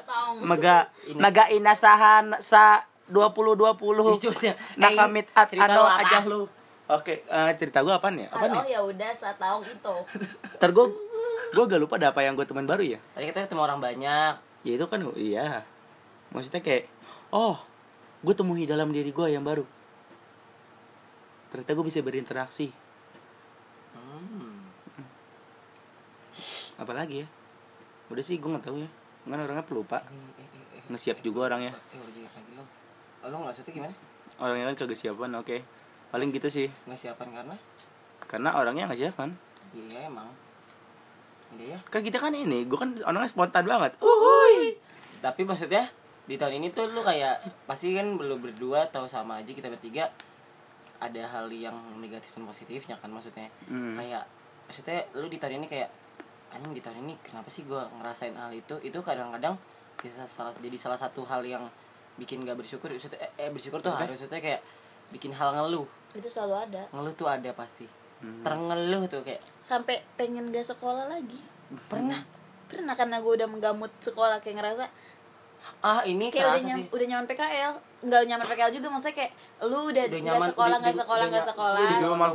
mega 0.42 0.90
naga 1.22 1.46
inasahan 1.50 2.38
sa 2.42 2.86
2020 3.10 4.18
Itu 4.18 4.30
dia. 4.36 4.54
nakamit 4.76 5.30
Eh, 5.32 5.40
at 5.40 5.50
ano 5.54 5.74
lo 5.78 5.84
aja 5.88 6.20
lu. 6.26 6.42
Oke, 6.88 7.28
eh, 7.28 7.52
cerita 7.60 7.84
gue 7.84 7.92
apaan 7.92 8.16
ya? 8.16 8.32
Apaan 8.32 8.52
oh 8.52 8.64
ya? 8.64 8.80
ya 8.80 8.82
udah 8.88 9.12
saat 9.12 9.36
tahun 9.36 9.68
itu 9.68 9.96
Ntar 10.56 10.72
gue 10.72 10.86
gue 11.52 11.64
gak 11.68 11.82
lupa 11.84 12.00
ada 12.00 12.16
apa 12.16 12.24
yang 12.24 12.40
gue 12.40 12.48
temen 12.48 12.64
baru 12.64 12.96
ya. 12.96 13.00
Tadi 13.12 13.28
kita 13.28 13.44
ketemu 13.44 13.62
orang 13.68 13.80
banyak. 13.84 14.34
Ya 14.64 14.72
itu 14.72 14.86
kan 14.88 15.04
iya. 15.20 15.68
Maksudnya 16.32 16.64
kayak 16.64 16.88
oh, 17.36 17.60
gue 18.24 18.32
temui 18.32 18.64
dalam 18.64 18.96
diri 18.96 19.12
gue 19.12 19.28
yang 19.28 19.44
baru. 19.44 19.68
Ternyata 21.52 21.72
gue 21.76 21.86
bisa 21.92 22.00
berinteraksi. 22.00 22.72
Hmm. 23.92 24.72
Apalagi 26.80 27.24
ya? 27.24 27.28
Udah 28.08 28.24
sih 28.24 28.40
gue 28.40 28.48
gak 28.48 28.64
tahu 28.64 28.80
ya. 28.80 28.90
Kan 29.28 29.44
orangnya 29.44 29.68
pelupa. 29.68 30.00
Eh, 30.08 30.16
eh, 30.40 30.48
eh, 30.56 30.80
eh. 30.80 30.84
Ngesiap 30.88 31.20
juga 31.20 31.52
orangnya. 31.52 31.76
Eh. 31.76 32.00
Oh? 34.40 34.48
Orangnya 34.48 34.72
kan 34.72 34.88
kagak 34.88 34.96
siapan, 34.96 35.36
oke. 35.36 35.58
Paling 36.08 36.30
gitu 36.32 36.48
sih. 36.48 36.68
Nggak 36.86 37.00
siapan 37.00 37.28
karena? 37.34 37.56
Karena 38.24 38.50
orangnya 38.56 38.88
gak 38.88 39.00
siapan. 39.00 39.30
Iya 39.72 40.08
emang. 40.08 40.28
Iya 41.56 41.76
ya. 41.76 41.80
Kan 41.88 42.02
kita 42.02 42.18
kan 42.18 42.32
ini, 42.32 42.64
gue 42.64 42.76
kan 42.76 42.92
orangnya 43.02 43.28
spontan 43.28 43.64
banget. 43.64 43.96
Uhuy. 44.00 44.76
Tapi 45.20 45.42
maksudnya 45.44 45.88
di 46.24 46.36
tahun 46.36 46.60
ini 46.60 46.68
tuh 46.72 46.92
lu 46.92 47.00
kayak 47.00 47.40
pasti 47.64 47.96
kan 47.96 48.20
belum 48.20 48.44
berdua 48.44 48.84
atau 48.86 49.08
sama 49.08 49.40
aja 49.40 49.48
kita 49.48 49.72
bertiga 49.72 50.12
ada 51.00 51.24
hal 51.24 51.48
yang 51.48 51.72
negatif 51.98 52.36
dan 52.36 52.44
positifnya 52.44 53.00
kan 53.00 53.08
maksudnya 53.08 53.48
Hmm. 53.64 53.96
kayak 53.96 54.28
maksudnya 54.68 55.08
lu 55.16 55.32
di 55.32 55.40
tahun 55.40 55.64
ini 55.64 55.68
kayak 55.72 55.88
anjing 56.52 56.76
di 56.76 56.84
tahun 56.84 57.00
ini 57.00 57.16
kenapa 57.24 57.48
sih 57.48 57.64
gua 57.64 57.88
ngerasain 57.96 58.36
hal 58.36 58.52
itu 58.52 58.76
itu 58.84 59.00
kadang-kadang 59.00 59.56
bisa 59.96 60.28
salah 60.28 60.52
jadi 60.60 60.76
salah 60.76 61.00
satu 61.00 61.24
hal 61.24 61.48
yang 61.48 61.64
bikin 62.20 62.44
gak 62.44 62.60
bersyukur 62.60 62.92
maksudnya 62.92 63.24
eh, 63.24 63.48
eh, 63.48 63.50
bersyukur 63.50 63.80
tuh 63.80 63.88
Maksudnya? 63.88 64.12
harusnya 64.20 64.42
kayak 64.44 64.62
bikin 65.08 65.32
hal 65.32 65.56
ngeluh 65.56 65.88
itu 66.16 66.28
selalu 66.32 66.56
ada. 66.70 66.84
Ngeluh 66.94 67.14
tuh 67.18 67.28
ada 67.28 67.52
pasti. 67.52 67.88
Hmm. 68.18 68.42
terengeluh 68.42 69.06
tuh 69.06 69.22
kayak. 69.22 69.42
Sampai 69.62 70.02
pengen 70.18 70.50
gak 70.50 70.66
sekolah 70.66 71.06
lagi. 71.06 71.38
Pernah. 71.86 72.18
Pernah 72.66 72.98
karena 72.98 73.22
gue 73.22 73.34
udah 73.38 73.48
menggamut 73.48 73.92
sekolah 74.02 74.42
kayak 74.42 74.58
ngerasa 74.60 74.86
ah 75.84 76.00
ini 76.08 76.32
kayak 76.32 76.48
udah 76.48 76.64
nyam, 76.64 76.80
sih. 76.80 76.86
udah 76.96 77.06
nyaman 77.12 77.28
PKL 77.28 77.74
nggak 78.08 78.22
nyaman 78.24 78.46
PKL 78.48 78.72
juga 78.72 78.88
maksudnya 78.88 79.16
kayak 79.20 79.32
lu 79.68 79.80
udah 79.92 80.04
nggak 80.08 80.24
nyaman, 80.24 80.50
sekolah 80.56 80.78
nggak 80.80 80.96
sekolah 80.96 81.26
nggak 81.28 81.46
sekolah. 81.46 81.80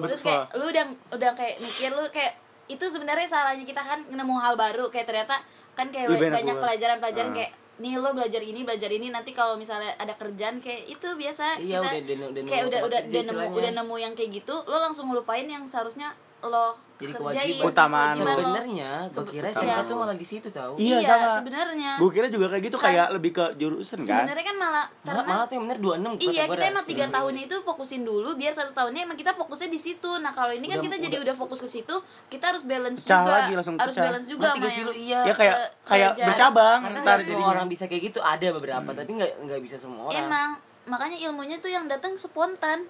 terus 0.05 0.21
kayak 0.21 0.45
lu 0.53 0.65
udah 0.69 0.85
udah 1.17 1.31
kayak 1.33 1.57
mikir 1.59 1.91
lu 1.97 2.05
kayak 2.13 2.33
itu 2.69 2.85
sebenarnya 2.87 3.25
salahnya 3.25 3.65
kita 3.65 3.81
kan 3.83 4.05
nemu 4.05 4.37
hal 4.37 4.55
baru. 4.55 4.93
Kayak 4.93 5.07
ternyata 5.11 5.41
kan 5.73 5.89
kayak 5.89 6.13
Lebih 6.13 6.29
banyak 6.29 6.57
pelajaran-pelajaran 6.61 7.31
Ah. 7.33 7.37
kayak 7.37 7.53
nih 7.75 7.97
lo 7.97 8.13
belajar 8.13 8.39
ini 8.39 8.63
belajar 8.63 8.89
ini 8.89 9.09
nanti 9.09 9.31
kalau 9.31 9.57
misalnya 9.57 9.97
ada 9.97 10.13
kerjaan 10.13 10.59
kayak 10.59 10.87
itu 10.89 11.09
biasa 11.09 11.57
Iya, 11.57 11.81
kita 11.81 11.89
udah- 11.89 11.93
udah- 11.97 12.29
udah 12.29 12.43
kayak 12.45 12.65
udah 12.65 12.81
udah 12.83 13.01
udah 13.03 13.23
nemu 13.25 13.57
udah 13.57 13.73
nemu 13.75 13.95
yang 13.99 14.13
kayak 14.13 14.31
gitu 14.35 14.55
lo 14.63 14.77
langsung 14.79 15.09
ngelupain 15.09 15.47
yang 15.47 15.65
seharusnya 15.65 16.13
lo 16.45 16.75
Jadi 16.95 17.13
kerjain 17.13 17.35
kewajiban. 17.59 17.65
Utamaan 17.69 18.13
lo. 18.13 18.19
sebenarnya 18.21 18.91
gue 19.09 19.25
kira 19.29 19.47
SMK 19.49 19.71
lo. 19.73 19.83
tuh 19.85 19.97
malah 19.97 20.15
di 20.15 20.23
situ 20.23 20.49
tahu 20.49 20.75
Iya, 20.77 20.97
iya, 20.97 21.09
sama. 21.09 21.35
sebenarnya 21.37 21.91
gue 21.97 22.11
kira 22.11 22.27
juga 22.29 22.47
kayak 22.49 22.63
gitu 22.65 22.77
Kan- 22.77 22.87
kayak 22.89 23.07
lebih 23.11 23.31
ke 23.33 23.45
jurusan 23.57 23.99
kan 24.01 24.23
sebenarnya 24.23 24.45
kan 24.45 24.57
malah 24.57 24.71
malah, 24.87 24.87
karena 25.05 25.23
malah 25.25 25.45
tuh 25.45 25.55
yang 25.55 25.65
bener 25.65 25.79
26 25.79 26.19
Iya 26.21 26.43
kata 26.45 26.53
kita 26.53 26.65
emang 26.69 26.79
dah. 26.79 26.85
tiga 26.89 27.05
tahunnya 27.09 27.43
itu 27.45 27.57
fokusin 27.61 28.03
dulu 28.03 28.29
biar 28.33 28.53
satu 28.53 28.71
tahunnya 28.73 29.01
emang 29.05 29.17
kita 29.17 29.33
fokusnya 29.33 29.69
di 29.69 29.81
situ. 29.81 30.11
Nah 30.17 30.31
kalau 30.31 30.51
ini 30.51 30.65
kan 30.65 30.77
Udah- 30.77 30.85
kita 30.85 30.97
jadi 31.01 31.17
udah- 31.19 31.35
fokus 31.37 31.59
ke 31.59 31.69
situ, 31.69 31.95
kita 32.29 32.45
harus 32.49 32.63
balance 32.63 33.01
Pecah 33.01 33.19
juga, 33.21 33.33
lagi, 33.37 33.53
langsung 33.53 33.75
harus 33.77 33.91
pecah. 33.93 34.05
balance 34.05 34.27
juga 34.29 34.47
sama 34.49 34.63
yang 34.65 34.95
iya 34.95 35.21
ya 35.25 35.35
kayak 35.35 35.55
ke- 35.57 35.71
kayak 35.89 36.11
bercabang 36.21 36.79
karena 36.81 36.99
ntar 37.01 37.19
jadinya. 37.21 37.47
orang 37.49 37.67
bisa 37.67 37.85
kayak 37.85 38.03
gitu 38.05 38.21
ada 38.21 38.47
beberapa 38.53 38.91
tapi 38.93 39.11
nggak 39.13 39.33
nggak 39.43 39.61
bisa 39.61 39.77
semua 39.77 40.07
orang 40.07 40.19
emang 40.21 40.49
makanya 40.85 41.19
ilmunya 41.21 41.57
tuh 41.57 41.69
yang 41.69 41.87
datang 41.87 42.15
spontan. 42.15 42.87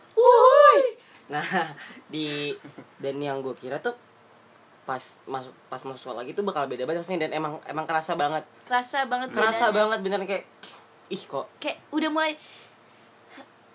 Nah 1.33 1.41
di 2.13 2.53
dan 2.99 3.17
yang 3.17 3.41
gue 3.41 3.57
kira 3.57 3.79
tuh 3.79 3.97
pas 4.83 5.01
masuk 5.25 5.55
pas 5.67 5.81
masuk 5.81 6.01
sekolah 6.03 6.23
gitu 6.23 6.43
bakal 6.43 6.67
beda 6.67 6.85
banget 6.85 7.01
rasanya 7.01 7.25
dan 7.25 7.39
emang 7.39 7.53
emang 7.65 7.87
kerasa 7.87 8.13
banget 8.15 8.45
Kerasa 8.63 9.07
banget 9.07 9.31
kerasa 9.31 9.65
bedanya. 9.65 9.77
banget 9.79 9.99
beneran 10.01 10.27
kayak 10.27 10.45
ih 11.09 11.23
kok 11.23 11.47
Kayak 11.57 11.79
udah 11.89 12.11
mulai 12.11 12.33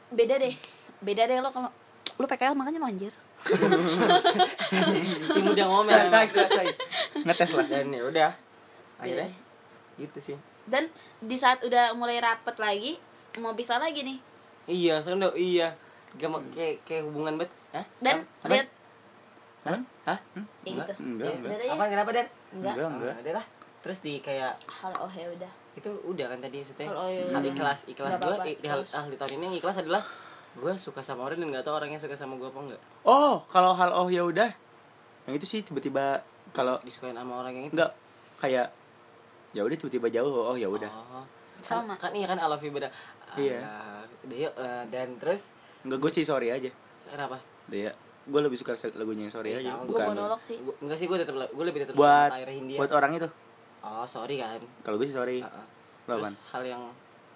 beda 0.10 0.36
deh. 0.38 0.56
Beda 1.00 1.24
deh 1.24 1.38
lo 1.38 1.50
kalau 1.50 1.68
lu 2.14 2.26
PKL 2.26 2.54
makanya 2.54 2.80
lo 2.80 2.88
anjir. 2.88 3.14
si 5.28 5.40
muda 5.40 5.64
ngomel 5.64 5.94
Rasain, 5.96 6.26
rasain. 6.28 6.74
ngetes 7.20 7.52
lah 7.54 7.68
dan 7.68 7.88
ya 7.88 8.02
udah 8.04 8.32
akhirnya 8.98 9.30
Beda. 9.30 10.00
gitu 10.00 10.18
sih 10.24 10.38
Dan 10.66 10.90
di 11.20 11.36
saat 11.36 11.62
udah 11.62 11.94
mulai 11.94 12.18
rapet 12.18 12.58
lagi, 12.58 12.92
mau 13.38 13.54
bisa 13.54 13.78
lagi 13.78 14.04
nih. 14.04 14.18
iya 14.68 15.00
sekarang 15.00 15.22
udah 15.22 15.34
iya 15.34 15.72
Gak 16.18 16.28
mau 16.28 16.42
kayak 16.50 16.82
kayak 16.82 17.04
hubungan 17.04 17.34
bet 17.38 17.52
Hah? 17.70 17.86
Dan 18.00 18.16
Apa? 18.40 18.50
lihat 18.52 18.68
Hah? 19.64 19.80
Hah? 20.06 20.20
ya 20.64 20.72
gitu. 20.74 20.94
enggak 20.98 21.28
Iya. 21.28 21.38
enggak 21.38 21.58
ya. 21.60 21.72
apa 21.72 21.84
kenapa 21.88 22.10
dan 22.12 22.26
Enggak. 22.50 22.74
enggak 22.74 22.90
enggak 22.90 23.16
udah 23.20 23.34
lah 23.36 23.46
terus 23.78 24.00
di 24.00 24.14
kayak 24.18 24.54
Hal 24.66 24.94
oh 24.98 25.08
ya 25.10 25.28
udah. 25.30 25.52
itu 25.74 25.90
udah 26.04 26.26
kan 26.28 26.40
tadi 26.40 26.58
maksudnya 26.58 26.88
Oh, 26.90 27.06
hal 27.06 27.42
iya. 27.42 27.52
ikhlas 27.52 27.80
ikhlas 27.86 28.12
Nggak 28.14 28.28
gue 28.42 28.56
di 28.58 28.68
hal, 28.68 28.82
di 29.06 29.16
tahun 29.16 29.32
ini 29.34 29.44
yang 29.46 29.58
ikhlas 29.58 29.78
adalah 29.78 30.04
gue 30.54 30.74
suka 30.76 31.00
sama 31.00 31.22
orang 31.24 31.38
dan 31.38 31.48
nggak 31.50 31.62
tahu 31.62 31.76
orangnya 31.76 32.00
suka 32.00 32.14
sama 32.14 32.34
gue 32.36 32.46
apa 32.46 32.60
enggak 32.64 32.82
oh 33.04 33.46
kalau 33.48 33.72
hal 33.74 33.94
oh 33.94 34.08
ya 34.08 34.24
udah 34.24 34.50
yang 35.24 35.34
itu 35.34 35.46
sih 35.46 35.62
tiba-tiba 35.62 36.24
kalau 36.50 36.82
disukain 36.82 37.14
sama 37.14 37.38
orang 37.38 37.54
yang 37.54 37.66
itu 37.66 37.74
enggak 37.74 37.92
kayak 38.38 38.68
ya 39.52 39.62
udah 39.62 39.76
tiba-tiba 39.76 40.08
jauh 40.10 40.34
oh 40.48 40.56
ya 40.56 40.68
udah 40.68 40.90
Oh. 40.90 41.26
kan, 41.60 41.84
Sama. 41.84 41.94
kan 41.96 42.12
iya 42.12 42.26
kan 42.26 42.38
I 42.38 42.46
love 42.46 42.62
you 42.62 42.70
beda 42.70 42.90
Iya. 43.34 43.60
Eh, 44.24 44.84
dan 44.88 45.18
terus 45.18 45.52
enggak 45.88 46.00
gue 46.00 46.12
sih 46.12 46.24
sorry 46.24 46.52
aja. 46.52 46.70
Kenapa? 47.08 47.40
Ya 47.68 47.92
gue 48.28 48.42
lebih 48.44 48.60
suka 48.60 48.76
lagunya 48.94 49.26
yang 49.26 49.34
sorry 49.34 49.50
Iya, 49.50 49.60
aja 49.64 49.70
sama. 49.72 49.82
Gue 49.82 49.92
bukan 49.96 50.08
monolog 50.12 50.42
sih. 50.44 50.60
Gua- 50.60 50.78
enggak 50.84 50.98
sih 51.00 51.06
gue 51.08 51.18
tetap 51.18 51.36
gue 51.40 51.66
lebih 51.66 51.80
tetap 51.82 51.94
buat 51.96 52.30
Hindia 52.44 52.78
buat 52.78 52.92
orang 52.92 53.12
itu. 53.16 53.30
Oh 53.80 54.04
sorry 54.04 54.36
kan. 54.38 54.60
Kalau 54.84 55.00
gue 55.00 55.08
sih 55.08 55.16
sorry. 55.16 55.40
Heeh. 55.40 55.66
Lo 56.08 56.20
terus 56.20 56.36
hal 56.52 56.64
yang 56.64 56.84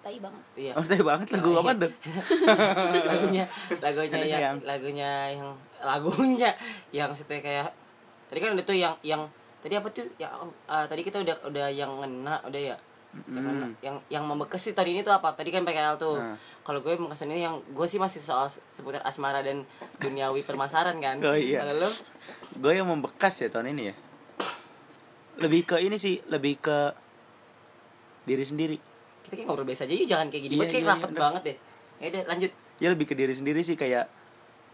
Tai 0.02 0.18
banget. 0.18 0.44
iya. 0.58 0.74
Oh 0.74 0.82
tapi 0.82 1.04
banget 1.06 1.28
lagu 1.32 1.50
apa 1.56 1.72
tuh? 1.78 1.92
Lagunya 3.12 3.46
lagunya 3.86 4.18
yang 4.26 4.58
lagunya 4.66 5.12
yang 5.32 5.50
lagunya 5.80 6.50
yang 6.90 7.08
maksudnya 7.14 7.38
kayak 7.38 7.70
tadi 8.28 8.40
kan 8.42 8.50
udah 8.58 8.66
tuh 8.66 8.74
yang 8.74 8.94
yang 9.06 9.22
tadi 9.62 9.78
apa 9.78 9.88
tuh? 9.94 10.10
Ya 10.18 10.28
eh, 10.68 10.86
tadi 10.90 11.02
kita 11.06 11.22
udah 11.22 11.36
udah 11.46 11.68
yang 11.70 11.92
ngena 12.02 12.42
udah 12.44 12.62
ya 12.62 12.76
yang, 13.12 13.44
ngena. 13.44 13.66
Hmm. 13.68 13.74
yang 13.84 13.96
yang 14.08 14.24
membekas 14.24 14.64
sih 14.64 14.72
tadi 14.72 14.96
ini 14.96 15.04
tuh 15.04 15.12
apa? 15.12 15.36
Tadi 15.36 15.52
kan 15.52 15.68
PKL 15.68 15.96
tuh. 16.00 16.16
Nah. 16.20 16.38
kalau 16.62 16.80
gue 16.80 16.94
membekas 16.96 17.26
ini 17.28 17.44
yang 17.44 17.60
gue 17.60 17.88
sih 17.90 17.98
masih 18.00 18.22
soal 18.24 18.48
seputar 18.72 19.04
asmara 19.04 19.44
dan 19.44 19.68
duniawi 20.00 20.46
permasaran 20.50 20.96
kan? 21.04 21.20
Oh, 21.20 21.36
iya. 21.36 21.66
kalau 21.66 21.92
gue 22.56 22.74
yang 22.74 22.88
membekas 22.88 23.44
ya 23.44 23.52
tahun 23.52 23.76
ini 23.76 23.84
ya. 23.92 23.96
Lebih 25.42 25.62
ke 25.68 25.76
ini 25.84 25.98
sih 26.00 26.24
lebih 26.32 26.64
ke 26.64 26.78
diri 28.24 28.46
sendiri. 28.46 28.78
Kita 29.28 29.34
kayak 29.36 29.48
ngobrol 29.50 29.68
biasa 29.68 29.86
aja 29.86 29.94
yuk 29.94 30.08
jangan 30.08 30.28
kayak 30.30 30.44
gini 30.48 30.54
Iya, 30.58 30.66
kayak 30.70 30.84
iya, 30.84 30.92
rapet 30.96 31.12
iya, 31.12 31.20
banget 31.20 31.42
deh. 31.44 31.58
Ya 32.02 32.06
udah 32.08 32.24
lanjut. 32.32 32.52
Ya 32.82 32.88
lebih 32.90 33.06
ke 33.10 33.14
diri 33.18 33.34
sendiri 33.36 33.62
sih 33.62 33.76
kayak 33.76 34.06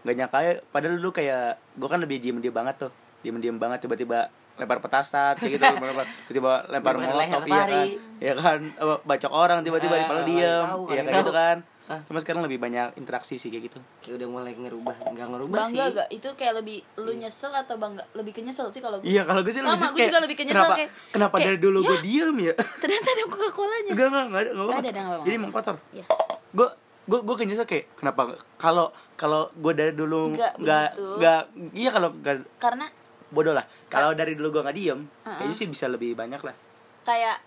gak 0.06 0.16
nyangka 0.16 0.40
ya. 0.46 0.54
Padahal 0.70 0.96
dulu 1.02 1.10
kayak 1.16 1.58
gue 1.76 1.88
kan 1.90 2.00
lebih 2.00 2.18
diem 2.22 2.38
diem 2.38 2.54
banget 2.54 2.88
tuh. 2.88 2.92
Diem 3.26 3.42
diem 3.42 3.58
banget 3.58 3.84
tiba-tiba 3.84 4.30
lempar 4.58 4.78
petasan 4.80 5.34
kayak 5.34 5.52
gitu 5.54 5.64
lempar- 5.80 6.10
tiba-tiba 6.26 6.54
lempar 6.68 6.94
molotov 6.96 7.42
iya 7.42 7.56
kan 7.56 7.70
pari. 7.70 7.86
ya 8.18 8.34
kan 8.34 8.60
bacok 9.04 9.32
orang 9.32 9.60
tiba-tiba 9.62 9.94
Ah, 9.94 10.00
di 10.00 10.04
padahal 10.04 10.12
paling 10.12 10.26
diem 10.28 10.66
ya 10.66 10.76
kayak 10.88 11.06
tahu. 11.08 11.20
gitu 11.20 11.34
kan 11.34 11.58
Ah. 11.88 12.04
cuma 12.04 12.20
sekarang 12.20 12.44
lebih 12.44 12.60
banyak 12.60 13.00
interaksi 13.00 13.40
sih 13.40 13.48
kayak 13.48 13.72
gitu 13.72 13.80
kayak 14.04 14.20
udah 14.20 14.28
mulai 14.28 14.52
ngerubah 14.54 14.92
nggak 15.08 15.24
ngerubah 15.26 15.58
sih 15.64 15.80
Bangga 15.80 15.86
gak? 15.96 16.08
Itu 16.12 16.30
kayak 16.36 16.54
lebih 16.60 16.78
lu 16.98 17.16
nyesel 17.16 17.48
atau 17.50 17.76
bangga? 17.76 18.04
Lebih 18.12 18.34
ke 18.34 18.42
nyesel 18.42 18.68
sih 18.68 18.84
kalau 18.84 19.00
gue. 19.00 19.08
iya 19.08 19.24
kalau 19.24 19.40
gue 19.40 19.50
sih 19.50 19.64
Sama, 19.64 19.72
lebih 19.72 19.88
gue 19.88 19.96
kayak, 19.96 20.10
juga 20.10 20.20
lebih 20.20 20.36
ke 20.36 20.44
nyesel 20.44 20.60
kenapa 20.60 20.76
kayak- 20.76 20.92
kenapa 21.10 21.32
kayak, 21.34 21.48
dari 21.48 21.58
dulu 21.58 21.78
gue 21.82 21.88
ya. 21.90 22.04
diem 22.04 22.38
ya 22.42 22.54
Ternyata 22.84 23.08
ada 23.10 23.24
Coca-Colanya. 23.26 23.92
enggak 23.94 24.06
enggak 24.06 24.26
enggak 24.26 24.42
ada 24.42 24.52
enggak 24.52 24.68
apa-apa. 24.68 24.84
ada, 24.84 25.04
jadi 25.24 25.36
emang 25.38 25.52
kotor 25.54 25.76
Iya. 25.96 26.06
gue 26.52 26.68
gue 27.08 27.20
gue 27.24 27.36
kenyesel 27.38 27.64
kayak 27.64 27.86
kenapa 27.96 28.22
kalau 28.58 28.86
kalau 29.16 29.42
gue 29.54 29.72
dari 29.72 29.94
dulu 29.94 30.36
Nggak 30.36 30.54
nggak 30.60 30.88
nggak 31.16 31.42
iya 31.72 31.90
kalau 31.90 32.10
nggak 32.14 32.36
Karena 32.60 32.86
bodoh 33.30 33.52
lah 33.52 33.64
kalau 33.86 34.12
dari 34.12 34.34
dulu 34.34 34.52
gue 34.52 34.62
nggak 34.64 34.76
diem 34.76 35.00
Uh-uh. 35.04 35.36
kayaknya 35.36 35.56
sih 35.56 35.68
bisa 35.68 35.86
lebih 35.86 36.14
banyak 36.14 36.40
lah 36.40 36.56
kayak 37.02 37.38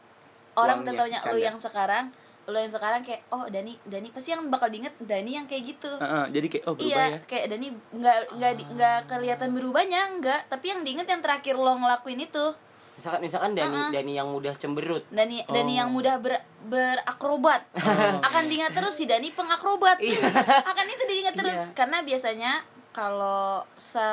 orang 0.52 0.82
tentunya 0.82 1.18
lu 1.24 1.38
yang 1.38 1.56
sekarang, 1.56 2.10
lu 2.44 2.56
yang 2.56 2.68
sekarang 2.68 3.00
kayak 3.00 3.22
oh 3.30 3.46
Dani, 3.46 3.78
Dani 3.82 4.10
pasti 4.10 4.30
yang 4.30 4.48
bakal 4.48 4.66
diinget 4.66 4.92
Dani 4.98 5.30
yang 5.32 5.46
kayak 5.46 5.62
gitu. 5.64 5.86
Heeh, 5.94 6.24
jadi 6.28 6.46
kayak 6.48 6.64
oh 6.64 6.74
berubah 6.74 6.90
Iya, 6.90 7.04
ya 7.06 7.18
kayak 7.22 7.44
Dani 7.46 7.66
nggak 7.70 8.16
nggak 8.34 8.52
di- 8.56 8.68
nggak 8.68 8.98
kelihatan 9.06 9.50
berubahnya 9.52 10.00
nggak, 10.18 10.40
tapi 10.48 10.66
yang 10.66 10.80
diinget 10.82 11.06
yang 11.06 11.20
terakhir 11.20 11.54
lo 11.54 11.72
ngelakuin 11.76 12.20
itu. 12.20 12.46
misalkan 12.90 13.20
misalkan 13.22 13.52
Dani 13.54 13.72
Uh-uh. 13.72 13.90
Dani 13.90 14.12
yang 14.12 14.28
mudah 14.28 14.52
cemberut 14.54 15.06
Dani 15.08 15.40
Dani 15.46 15.72
Oh. 15.72 15.78
yang 15.78 15.88
mudah 15.88 16.18
ber, 16.18 16.36
berakrobat 16.62 17.64
akan 18.20 18.42
diingat 18.44 18.72
terus 18.72 18.92
si 18.92 19.04
Dani 19.04 19.30
pengakrobat 19.30 19.96
akan 20.70 20.84
itu 20.86 21.04
diingat 21.06 21.32
terus 21.32 21.56
Iya. 21.62 21.72
karena 21.72 22.02
biasanya 22.02 22.52
kalau 22.90 23.62
sa 23.78 24.06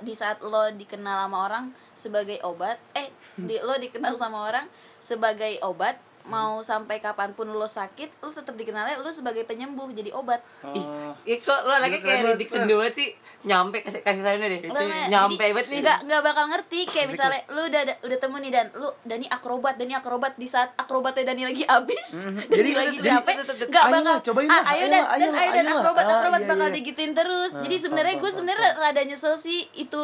di 0.00 0.16
saat 0.16 0.40
lo 0.40 0.72
dikenal 0.72 1.28
sama 1.28 1.38
orang 1.44 1.64
sebagai 1.92 2.40
obat 2.44 2.80
eh 2.96 3.12
di, 3.36 3.60
lo 3.60 3.76
dikenal 3.76 4.16
sama 4.16 4.48
orang 4.48 4.66
sebagai 5.00 5.60
obat 5.60 6.00
mau 6.22 6.62
sampai 6.62 6.98
kapan 6.98 7.34
pun 7.34 7.50
lo 7.50 7.66
sakit 7.66 8.22
lo 8.22 8.30
tetap 8.30 8.54
dikenalnya 8.54 8.98
lo 8.98 9.10
sebagai 9.10 9.42
penyembuh 9.42 9.90
jadi 9.90 10.14
obat. 10.14 10.38
Ih 10.70 10.78
oh. 10.78 11.12
ih 11.24 11.38
kok 11.38 11.66
lo 11.66 11.72
anaknya 11.72 11.98
Keren 11.98 12.06
kayak 12.06 12.22
banget, 12.22 12.38
Ridik. 12.38 12.48
Sendu 12.48 12.74
banget 12.78 12.94
sih? 12.94 13.08
Nyampe 13.42 13.76
kasih 13.82 14.00
kasih 14.00 14.22
sayangnya 14.22 14.48
deh. 14.48 14.60
Lo 14.66 14.78
nggak- 14.78 15.10
nyampe 15.10 15.34
jadi 15.34 15.50
banget 15.50 15.66
nih. 15.66 15.80
Nggak 15.82 15.98
nggak 16.06 16.22
bakal 16.22 16.44
ngerti. 16.46 16.80
Kayak 16.86 17.06
misalnya 17.10 17.40
lu 17.50 17.62
udah 17.66 17.82
udah 18.06 18.18
temu 18.18 18.36
nih 18.38 18.50
dan. 18.50 18.66
Lu 18.78 18.88
Dani 19.02 19.26
akrobat 19.26 19.74
Dani 19.74 19.92
akrobat 19.92 20.32
di 20.36 20.46
saat 20.46 20.70
akrobatnya 20.74 21.24
Dani 21.26 21.42
lagi 21.42 21.64
abis 21.66 22.08
Dani 22.22 22.46
Jadi- 22.48 22.74
lagi 22.74 22.96
jadi- 22.96 23.10
capek 23.18 23.34
nggak 23.66 23.84
bakal 23.90 24.16
cobain 24.22 24.48
ah, 24.48 24.62
ayo 24.70 24.84
dan. 24.86 25.02
Ayo 25.04 25.28
dan. 25.28 25.42
ayolah. 25.58 25.74
akrobat 25.74 26.04
Ah, 26.04 26.14
akrobat 26.16 26.40
iya, 26.40 26.48
bakal 26.48 26.68
iya. 26.68 26.74
digituin 26.74 27.12
terus. 27.12 27.52
Jadi 27.56 27.74
paham, 27.74 27.82
sebenarnya 27.82 28.14
gue 28.16 28.30
sebenarnya 28.30 28.70
rada 28.78 29.02
nyesel 29.02 29.34
sih 29.34 29.66
itu 29.74 30.02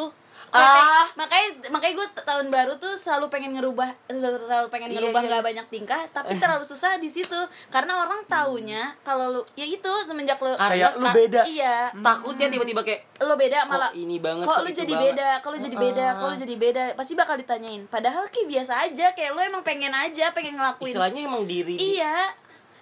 Ah. 0.51 1.05
makanya 1.15 1.49
makanya 1.69 1.95
gue 1.95 2.09
tahun 2.19 2.47
baru 2.49 2.73
tuh 2.75 2.95
selalu 2.95 3.29
pengen 3.29 3.53
ngerubah 3.53 3.91
selalu 4.09 4.69
pengen 4.69 4.89
Iya, 4.89 4.97
ngerubah 4.99 5.21
iya. 5.21 5.29
nggak 5.29 5.45
banyak 5.45 5.67
tingkah 5.69 6.01
tapi 6.09 6.33
terlalu 6.35 6.65
susah 6.65 6.97
di 6.97 7.07
situ 7.07 7.37
karena 7.69 7.99
orang 7.99 8.25
taunya 8.25 8.97
kalau 9.01 9.31
lu 9.31 9.43
ya 9.55 9.63
itu 9.63 9.93
semenjak 10.03 10.39
lu 10.39 10.55
Kayak 10.55 10.95
lu 10.95 11.07
beda. 11.07 11.43
iya 11.45 11.93
takutnya 11.95 12.49
tiba-tiba 12.49 12.81
kayak 12.81 13.01
lo 13.21 13.35
beda 13.35 13.59
Kok 13.59 13.69
malah 13.69 13.91
ini 13.93 14.17
banget, 14.17 14.45
kok 14.45 14.59
lu 14.59 14.67
itu 14.67 14.79
jadi 14.79 14.93
banget? 14.93 15.07
beda 15.11 15.29
kalau 15.39 15.57
jadi 15.59 15.77
beda 15.79 16.05
Ah. 16.05 16.13
kalau 16.15 16.31
lu 16.31 16.39
jadi 16.39 16.57
beda 16.57 16.83
pasti 16.95 17.13
bakal 17.13 17.35
ditanyain 17.35 17.83
padahal 17.85 18.25
kayak 18.27 18.49
biasa 18.49 18.73
aja 18.83 19.07
kayak 19.13 19.31
lu 19.31 19.41
emang 19.43 19.61
pengen 19.61 19.91
aja 19.91 20.31
pengen 20.31 20.55
ngelakuin 20.55 20.91
istilahnya 20.91 21.21
emang 21.23 21.45
diri 21.45 21.77
iya 21.77 22.33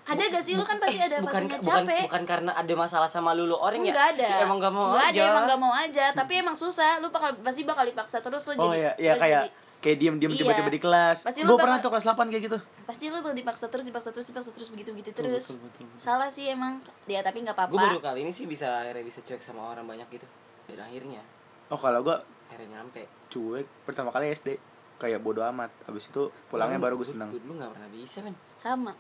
ada 0.07 0.23
gak 0.29 0.41
sih? 0.41 0.55
Lu 0.55 0.63
kan 0.63 0.79
pasti 0.79 0.97
Eh, 0.97 1.05
ada 1.05 1.17
bukan, 1.19 1.35
fasenya 1.43 1.59
bukan, 1.59 1.83
capek. 1.83 2.03
bukan 2.07 2.23
karena 2.25 2.51
ada 2.53 2.75
masalah 2.75 3.09
sama 3.09 3.31
lu 3.33 3.45
lu 3.45 3.55
orang 3.55 3.83
ya? 3.83 3.91
Nggak 3.91 4.09
ada. 4.13 4.27
Ya, 4.29 4.37
emang 4.41 4.59
gak 4.59 4.71
mau 4.71 4.87
Nggak 4.89 5.03
aja. 5.05 5.11
ada 5.13 5.23
emang 5.29 5.45
gak 5.45 5.61
mau 5.61 5.73
aja. 5.73 6.05
Tapi 6.13 6.33
emang 6.37 6.55
susah. 6.55 6.91
Lu 6.99 7.09
bakal 7.09 7.35
pasti 7.39 7.63
bakal 7.63 7.85
dipaksa 7.85 8.19
terus 8.19 8.43
lu 8.45 8.55
oh 8.55 8.71
jadi 8.71 8.75
iya. 8.77 8.91
Iya 8.97 9.13
lu 9.13 9.21
kayak 9.21 9.43
jadi- 9.43 9.55
kayak 9.77 9.97
diem 9.99 10.17
diem 10.17 10.31
Iya. 10.31 10.39
tiba-tiba 10.41 10.71
di 10.73 10.81
kelas. 10.81 11.19
Pasti 11.23 11.41
gue 11.41 11.47
lu 11.47 11.55
pernah 11.57 11.79
tuh 11.79 11.91
kelas 11.91 12.05
8 12.05 12.27
kayak 12.29 12.43
gitu. 12.45 12.59
Pasti 12.83 13.05
lu 13.07 13.19
bakal 13.19 13.35
dipaksa 13.35 13.67
terus 13.67 13.85
dipaksa 13.85 14.09
terus 14.11 14.27
dipaksa 14.27 14.51
terus 14.51 14.69
begitu 14.71 14.91
begitu 14.91 15.11
terus. 15.13 15.45
betul, 15.49 15.59
betul, 15.61 15.85
betul. 15.85 15.99
salah 15.99 16.29
sih 16.29 16.45
emang. 16.47 16.79
Dia 17.05 17.21
tapi 17.21 17.43
nggak 17.43 17.55
gue 17.57 17.67
baru 17.73 17.99
apa-apa 17.99 18.15
kali 18.15 18.19
ini 18.23 18.33
sih 18.33 18.47
bisa 18.47 18.81
akhirnya 18.81 19.03
bisa 19.03 19.21
cuek 19.21 19.39
sama 19.41 19.69
orang 19.69 19.85
banyak 19.85 20.07
gitu. 20.09 20.27
Dan 20.67 20.81
akhirnya. 20.81 21.23
Oh 21.67 21.77
kalau 21.77 22.01
gue 22.01 22.17
akhirnya 22.47 22.79
nyampe. 22.79 23.11
cuek 23.27 23.67
pertama 23.83 24.11
kali 24.11 24.31
SD 24.31 24.55
kayak 24.97 25.19
bodo 25.19 25.43
amat. 25.45 25.71
Habis 25.83 26.09
itu 26.09 26.31
pulangnya 26.47 26.79
baru 26.79 26.95
gue 26.95 27.07
seneng. 27.07 27.27
gue 27.29 27.39
dulu 27.39 27.59
gak 27.59 27.71
pernah 27.71 27.91
bisa 27.91 28.23
men. 28.23 28.35
Sama 28.55 28.95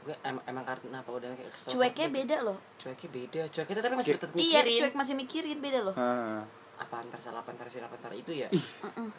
gue 0.00 0.14
emang, 0.20 0.42
emang 0.44 0.64
karena 0.64 0.96
apa 0.98 1.10
udah 1.10 1.28
kayak 1.30 1.52
cueknya 1.66 2.08
beda 2.08 2.36
loh. 2.42 2.58
Cueknya 2.76 3.08
beda 3.08 3.42
cueknya 3.48 3.74
tapi 3.78 3.94
masih 3.94 4.10
Kayak- 4.10 4.22
tetap 4.24 4.34
iya 4.34 4.60
mikirin 4.60 4.78
cuek 4.80 4.94
masih 4.94 5.14
mikirin 5.14 5.58
beda 5.58 5.80
loh. 5.82 5.94
Heeh. 5.94 6.40
apa 6.78 6.94
antar 6.96 7.18
salah 7.18 7.42
apa 7.42 7.50
antar 7.50 7.66
salah 7.66 7.86
apa 7.86 7.98
antar 7.98 8.14
itu 8.14 8.30
ya? 8.32 8.46
Ya, 8.46 8.62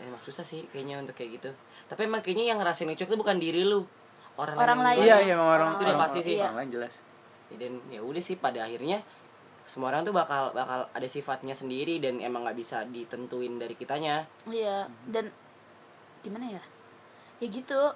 emang 0.01 0.21
susah 0.21 0.41
sih 0.41 0.63
kayaknya 0.65 0.95
untuk 0.97 1.11
kayak 1.13 1.31
gitu. 1.35 1.51
Tapi 1.85 2.07
emang 2.07 2.21
kayaknya 2.21 2.45
yang 2.47 2.57
ngerasain 2.57 2.87
cuek 2.89 3.03
itu 3.05 3.17
bukan 3.17 3.35
diri 3.35 3.61
lu. 3.61 3.83
Orang, 4.33 4.55
Orang 4.55 4.79
lain. 4.79 5.03
iya 5.03 5.19
iya 5.19 5.35
emang 5.35 5.51
orang 5.51 5.67
Orang 5.67 5.75
Itu 5.75 5.83
udah 5.83 5.97
pasti 5.99 6.19
sih. 6.23 6.39
orang 6.39 6.55
lain 6.55 6.71
jelas. 6.71 7.03
Ya, 7.49 7.57
dan 7.59 7.73
ya 7.85 7.99
udah 7.99 8.21
sih 8.21 8.35
pada 8.35 8.63
akhirnya 8.63 9.03
semua 9.65 9.91
orang 9.91 10.01
tuh 10.01 10.15
bakal 10.15 10.49
bakal 10.49 10.87
ada 10.87 11.03
sifatnya 11.05 11.51
sendiri 11.51 11.99
dan 11.99 12.17
emang 12.17 12.41
nggak 12.41 12.55
bisa 12.55 12.87
ditentuin 12.87 13.59
dari 13.59 13.75
kitanya. 13.75 14.23
Iya, 14.45 14.87
dan 15.05 15.27
gimana 16.21 16.47
ya? 16.49 16.63
Ya 17.37 17.47
gitu. 17.49 17.91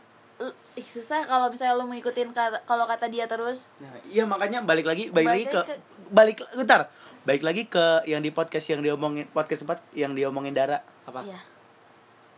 Ih, 0.74 0.82
susah 0.84 1.22
kalau 1.22 1.48
misalnya 1.48 1.76
lu 1.76 1.86
mau 1.86 1.94
ikutin 1.94 2.30
kata 2.30 2.58
kalau 2.64 2.84
kata 2.84 3.06
dia 3.06 3.26
terus. 3.26 3.70
Nah, 3.78 3.94
iya 4.06 4.26
makanya 4.26 4.60
balik 4.60 4.84
lagi 4.84 5.08
balik, 5.08 5.28
lagi 5.28 5.44
Balik 5.44 5.48
ke, 5.48 5.60
lagi 5.60 5.70
ke- 5.70 6.10
balik 6.10 6.38
bentar. 6.52 6.82
Balik 7.24 7.42
lagi 7.42 7.64
ke 7.66 7.86
yang 8.04 8.20
di 8.20 8.30
podcast 8.30 8.66
yang 8.68 8.80
diomongin 8.80 9.30
podcast 9.30 9.62
sempat 9.62 9.80
yang 9.92 10.12
diomongin 10.12 10.52
Dara 10.52 10.82
apa 11.04 11.22
Iya. 11.22 11.40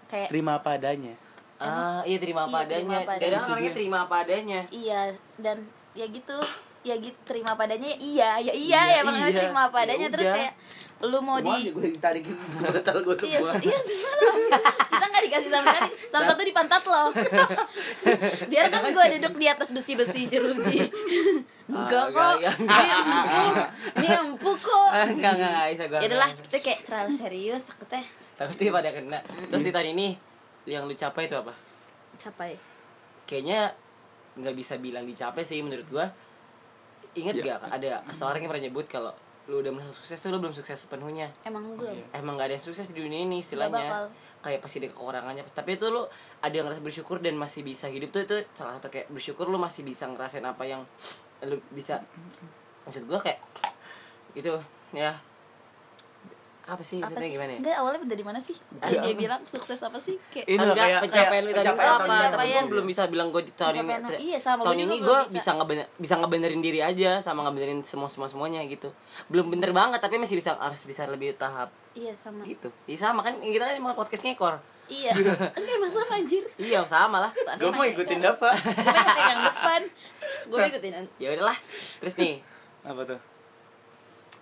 Kayak 0.05 0.27
terima 0.29 0.51
apa 0.55 0.75
adanya. 0.75 1.15
ah 1.55 2.03
iya 2.03 2.19
terima 2.19 2.43
apa 2.43 2.61
Iya, 2.61 2.67
terima 2.67 2.75
adanya 2.91 2.97
apa 2.99 3.11
Dara 3.13 3.15
adanya. 3.17 3.39
kan 3.39 3.49
orangnya 3.49 3.73
terima 3.73 3.97
apa 4.01 4.15
adanya 4.19 4.59
iya 4.69 5.01
dan 5.37 5.57
ya 5.93 6.03
gitu 6.05 6.35
ya 6.85 6.95
gitu 7.01 7.17
terima 7.25 7.57
padanya 7.57 7.89
ya 7.89 7.97
iya 7.97 8.29
ya 8.39 8.53
iya, 8.53 8.53
Iya, 8.53 8.81
ya 8.85 8.95
emang 9.01 9.15
iya. 9.17 9.33
terima 9.33 9.61
apa 9.67 9.77
adanya 9.81 10.05
Ya 10.05 10.13
terus 10.13 10.29
udah. 10.29 10.37
kayak 10.37 10.53
lu 11.03 11.19
mau 11.19 11.37
di 11.37 11.69
gue 11.69 11.91
ditarikin 11.91 12.33
batal 12.63 12.97
gue 13.03 13.15
iya 13.25 13.41
semua. 13.43 13.59
iya 13.59 13.77
semua 13.77 14.11
lah. 14.15 14.35
kita 14.87 15.05
nggak 15.05 15.23
dikasih 15.27 15.49
sama 15.51 15.65
sekali. 15.67 15.89
Sama 16.07 16.23
satu 16.23 16.41
di 16.41 16.53
pantat 16.55 16.83
lo. 16.87 17.03
Biar 18.51 18.65
kan 18.71 18.81
gue 18.87 19.05
duduk 19.19 19.33
di 19.35 19.47
atas 19.49 19.69
besi 19.75 19.93
besi 19.93 20.29
jeruji. 20.29 20.79
Enggak 21.65 22.13
enggak, 22.13 22.37
kok 22.45 22.61
ini 22.61 22.87
empuk. 22.93 23.55
Ini 23.97 24.07
empuk 24.21 24.57
kok. 24.61 24.87
Ah, 24.87 25.09
enggak 25.09 25.31
enggak 25.35 25.49
enggak 25.49 25.67
bisa 25.73 25.83
gue 25.89 25.99
ya 25.99 26.27
itu 26.29 26.57
kayak 26.61 26.79
terlalu 26.85 27.11
serius 27.11 27.61
takutnya. 27.65 28.01
Pasti 28.37 28.63
pada 28.69 28.89
kena. 28.93 29.19
Terus 29.49 29.63
di 29.65 29.71
tahun 29.73 29.87
ini 29.97 30.07
yang 30.69 30.85
lu 30.85 30.93
capai 30.93 31.25
itu 31.25 31.35
apa? 31.35 31.53
Capai. 32.15 32.53
Kayaknya 33.25 33.73
nggak 34.35 34.55
bisa 34.55 34.77
bilang 34.77 35.03
dicapai 35.03 35.41
sih 35.41 35.59
menurut 35.59 35.87
gua 35.89 36.05
inget 37.15 37.35
Ya. 37.41 37.55
gak 37.57 37.71
ada 37.71 37.91
seorang 38.11 38.43
yang 38.43 38.51
pernah 38.51 38.65
nyebut 38.67 38.85
kalau 38.85 39.11
lu 39.45 39.61
udah 39.61 39.71
merasa 39.71 39.93
sukses 39.93 40.17
tuh 40.17 40.33
lu 40.33 40.41
belum 40.41 40.53
sukses 40.57 40.75
sepenuhnya. 40.75 41.29
Emang 41.45 41.77
belum? 41.77 41.93
emang 42.11 42.33
gak 42.35 42.49
ada 42.49 42.55
yang 42.57 42.65
sukses 42.65 42.89
di 42.89 42.97
dunia 42.97 43.21
ini 43.23 43.39
bakal. 43.39 43.45
istilahnya. 43.45 44.09
kayak 44.41 44.59
pasti 44.61 44.77
ada 44.81 44.89
kekurangannya. 44.93 45.43
Tapi 45.49 45.69
itu 45.77 45.85
lu 45.89 46.01
ada 46.41 46.53
yang 46.53 46.65
ngerasa 46.69 46.81
bersyukur 46.81 47.17
dan 47.21 47.33
masih 47.37 47.61
bisa 47.65 47.89
hidup 47.89 48.13
tuh 48.13 48.21
itu 48.25 48.37
salah 48.53 48.77
satu 48.77 48.89
kayak 48.93 49.09
bersyukur 49.09 49.49
lu 49.49 49.57
masih 49.57 49.81
bisa 49.81 50.05
ngerasain 50.05 50.45
apa 50.45 50.65
yang 50.65 50.81
lu 51.45 51.57
bisa. 51.73 52.01
Maksud 52.85 53.05
gua 53.09 53.17
kayak 53.21 53.41
gitu 54.33 54.53
ya 54.93 55.13
apa 56.65 56.81
sih? 56.81 56.97
Apa 56.97 57.21
sih? 57.21 57.31
gimana 57.37 57.51
ya? 57.53 57.59
Enggak 57.61 57.75
awalnya 57.77 57.99
dari 58.09 58.23
mana 58.25 58.39
sih? 58.41 58.57
Tadi 58.57 58.97
dia 58.97 59.13
bilang 59.13 59.41
sukses 59.45 59.77
apa 59.77 60.01
sih? 60.01 60.17
Kayak 60.33 60.45
Ini 60.49 60.57
Enggak, 60.57 60.75
kayak- 60.75 61.01
pencapaian 61.05 61.43
lu 61.45 61.51
tadi. 61.51 61.59
pencapaian 61.61 61.89
apa 61.93 62.01
tapi 62.01 62.17
Pencapaian. 62.17 62.61
gue 62.65 62.71
belum 62.73 62.85
bisa 62.89 63.01
bilang 63.05 63.27
gue 63.29 63.41
di 63.45 63.53
tahun 63.53 63.73
ini 63.75 63.93
iya, 64.25 64.39
sama 64.41 64.61
tahun 64.65 64.75
gue 64.75 64.85
ini 64.85 64.95
juga 64.97 65.05
gue 65.05 65.19
bisa. 65.29 65.35
bisa. 65.37 65.51
ngebener 65.55 65.85
bisa 66.01 66.13
ngebenerin 66.17 66.61
diri 66.65 66.79
aja 66.81 67.11
sama 67.21 67.39
ngebenerin 67.45 67.79
semua 67.85 68.09
semua 68.09 68.27
semuanya 68.27 68.65
gitu. 68.65 68.89
Belum 69.29 69.45
bener 69.47 69.69
banget 69.71 70.01
tapi 70.01 70.17
masih 70.17 70.41
bisa 70.41 70.57
harus 70.57 70.81
bisa 70.81 71.05
lebih 71.05 71.37
tahap. 71.37 71.69
Iya 71.93 72.17
sama. 72.17 72.41
Gitu. 72.41 72.73
Iya 72.89 72.97
sama 72.97 73.21
kan? 73.21 73.37
Kita 73.37 73.63
kan 73.69 73.75
emang 73.77 73.93
podcast 73.93 74.25
ngekor 74.25 74.57
iya. 74.89 75.11
Enggak 75.57 75.89
sama 75.89 76.13
anjir. 76.17 76.43
Iya 76.57 76.85
sama 76.85 77.17
lah. 77.25 77.31
Gue 77.57 77.71
mau 77.73 77.85
ikutin 77.85 78.21
Dava. 78.21 78.53
gue 78.53 78.73
ikutin 78.73 79.17
yang 79.17 79.41
depan. 79.41 79.81
Gue 80.49 80.59
ikutin. 80.69 80.91
Ya 81.17 81.27
udahlah. 81.37 81.57
Terus 82.01 82.15
nih. 82.17 82.41
Apa 82.85 83.01
tuh? 83.01 83.34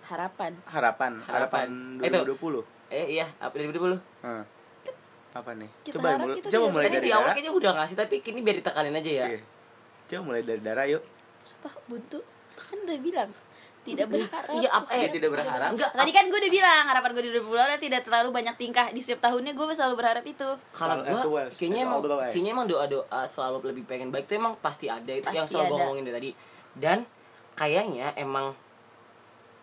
Harapan. 0.04 0.52
Harapan, 0.68 1.12
harapan, 1.24 1.68
Harapan. 2.00 2.28
2020. 2.28 2.64
eh 2.92 3.06
iya. 3.16 3.26
Apa 3.40 3.54
dari 3.56 3.72
dulu 3.72 3.96
Hmm. 4.22 4.44
Apa 5.34 5.50
nih? 5.58 5.70
Kita 5.82 5.98
coba 5.98 6.08
mulai, 6.14 6.36
kita 6.38 6.48
coba 6.54 6.66
mulai 6.70 6.84
tadi 6.86 6.94
dari 6.94 7.06
di 7.06 7.12
awal 7.12 7.28
kayaknya 7.34 7.52
udah 7.52 7.72
ngasih 7.74 7.96
tapi 7.98 8.14
kini 8.22 8.38
biar 8.44 8.56
ditekanin 8.62 8.94
aja 8.94 9.10
ya. 9.10 9.26
Iya. 9.34 9.40
Coba 10.06 10.20
mulai 10.30 10.40
dari 10.46 10.60
Dara 10.62 10.84
yuk. 10.86 11.02
Sumpah 11.42 11.74
buntu. 11.90 12.22
Kan 12.54 12.78
udah 12.86 12.98
bilang 13.02 13.30
tidak 13.84 14.06
berharap. 14.08 14.48
Iya 14.54 14.68
apa? 14.72 14.88
Eh 14.96 15.10
tidak 15.12 15.30
berharap. 15.34 15.68
enggak 15.76 15.90
tadi 15.92 16.10
kan 16.14 16.24
gue 16.30 16.38
udah 16.40 16.52
bilang 16.54 16.84
harapan 16.88 17.10
gue 17.12 17.22
di 17.26 17.30
2020 17.36 17.52
adalah 17.58 17.80
tidak 17.82 18.00
terlalu 18.06 18.28
banyak 18.30 18.54
tingkah. 18.56 18.86
Di 18.94 19.00
setiap 19.02 19.20
tahunnya 19.26 19.52
gue 19.52 19.64
selalu 19.74 19.94
berharap 19.98 20.24
itu. 20.24 20.48
Kalau 20.72 20.94
As 21.02 21.20
gue 21.20 21.42
kayaknya 21.58 21.80
emang 21.84 22.00
kayaknya 22.30 22.50
emang 22.54 22.66
doa 22.70 22.84
doa 22.86 23.20
selalu 23.28 23.74
lebih 23.74 23.84
pengen 23.84 24.08
baik 24.08 24.24
itu 24.30 24.38
emang 24.38 24.54
pasti 24.62 24.86
ada. 24.88 25.10
Itu 25.10 25.28
yang 25.34 25.44
Pasti 25.44 25.58
selalu 25.58 25.66
gue 25.66 25.78
ngomongin 25.82 26.04
dari 26.06 26.14
tadi. 26.16 26.30
Dan 26.78 26.98
kayaknya 27.58 28.14
emang 28.14 28.54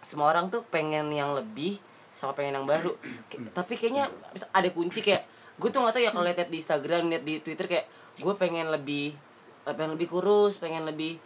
semua 0.02 0.30
orang 0.30 0.50
tuh 0.50 0.66
pengen 0.66 1.10
yang 1.10 1.34
lebih 1.34 1.78
sama 2.12 2.36
pengen 2.36 2.60
yang 2.60 2.68
baru. 2.68 2.98
K- 3.32 3.54
tapi 3.54 3.80
kayaknya 3.80 4.12
ada 4.52 4.70
kunci 4.70 5.00
kayak 5.00 5.24
gue 5.56 5.70
tuh 5.70 5.80
nggak 5.80 5.94
tahu 5.94 6.04
ya 6.04 6.12
kalau 6.12 6.26
lihat 6.26 6.50
di 6.50 6.58
Instagram 6.58 7.02
lihat 7.08 7.24
di 7.24 7.38
Twitter 7.40 7.70
kayak 7.70 7.86
gue 8.18 8.34
pengen 8.36 8.68
lebih 8.68 9.14
eh, 9.64 9.74
pengen 9.74 9.94
lebih 9.96 10.10
kurus 10.10 10.58
pengen 10.58 10.84
lebih 10.84 11.22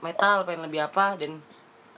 metal 0.00 0.46
pengen 0.46 0.64
lebih 0.70 0.86
apa 0.86 1.18
dan 1.18 1.42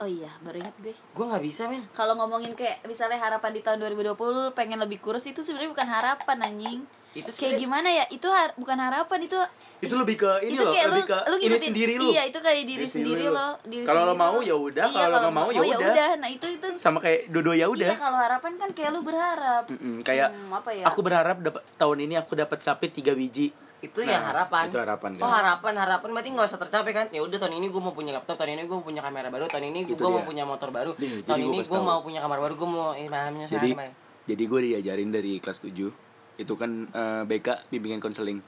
oh 0.01 0.09
iya 0.09 0.27
baru 0.41 0.59
ingat 0.59 0.75
gue. 0.81 0.91
gue 0.91 1.25
nggak 1.29 1.43
bisa 1.45 1.69
men. 1.69 1.85
Kalau 1.93 2.17
ngomongin 2.17 2.57
kayak 2.57 2.81
misalnya 2.83 3.21
harapan 3.21 3.53
di 3.53 3.61
tahun 3.61 3.77
2020 3.79 4.51
pengen 4.51 4.81
lebih 4.81 4.99
kurus 4.99 5.23
itu 5.23 5.39
sebenarnya 5.39 5.71
bukan 5.71 5.87
harapan 5.87 6.37
anjing 6.43 6.79
itu 7.13 7.29
kayak 7.31 7.55
gimana 7.55 7.87
ya 7.87 8.05
itu 8.09 8.25
har- 8.25 8.53
bukan 8.53 8.73
harapan 8.75 9.19
itu 9.21 9.37
Itu 9.79 9.93
lebih 9.95 10.15
ke 10.15 10.31
ini 10.41 10.55
itu 10.55 10.63
loh, 10.63 10.71
kayak 10.71 10.85
lu 10.85 10.95
lebih 10.95 11.05
ke 11.05 11.17
lu 11.21 11.35
ini 11.35 11.43
ngikutin 11.45 11.67
sendiri 11.67 11.93
lu. 11.93 12.05
iya 12.07 12.21
itu 12.23 12.39
kayak 12.39 12.57
diri 12.57 12.67
Diri 12.73 12.87
sendiri 12.87 13.21
sendiri 13.21 13.25
lo 13.29 13.47
lu. 13.59 13.83
Kalau 13.83 14.01
lo 14.03 14.13
mau, 14.15 14.37
ya 14.39 14.55
udah. 14.55 14.85
Iya, 14.85 14.95
Kalau 14.97 15.11
lo 15.11 15.19
nggak 15.19 15.35
mau, 15.35 15.49
ya 15.49 15.61
ya 15.61 15.77
udah. 15.77 16.09
nah 16.15 16.29
itu 16.29 16.45
itu 16.49 16.67
Sama 16.73 16.97
kayak 16.97 17.27
Dodo 17.27 17.51
ya 17.51 17.67
udah. 17.67 17.85
iya 17.85 17.99
kalau 17.99 18.17
harapan 18.17 18.51
kan 18.55 18.69
kayak 18.71 18.89
lu 18.89 18.99
berharap 19.01 19.63
Mm-mm, 19.67 20.01
kayak 20.01 20.29
Hmm, 20.31 20.49
apa 20.53 20.69
ya 20.71 20.83
aku 20.83 20.99
berharap 20.99 21.37
dapat 21.37 21.61
tahun 21.75 21.97
ini 22.01 22.15
aku 22.15 22.33
dapat 22.33 22.59
sapi 22.59 22.89
3 22.89 23.13
biji. 23.13 23.51
itu 23.79 23.99
ya 23.99 24.15
Nah, 24.15 24.31
harapan 24.31 24.63
itu 24.65 24.79
harapan, 24.79 25.11
kan? 25.13 25.21
oh 25.21 25.31
harapan 25.33 25.73
harapan 25.77 26.09
berarti 26.09 26.29
nggak 26.31 26.47
usah 26.47 26.55
tercapai 26.57 26.91
kan 26.93 27.05
ya 27.09 27.19
udah 27.19 27.35
tahun 27.37 27.53
ini 27.53 27.67
gue 27.67 27.81
mau 27.83 27.91
punya 27.91 28.11
laptop 28.13 28.39
tahun 28.39 28.55
ini 28.55 28.63
gue 28.63 28.73
mau 28.73 28.85
punya 28.85 29.03
kamera 29.03 29.27
baru 29.27 29.45
tahun 29.45 29.65
ini 29.67 29.79
gue 29.85 29.99
mau 29.99 30.23
punya 30.23 30.43
motor 30.43 30.71
baru 30.71 30.95
jadi 30.95 31.19
tahun 31.21 31.41
ini 31.43 31.57
gue 31.61 31.81
mau 31.83 31.99
punya 31.99 32.19
kamar 32.19 32.39
baru 32.39 32.53
gue 32.55 32.69
mau 32.69 32.95
eh 32.95 33.05
namanya 33.05 33.51
Jadi 33.51 33.69
siapa 33.69 33.83
ya? 33.83 33.91
jadi 34.23 34.43
gue 34.47 34.59
diajarin 34.63 35.09
dari 35.11 35.33
kelas 35.37 35.59
7 35.61 35.91
itu 36.37 36.53
kan 36.57 36.89
eh, 36.89 37.23
BK 37.27 37.69
bimbingan 37.69 38.01
konseling. 38.01 38.39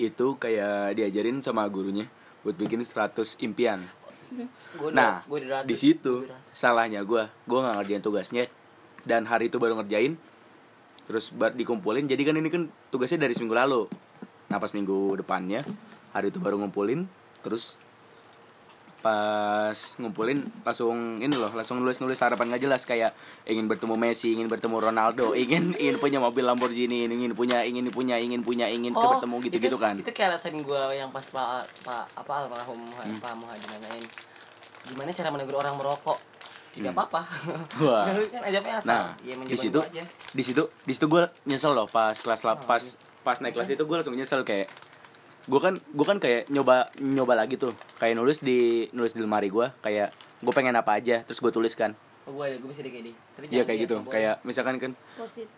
Itu 0.00 0.40
kayak 0.40 0.96
diajarin 0.96 1.44
sama 1.44 1.68
gurunya 1.68 2.08
buat 2.42 2.58
bikin 2.58 2.82
100 2.82 3.42
impian. 3.44 3.78
Gua 4.80 4.88
Nah, 4.88 5.20
di 5.68 5.76
situ 5.76 6.24
salahnya 6.56 7.04
gue, 7.04 7.28
gue 7.28 7.58
nggak 7.60 7.76
ngerjain 7.76 8.02
tugasnya 8.02 8.44
dan 9.04 9.28
hari 9.28 9.52
itu 9.52 9.60
baru 9.60 9.76
ngerjain, 9.76 10.16
terus 11.04 11.34
baru 11.34 11.52
dikumpulin. 11.52 12.08
Jadi 12.08 12.22
kan 12.24 12.34
ini 12.38 12.48
kan 12.48 12.72
tugasnya 12.88 13.28
dari 13.28 13.36
seminggu 13.36 13.58
lalu. 13.58 13.82
Nah 14.48 14.56
pas 14.56 14.72
minggu 14.72 15.20
depannya 15.20 15.64
hari 16.16 16.32
itu 16.32 16.40
baru 16.40 16.56
ngumpulin, 16.60 17.04
terus 17.44 17.76
pas 19.02 19.74
ngumpulin 19.98 20.46
langsung 20.62 20.94
ini 21.18 21.34
loh 21.34 21.50
langsung 21.50 21.76
nulis 21.76 21.98
nulis 21.98 22.16
harapan 22.16 22.48
nggak 22.48 22.62
jelas 22.62 22.82
kayak 22.82 23.10
ingin 23.44 23.66
bertemu 23.66 23.94
Messi 23.94 24.32
ingin 24.32 24.46
bertemu 24.46 24.78
Ronaldo 24.80 25.34
ingin 25.34 25.74
ingin 25.74 25.98
punya 25.98 26.16
mobil 26.16 26.40
Lamborghini 26.40 27.04
ingin 27.04 27.34
punya 27.34 27.60
ingin 27.60 27.90
punya 27.90 28.16
ingin 28.16 28.40
punya 28.40 28.66
ingin 28.66 28.94
Oh, 28.94 29.18
bertemu 29.18 29.36
gitu 29.42 29.56
gitu 29.60 29.76
kan 29.76 29.98
itu 29.98 30.06
kayak 30.08 30.32
alasan 30.32 30.54
gue 30.56 30.82
yang 30.94 31.10
pas 31.10 31.26
pak 31.26 31.46
pak 31.82 32.06
apa 32.14 32.32
almarhum 32.40 32.78
Hmm. 32.78 33.18
pak 33.18 33.34
nanyain 33.34 34.06
gimana 34.84 35.10
cara 35.10 35.28
menegur 35.28 35.56
orang 35.56 35.74
merokok 35.74 36.18
tidak 36.72 36.94
apa-apa 36.94 37.20
Hmm. 37.26 37.84
Wah. 37.84 38.06
kan 38.32 38.42
ajabnya 38.44 38.74
asal 38.78 38.88
Nah, 38.88 39.06
ya, 39.20 39.34
di 39.36 39.56
situ, 39.58 39.80
di 40.32 40.42
situ, 40.42 40.62
di 40.86 40.92
situ 40.94 41.04
gue 41.04 41.22
nyesel 41.44 41.74
loh 41.74 41.84
pas 41.84 42.14
kelas 42.14 42.40
Oh, 42.40 42.46
lah, 42.48 42.56
pas 42.56 42.80
iya. 42.80 42.96
pas 43.20 43.36
naik 43.38 43.52
kelas 43.52 43.68
itu 43.68 43.82
gue 43.82 43.96
langsung 43.98 44.14
nyesel 44.14 44.40
kayak 44.40 44.70
gue 45.48 45.60
kan 45.60 45.74
gue 45.74 46.06
kan 46.06 46.18
kayak 46.22 46.50
nyoba 46.50 46.90
nyoba 47.02 47.34
lagi 47.38 47.58
tuh. 47.58 47.74
Kayak 47.98 48.18
nulis 48.18 48.38
di 48.42 48.86
nulis 48.94 49.14
di 49.14 49.20
lemari 49.22 49.50
gue 49.50 49.66
kayak 49.82 50.14
gue 50.42 50.52
pengen 50.52 50.74
apa 50.74 50.98
aja 50.98 51.22
terus 51.22 51.38
gue 51.38 51.54
tuliskan 51.54 51.94
oh, 52.26 52.34
gue 52.34 52.44
ada 52.50 52.56
gue 52.58 52.68
bisa 52.68 52.82
deh 52.82 52.90
kayak 52.90 53.04
dia 53.06 53.14
tapi 53.38 53.44
iya 53.46 53.50
jangan 53.62 53.66
kayak 53.66 53.80
gitu. 53.86 53.96
kayak 54.10 54.34
misalkan 54.42 54.74
kan 54.82 54.92
positif 55.14 55.48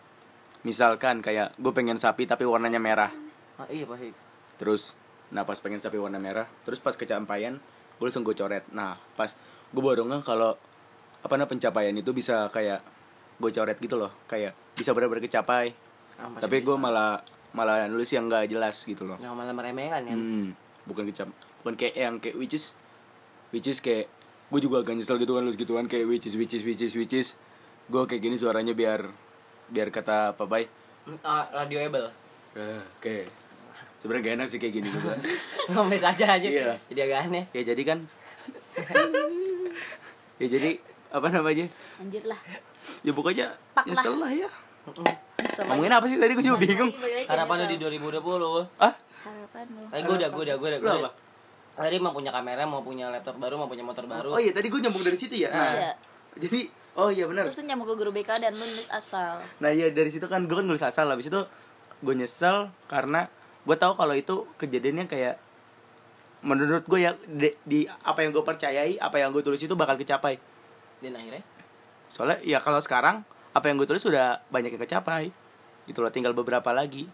misalkan 0.65 1.15
kayak 1.21 1.53
gue 1.61 1.71
pengen 1.73 1.97
sapi 2.01 2.25
tapi 2.25 2.41
warnanya 2.41 2.81
merah. 2.81 3.13
Ah, 3.61 3.69
iya 3.69 3.85
pasti 3.85 4.09
terus 4.57 4.97
nah 5.29 5.41
pas 5.41 5.57
pengen 5.57 5.81
sapi 5.81 5.97
warna 5.97 6.21
merah 6.21 6.45
terus 6.65 6.81
pas 6.81 6.93
kecampaian 6.93 7.57
gue 7.97 8.05
langsung 8.05 8.25
gue 8.25 8.33
coret. 8.33 8.65
Nah 8.73 8.97
pas 9.13 9.29
gue 9.69 9.83
baru 9.83 10.05
nggak 10.05 10.25
kalau 10.25 10.57
apa 11.21 11.33
namanya 11.37 11.49
pencapaian 11.49 11.93
itu 11.97 12.13
bisa 12.13 12.49
kayak 12.49 12.81
gue 13.37 13.51
coret 13.53 13.77
gitu 13.77 13.97
loh. 13.97 14.13
Kayak 14.25 14.57
bisa 14.73 14.93
benar-benar 14.93 15.21
kecapai. 15.25 15.73
Ah, 16.17 16.33
tapi 16.41 16.65
gue 16.65 16.75
malah 16.77 17.21
malah 17.55 17.87
nulis 17.87 18.11
yang 18.11 18.27
gak 18.27 18.51
jelas 18.51 18.83
gitu 18.83 19.07
loh. 19.07 19.15
Yang 19.17 19.33
malah 19.33 19.55
meremehkan 19.55 20.03
ya. 20.03 20.13
Hmm, 20.13 20.51
bukan 20.85 21.07
kecap 21.07 21.27
bukan 21.63 21.81
kayak 21.81 21.95
yang 21.97 22.15
kayak 22.21 22.35
which 22.37 22.53
is 22.53 22.77
which 23.49 23.65
is 23.65 23.81
kayak 23.81 24.05
gue 24.53 24.59
juga 24.61 24.85
agak 24.85 24.93
nyesel 24.93 25.17
gitu 25.17 25.33
kan 25.33 25.41
nulis 25.41 25.57
gituan 25.57 25.89
kayak 25.89 26.05
which 26.05 26.29
is 26.29 26.37
which 26.37 26.53
is 26.53 26.61
which 26.61 26.77
is 26.77 26.93
which 26.93 27.15
is 27.15 27.33
gue 27.89 28.01
kayak 28.05 28.21
gini 28.21 28.37
suaranya 28.37 28.77
biar 28.77 29.09
biar 29.65 29.89
kata 29.89 30.37
papai 30.37 30.69
Hmm, 31.05 31.21
ah, 31.21 31.45
radioable 31.53 32.09
eh, 32.53 32.81
kayak 32.97 33.29
sebenarnya 34.01 34.21
gak 34.25 34.35
enak 34.41 34.47
sih 34.49 34.57
kayak 34.57 34.73
gini 34.73 34.89
juga. 34.89 35.13
Ngemes 35.69 36.01
aja 36.01 36.25
aja. 36.33 36.47
Iya. 36.49 36.73
jadi 36.89 36.99
agak 37.05 37.19
aneh. 37.29 37.45
Ya 37.53 37.61
jadi 37.61 37.81
kan. 37.85 37.99
Ya 40.41 40.47
jadi 40.49 40.69
apa 41.13 41.27
namanya? 41.29 41.65
Anjir 42.01 42.25
lah 42.25 42.41
ya 43.01 43.11
pokoknya 43.13 43.53
Pak 43.73 43.85
lah. 43.85 43.93
nyesel 43.93 44.15
lah 44.17 44.31
ya 44.33 44.49
Bisa 45.39 45.61
ngomongin 45.67 45.91
apa 45.91 46.05
sih? 46.07 46.17
Tadi 46.17 46.31
gue 46.35 46.45
juga 46.45 46.59
bingung. 46.59 46.91
Harapan 47.27 47.55
lu 47.63 47.65
di 47.71 47.77
2020 47.79 48.81
ah 48.81 48.93
harapan 49.25 49.65
lu. 49.71 49.83
Eh, 49.91 50.01
gue 50.05 50.15
udah, 50.15 50.29
gue 50.29 50.43
udah, 50.45 50.55
gue 50.57 50.69
udah, 50.69 50.79
Lu 50.79 50.85
gue 50.85 51.01
apa? 51.03 51.11
Tadi 51.75 51.97
mau 51.99 52.15
punya 52.15 52.31
kamera, 52.31 52.63
mau 52.63 52.81
punya 52.85 53.11
laptop 53.11 53.35
baru, 53.35 53.59
mau 53.59 53.67
punya 53.67 53.83
motor 53.83 54.07
baru. 54.07 54.31
oh 54.31 54.39
iya 54.39 54.55
tadi 54.55 54.71
gue 54.71 54.79
nyambung 54.79 55.03
dari 55.03 55.17
situ 55.19 55.35
ya? 55.35 55.51
Iya. 55.51 55.91
Jadi 56.39 56.71
oh 56.95 57.11
iya 57.11 57.27
benar. 57.27 57.51
Terus 57.51 57.59
nyamuk 57.67 57.91
ke 57.91 57.95
guru 57.99 58.11
BK 58.15 58.29
dan 58.39 58.55
lu 58.55 58.63
nulis 58.63 58.87
asal. 58.87 59.43
Nah 59.59 59.69
iya 59.75 59.91
dari 59.91 60.07
situ 60.07 60.23
kan 60.31 60.47
gue 60.47 60.55
kan 60.55 60.63
nulis 60.63 60.83
asal. 60.83 61.11
Habis 61.11 61.27
itu 61.27 61.41
gue 61.99 62.15
nyesel 62.15 62.71
karena 62.87 63.27
gue 63.67 63.75
tahu 63.75 63.99
kalau 63.99 64.15
itu 64.15 64.47
kejadiannya 64.55 65.05
kayak 65.11 65.35
menurut 66.45 66.85
gue 66.85 66.99
ya 67.01 67.11
di, 67.25 67.49
di 67.65 67.79
apa 67.89 68.23
yang 68.23 68.31
gue 68.31 68.45
percayai 68.45 69.01
apa 69.01 69.17
yang 69.19 69.35
gue 69.35 69.43
tulis 69.43 69.59
itu 69.59 69.75
bakal 69.75 69.99
kecapai. 69.99 70.39
Dan 71.03 71.19
akhirnya? 71.19 71.43
Soalnya 72.07 72.39
ya 72.47 72.63
kalau 72.63 72.79
sekarang 72.79 73.27
apa 73.55 73.71
yang 73.71 73.79
gue 73.79 73.87
tulis 73.87 74.03
sudah 74.03 74.43
banyak 74.51 74.75
yang 74.75 74.83
kecapai. 74.83 75.31
Itu 75.87 76.03
loh 76.03 76.11
tinggal 76.11 76.35
beberapa 76.35 76.75
lagi. 76.75 77.07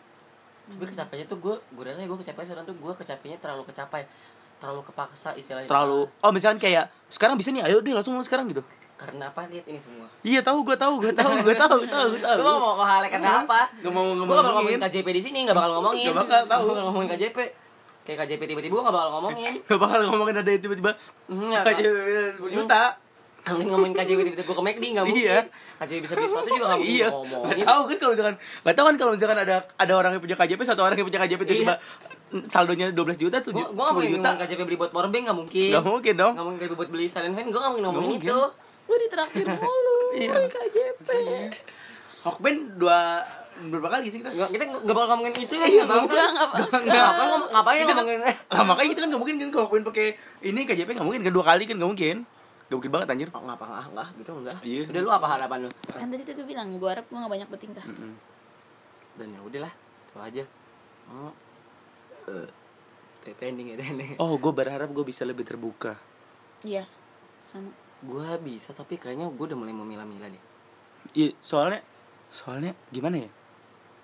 Tapi 0.65 0.85
kecapainya 0.89 1.29
tuh 1.29 1.37
gue 1.37 1.55
gue 1.61 1.83
rasa 1.85 2.01
gue 2.01 2.19
kecapai 2.25 2.43
sekarang 2.49 2.65
tuh 2.65 2.73
gue 2.73 2.93
kecapainya 2.97 3.37
terlalu 3.37 3.63
kecapai. 3.69 4.09
Terlalu 4.57 4.81
kepaksa 4.89 5.37
istilahnya. 5.37 5.69
Terlalu 5.69 6.09
oh 6.09 6.31
misalkan 6.33 6.57
kayak 6.57 6.89
sekarang 7.13 7.37
bisa 7.37 7.53
nih 7.53 7.69
ayo 7.69 7.77
deh 7.85 7.93
langsung 7.93 8.17
sekarang 8.25 8.49
gitu. 8.49 8.65
Karena 8.97 9.29
apa? 9.29 9.45
Lihat 9.49 9.65
ini 9.69 9.77
semua. 9.81 10.09
Iya 10.25 10.41
tahu 10.41 10.65
gue 10.65 10.77
tahu 10.77 11.01
gue 11.01 11.13
tahu 11.13 11.33
gue 11.45 11.55
tahu 11.57 11.77
gue 11.81 11.89
tahu 11.93 12.09
gue 12.13 12.21
tahu. 12.21 12.37
Gue 12.41 12.53
mau 12.57 12.73
hal 12.81 13.05
karena 13.05 13.45
apa? 13.45 13.69
Gak 13.77 13.93
mau 13.93 14.05
gue 14.09 14.25
gak 14.25 14.29
bakal 14.29 14.53
ngomongin 14.57 14.77
ngomongin. 14.81 14.89
KJP 14.89 15.07
di 15.13 15.21
sini 15.21 15.39
gak 15.45 15.57
bakal 15.57 15.71
ngomongin. 15.77 16.09
Gak 16.09 16.17
bakal, 16.25 16.41
tahu. 16.49 16.65
Bakal 16.73 16.83
ngomongin 16.89 17.09
KJP 17.13 17.37
kayak 18.01 18.17
KJP 18.25 18.41
tiba-tiba 18.49 18.73
gue 18.73 18.83
gak 18.85 18.95
bakal 18.97 19.09
ngomongin. 19.13 19.53
Gak 19.61 19.77
bakal 19.81 19.99
ngomongin 20.09 20.35
ada 20.41 20.49
tiba-tiba. 20.57 20.91
10 21.29 22.49
juta 22.49 22.81
Nanti 23.41 23.63
ngomongin 23.65 23.93
KJP 23.93 24.19
tiba-tiba 24.21 24.45
gue 24.45 24.53
ke 24.53 24.63
McD 24.63 24.83
gak 24.91 25.03
mungkin. 25.03 25.23
Iya. 25.23 25.37
KJP 25.75 25.97
bisa 25.99 26.13
beli 26.13 26.27
sepatu 26.27 26.49
juga 26.51 26.65
gak 26.67 26.77
mungkin 26.77 26.93
iya. 26.93 27.07
gua 27.07 27.19
ngomongin. 27.19 27.49
Gak 27.51 27.65
tahu 27.65 27.81
kan 27.81 27.97
kalau 27.97 28.11
misalkan 28.13 28.35
Gak 28.61 28.75
tahu 28.77 28.85
kan 28.85 28.95
kalau 28.95 29.11
misalkan 29.11 29.39
ada 29.39 29.55
ada 29.75 29.93
orang 29.95 30.11
yang 30.13 30.21
punya 30.21 30.37
KJP 30.37 30.61
satu 30.63 30.81
orang 30.81 30.93
yang 30.93 31.07
punya 31.07 31.19
KJP 31.19 31.41
tiba-tiba 31.41 31.75
saldonya 32.47 32.85
12 32.89 33.17
juta 33.17 33.37
tuh 33.39 33.51
gak 33.51 33.67
10 33.67 33.75
mungkin 33.75 34.09
juta. 34.13 34.29
Ngomongin 34.29 34.45
KJP 34.45 34.59
beli 34.63 34.77
buat 34.77 34.91
powerbank 34.91 35.23
gak 35.25 35.37
mungkin. 35.37 35.69
Gak 35.73 35.83
mungkin 35.83 36.13
dong. 36.15 36.33
Gak 36.37 36.45
mungkin 36.47 36.67
buat 36.75 36.89
beli 36.89 37.05
silent 37.05 37.33
fan 37.33 37.45
gue 37.45 37.57
gak 37.57 37.71
mungkin 37.71 37.85
ngomongin 37.87 38.11
itu. 38.15 38.39
gue 38.81 38.97
ditraktir 38.99 39.45
mulu 39.47 39.97
Iya. 40.21 40.33
KJP 40.45 41.07
Hokben 42.21 42.55
dua 42.75 43.23
berapa 43.61 43.89
kali 43.91 44.09
sih 44.09 44.19
kita? 44.19 44.29
Gak, 44.31 44.49
kita 44.51 44.63
gak 44.67 44.85
bakal 44.91 45.17
ngomongin 45.17 45.33
itu 45.39 45.53
ya 45.53 45.65
Iya, 45.65 45.83
Gak 45.83 45.97
Enggak, 46.05 46.29
enggak 46.77 47.05
apa 47.07 47.23
Ngapain 47.51 47.77
kan- 47.81 47.97
ngomongin? 47.97 48.21
Lah 48.27 48.63
makanya 48.63 48.89
itu 48.91 48.99
kan 48.99 49.09
gak 49.09 49.21
mungkin 49.21 49.35
kan 49.37 49.49
kalau 49.49 49.65
Hokben 49.65 49.81
pakai 49.83 50.07
ini 50.41 50.61
KJP 50.63 50.89
gak 50.93 51.05
mungkin 51.05 51.21
kedua 51.23 51.43
kali 51.43 51.65
kan 51.65 51.77
gak 51.77 51.89
mungkin 51.89 52.17
Gak 52.71 52.79
mungkin 52.79 52.91
banget 52.95 53.07
anjir 53.11 53.27
Oh, 53.29 53.43
ngapa 53.43 53.65
enggak, 53.67 53.85
enggak 53.91 54.07
gitu 54.15 54.31
enggak. 54.33 54.57
Iya. 54.63 54.81
Udah 54.87 55.01
lu 55.03 55.11
apa 55.11 55.27
harapan 55.27 55.57
lu? 55.67 55.69
kan 55.91 56.07
tadi 56.07 56.23
tuh 56.23 56.33
gue 56.33 56.47
bilang 56.47 56.67
gue 56.79 56.87
harap 56.87 57.03
gue 57.03 57.17
gak 57.19 57.27
banyak 57.29 57.49
bertingkah 57.51 57.83
Mm-mm. 57.83 58.13
Dan 59.11 59.27
ya 59.29 59.39
udahlah, 59.43 59.73
itu 60.01 60.15
aja. 60.17 60.43
Oh. 61.11 61.35
Eh, 62.25 62.47
Trending 63.21 63.67
ya 63.67 63.77
trending. 63.77 64.15
Oh 64.17 64.33
gue 64.33 64.49
berharap 64.49 64.87
gue 64.87 65.03
bisa 65.03 65.21
lebih 65.21 65.43
terbuka 65.43 65.93
iya 66.61 66.85
sama 67.43 67.69
Gua 68.01 68.33
bisa 68.37 68.71
tapi 68.71 68.97
kayaknya 68.97 69.29
gue 69.29 69.45
udah 69.45 69.53
mulai 69.53 69.69
memilah-milah 69.71 70.25
deh. 70.25 70.43
Iya 71.11 71.37
soalnya 71.37 71.85
Soalnya 72.29 72.73
gimana 72.87 73.19
ya 73.19 73.29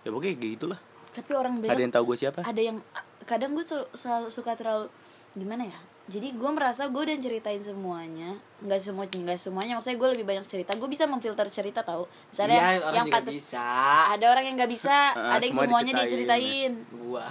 Ya 0.03 0.09
pokoknya 0.11 0.35
kayak 0.35 0.53
gitulah 0.59 0.79
tapi 1.09 1.33
orang 1.33 1.57
bilang 1.57 1.73
Ada 1.73 1.81
yang 1.81 1.93
tahu 1.93 2.03
gue 2.05 2.17
siapa 2.19 2.39
ada 2.43 2.61
yang 2.61 2.77
kadang 3.23 3.57
gue 3.57 3.65
sel- 3.65 3.89
selalu 3.91 4.29
suka 4.29 4.53
terlalu 4.53 4.85
gimana 5.33 5.65
ya 5.65 5.79
jadi 6.07 6.31
gue 6.31 6.51
merasa 6.55 6.87
gue 6.87 7.01
udah 7.03 7.19
ceritain 7.19 7.59
semuanya. 7.59 8.39
Nggak 8.63 8.79
semua 8.79 9.03
nggak 9.03 9.35
semuanya. 9.35 9.75
Maksudnya 9.75 9.99
gue 9.99 10.09
lebih 10.15 10.25
banyak 10.25 10.47
cerita. 10.47 10.71
Gue 10.79 10.87
bisa 10.87 11.03
memfilter 11.03 11.43
cerita 11.51 11.83
tahu 11.83 12.07
misalnya 12.31 12.55
Iya, 12.55 12.79
orang 12.79 12.95
yang 12.95 13.07
juga 13.07 13.15
pantas 13.19 13.33
bisa. 13.35 13.67
ada 14.15 14.25
orang 14.31 14.43
yang 14.47 14.55
nggak 14.55 14.71
bisa. 14.71 14.97
Ada 15.35 15.43
yang 15.43 15.55
semua 15.55 15.65
semuanya 15.67 15.91
dia 15.91 16.05
diceritain. 16.07 16.71
ceritain. 16.71 16.71
Gua. 16.95 17.27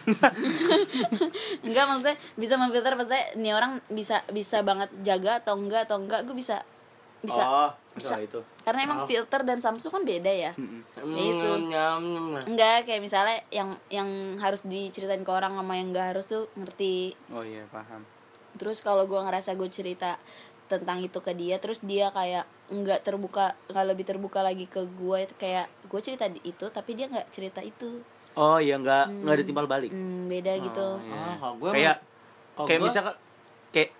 enggak 1.66 1.84
maksudnya 1.90 2.16
bisa 2.38 2.54
memfilter. 2.54 2.92
Maksudnya 2.94 3.24
ini 3.34 3.50
orang 3.50 3.72
bisa 3.90 4.22
bisa 4.30 4.62
banget 4.62 4.94
jaga 5.02 5.42
atau 5.42 5.58
enggak 5.58 5.90
atau 5.90 5.98
enggak 5.98 6.22
gue 6.22 6.36
bisa 6.38 6.62
bisa 7.20 7.42
Oh 7.44 7.68
bisa. 7.98 8.14
bisa 8.14 8.30
itu. 8.30 8.40
Karena 8.62 8.80
emang 8.86 9.10
filter 9.10 9.42
dan 9.42 9.58
Samsung 9.58 9.90
kan 9.90 10.02
beda 10.06 10.30
ya. 10.30 10.52
Mm-mm. 10.54 10.86
Ya 11.18 11.24
itu. 11.34 11.48
Enggak 12.46 12.86
kayak 12.86 13.02
misalnya 13.02 13.42
yang 13.50 13.74
yang 13.90 14.08
harus 14.38 14.62
diceritain 14.62 15.26
ke 15.26 15.32
orang 15.34 15.52
sama 15.58 15.74
yang 15.74 15.90
enggak 15.90 16.14
harus 16.14 16.30
tuh 16.30 16.46
ngerti. 16.54 17.18
Oh 17.34 17.42
iya 17.42 17.66
paham 17.74 18.06
terus 18.60 18.84
kalau 18.84 19.08
gue 19.08 19.16
ngerasa 19.16 19.56
gue 19.56 19.66
cerita 19.66 20.20
tentang 20.68 21.00
itu 21.00 21.18
ke 21.18 21.32
dia 21.32 21.56
terus 21.56 21.80
dia 21.80 22.12
kayak 22.12 22.44
nggak 22.68 23.00
terbuka 23.02 23.56
nggak 23.66 23.86
lebih 23.88 24.04
terbuka 24.04 24.44
lagi 24.44 24.68
ke 24.68 24.84
gue 24.86 25.26
kayak 25.34 25.66
gue 25.88 25.98
cerita 25.98 26.28
di 26.28 26.38
itu 26.44 26.68
tapi 26.68 26.92
dia 26.92 27.08
nggak 27.08 27.32
cerita 27.32 27.64
itu 27.64 28.04
Oh 28.38 28.62
iya 28.62 28.78
nggak 28.78 29.26
nggak 29.26 29.34
ada 29.34 29.44
timbal 29.44 29.66
balik 29.66 29.90
hmm, 29.90 30.30
beda 30.30 30.52
gitu 30.62 30.86
Ah, 31.10 31.34
kalau 31.34 31.54
gua 31.58 31.70
Kayak 31.74 31.96
kalau 32.54 32.66
Kayak 32.70 32.78
gua- 32.78 32.86
misalkan 32.86 33.14
Kayak 33.74 33.90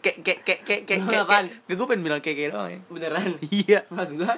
Kayak 0.00 0.16
Kayak 0.24 0.40
Kayak 0.40 0.60
Kayak 0.64 0.82
Kayak 0.86 1.02
Kayak? 1.04 1.26
Kayak 1.28 1.76
Gue 1.76 1.86
pengen 1.90 2.02
bilang 2.06 2.20
kayak 2.22 2.36
kayak 2.38 2.50
doang 2.54 2.70
ya 2.70 2.80
beneran. 2.88 3.28
Iya 3.68 3.80
Maksud 3.90 4.14
gua 4.16 4.32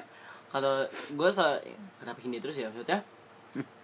kalau 0.50 0.74
gua 1.14 1.28
so, 1.30 1.46
kenapa 1.94 2.18
Hindi 2.26 2.42
terus 2.42 2.58
ya 2.58 2.66
maksudnya? 2.66 2.98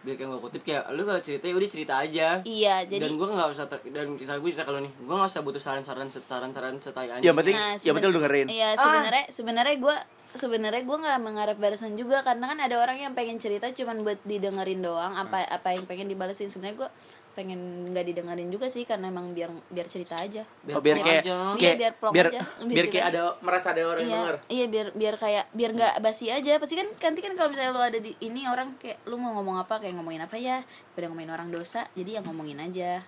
Biar 0.06 0.14
kayak 0.14 0.30
gua 0.30 0.38
kutip 0.38 0.62
kayak 0.62 0.86
lu 0.94 1.02
kalau 1.02 1.18
cerita 1.18 1.44
ya 1.44 1.54
udah 1.54 1.70
cerita 1.70 1.94
aja. 1.98 2.28
iya 2.46 2.86
jadi 2.86 3.02
dan 3.02 3.18
gue 3.18 3.26
nggak 3.26 3.50
usah 3.50 3.66
ter- 3.66 3.82
dan 3.90 4.14
misalnya 4.14 4.38
gue 4.38 4.50
cerita 4.54 4.62
kalau 4.64 4.78
nih 4.78 4.92
gue 4.94 5.14
nggak 5.14 5.30
usah 5.30 5.42
butuh 5.42 5.58
saran-saran 5.58 6.06
saran-saran 6.06 6.74
setai 6.78 7.10
anjing. 7.10 7.26
Yang 7.26 7.36
penting 7.42 7.54
Nah, 7.58 7.74
penting 7.74 8.06
lu 8.06 8.16
dengerin. 8.22 8.46
Iya 8.46 8.68
sebenarnya 8.78 9.24
sebenarnya 9.28 9.76
gue 9.82 9.96
sebenarnya 10.36 10.82
gue 10.84 10.96
nggak 11.00 11.18
mengharap 11.18 11.56
balasan 11.56 11.96
juga 11.96 12.22
karena 12.22 12.44
kan 12.46 12.58
ada 12.60 12.76
orang 12.76 12.98
yang 13.00 13.12
pengen 13.16 13.40
cerita 13.40 13.66
cuman 13.72 14.04
buat 14.04 14.20
didengerin 14.22 14.84
doang 14.84 15.16
apa 15.16 15.42
apa 15.42 15.68
yang 15.74 15.82
pengen 15.84 16.06
dibalesin. 16.06 16.46
Sebenarnya 16.46 16.86
gue 16.86 16.90
pengen 17.36 17.60
nggak 17.92 18.04
didengerin 18.08 18.48
juga 18.48 18.64
sih 18.66 18.82
karena 18.82 19.06
emang 19.06 19.30
biar 19.30 19.52
biar 19.68 19.86
cerita 19.86 20.16
aja 20.16 20.40
Oh, 20.72 20.80
biar 20.80 20.96
plong 20.96 21.04
kayak 21.04 21.22
aja. 21.22 21.36
Iya, 21.36 21.52
kayak 21.60 21.76
biar 21.76 21.92
plong 21.94 22.12
biar 22.16 22.26
aja. 22.26 22.40
biar 22.40 22.72
Biar 22.72 22.86
kayak 22.88 23.06
ada 23.06 23.22
merasa 23.38 23.66
ada 23.70 23.80
orang 23.84 24.00
yang 24.00 24.08
iya 24.08 24.16
denger 24.16 24.36
iya 24.48 24.64
biar 24.66 24.86
biar 24.90 25.14
kayak 25.14 25.44
biar 25.52 25.70
nggak 25.76 25.94
basi 26.00 26.26
aja 26.32 26.52
pasti 26.56 26.74
kan 26.74 26.88
nanti 26.88 27.20
kan 27.20 27.32
kalau 27.36 27.48
misalnya 27.52 27.70
lu 27.70 27.82
ada 27.84 27.98
di 28.00 28.12
ini 28.18 28.48
orang 28.48 28.68
kayak 28.76 29.04
lu 29.04 29.20
mau 29.20 29.36
ngomong 29.36 29.60
apa 29.60 29.74
kayak 29.76 29.94
ngomongin 29.94 30.24
apa 30.24 30.36
ya 30.36 30.64
pada 30.96 31.06
ngomongin 31.06 31.30
orang 31.30 31.48
dosa 31.52 31.84
jadi 31.92 32.18
yang 32.18 32.24
ngomongin 32.24 32.56
aja 32.58 33.04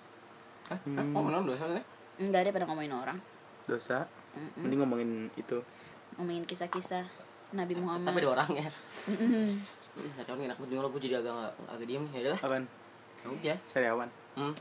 Hah? 0.68 0.76
Hah? 0.76 1.07
Oh, 1.16 1.24
mana 1.24 1.41
dosa 1.41 1.64
nih? 1.64 1.85
enggak 2.20 2.41
deh 2.45 2.53
pada 2.53 2.68
ngomongin 2.68 2.93
orang 2.93 3.18
Dosa 3.64 4.05
Mm-mm. 4.37 4.61
Mending 4.61 4.81
ngomongin 4.85 5.11
itu 5.35 5.57
ngomongin 6.14 6.45
kisah-kisah 6.45 7.09
Nabi 7.49 7.81
Muhammad 7.81 8.12
Tapi 8.12 8.20
ada 8.20 8.31
orangnya. 8.37 8.68
Mm-mm. 9.09 9.49
Hmm, 9.97 10.12
orang 10.20 10.53
enak 10.53 10.57
banget 10.61 10.85
gue 10.93 11.01
jadi 11.01 11.14
agak 11.24 11.33
agak 11.64 11.87
diem 11.89 12.05
nih. 12.05 12.20
Ya 12.20 12.20
udah. 12.29 12.41
Apaan? 12.45 12.64
Ya 13.24 13.28
udah. 13.30 13.56
Sariawan 13.70 14.08
Hmm. 14.38 14.54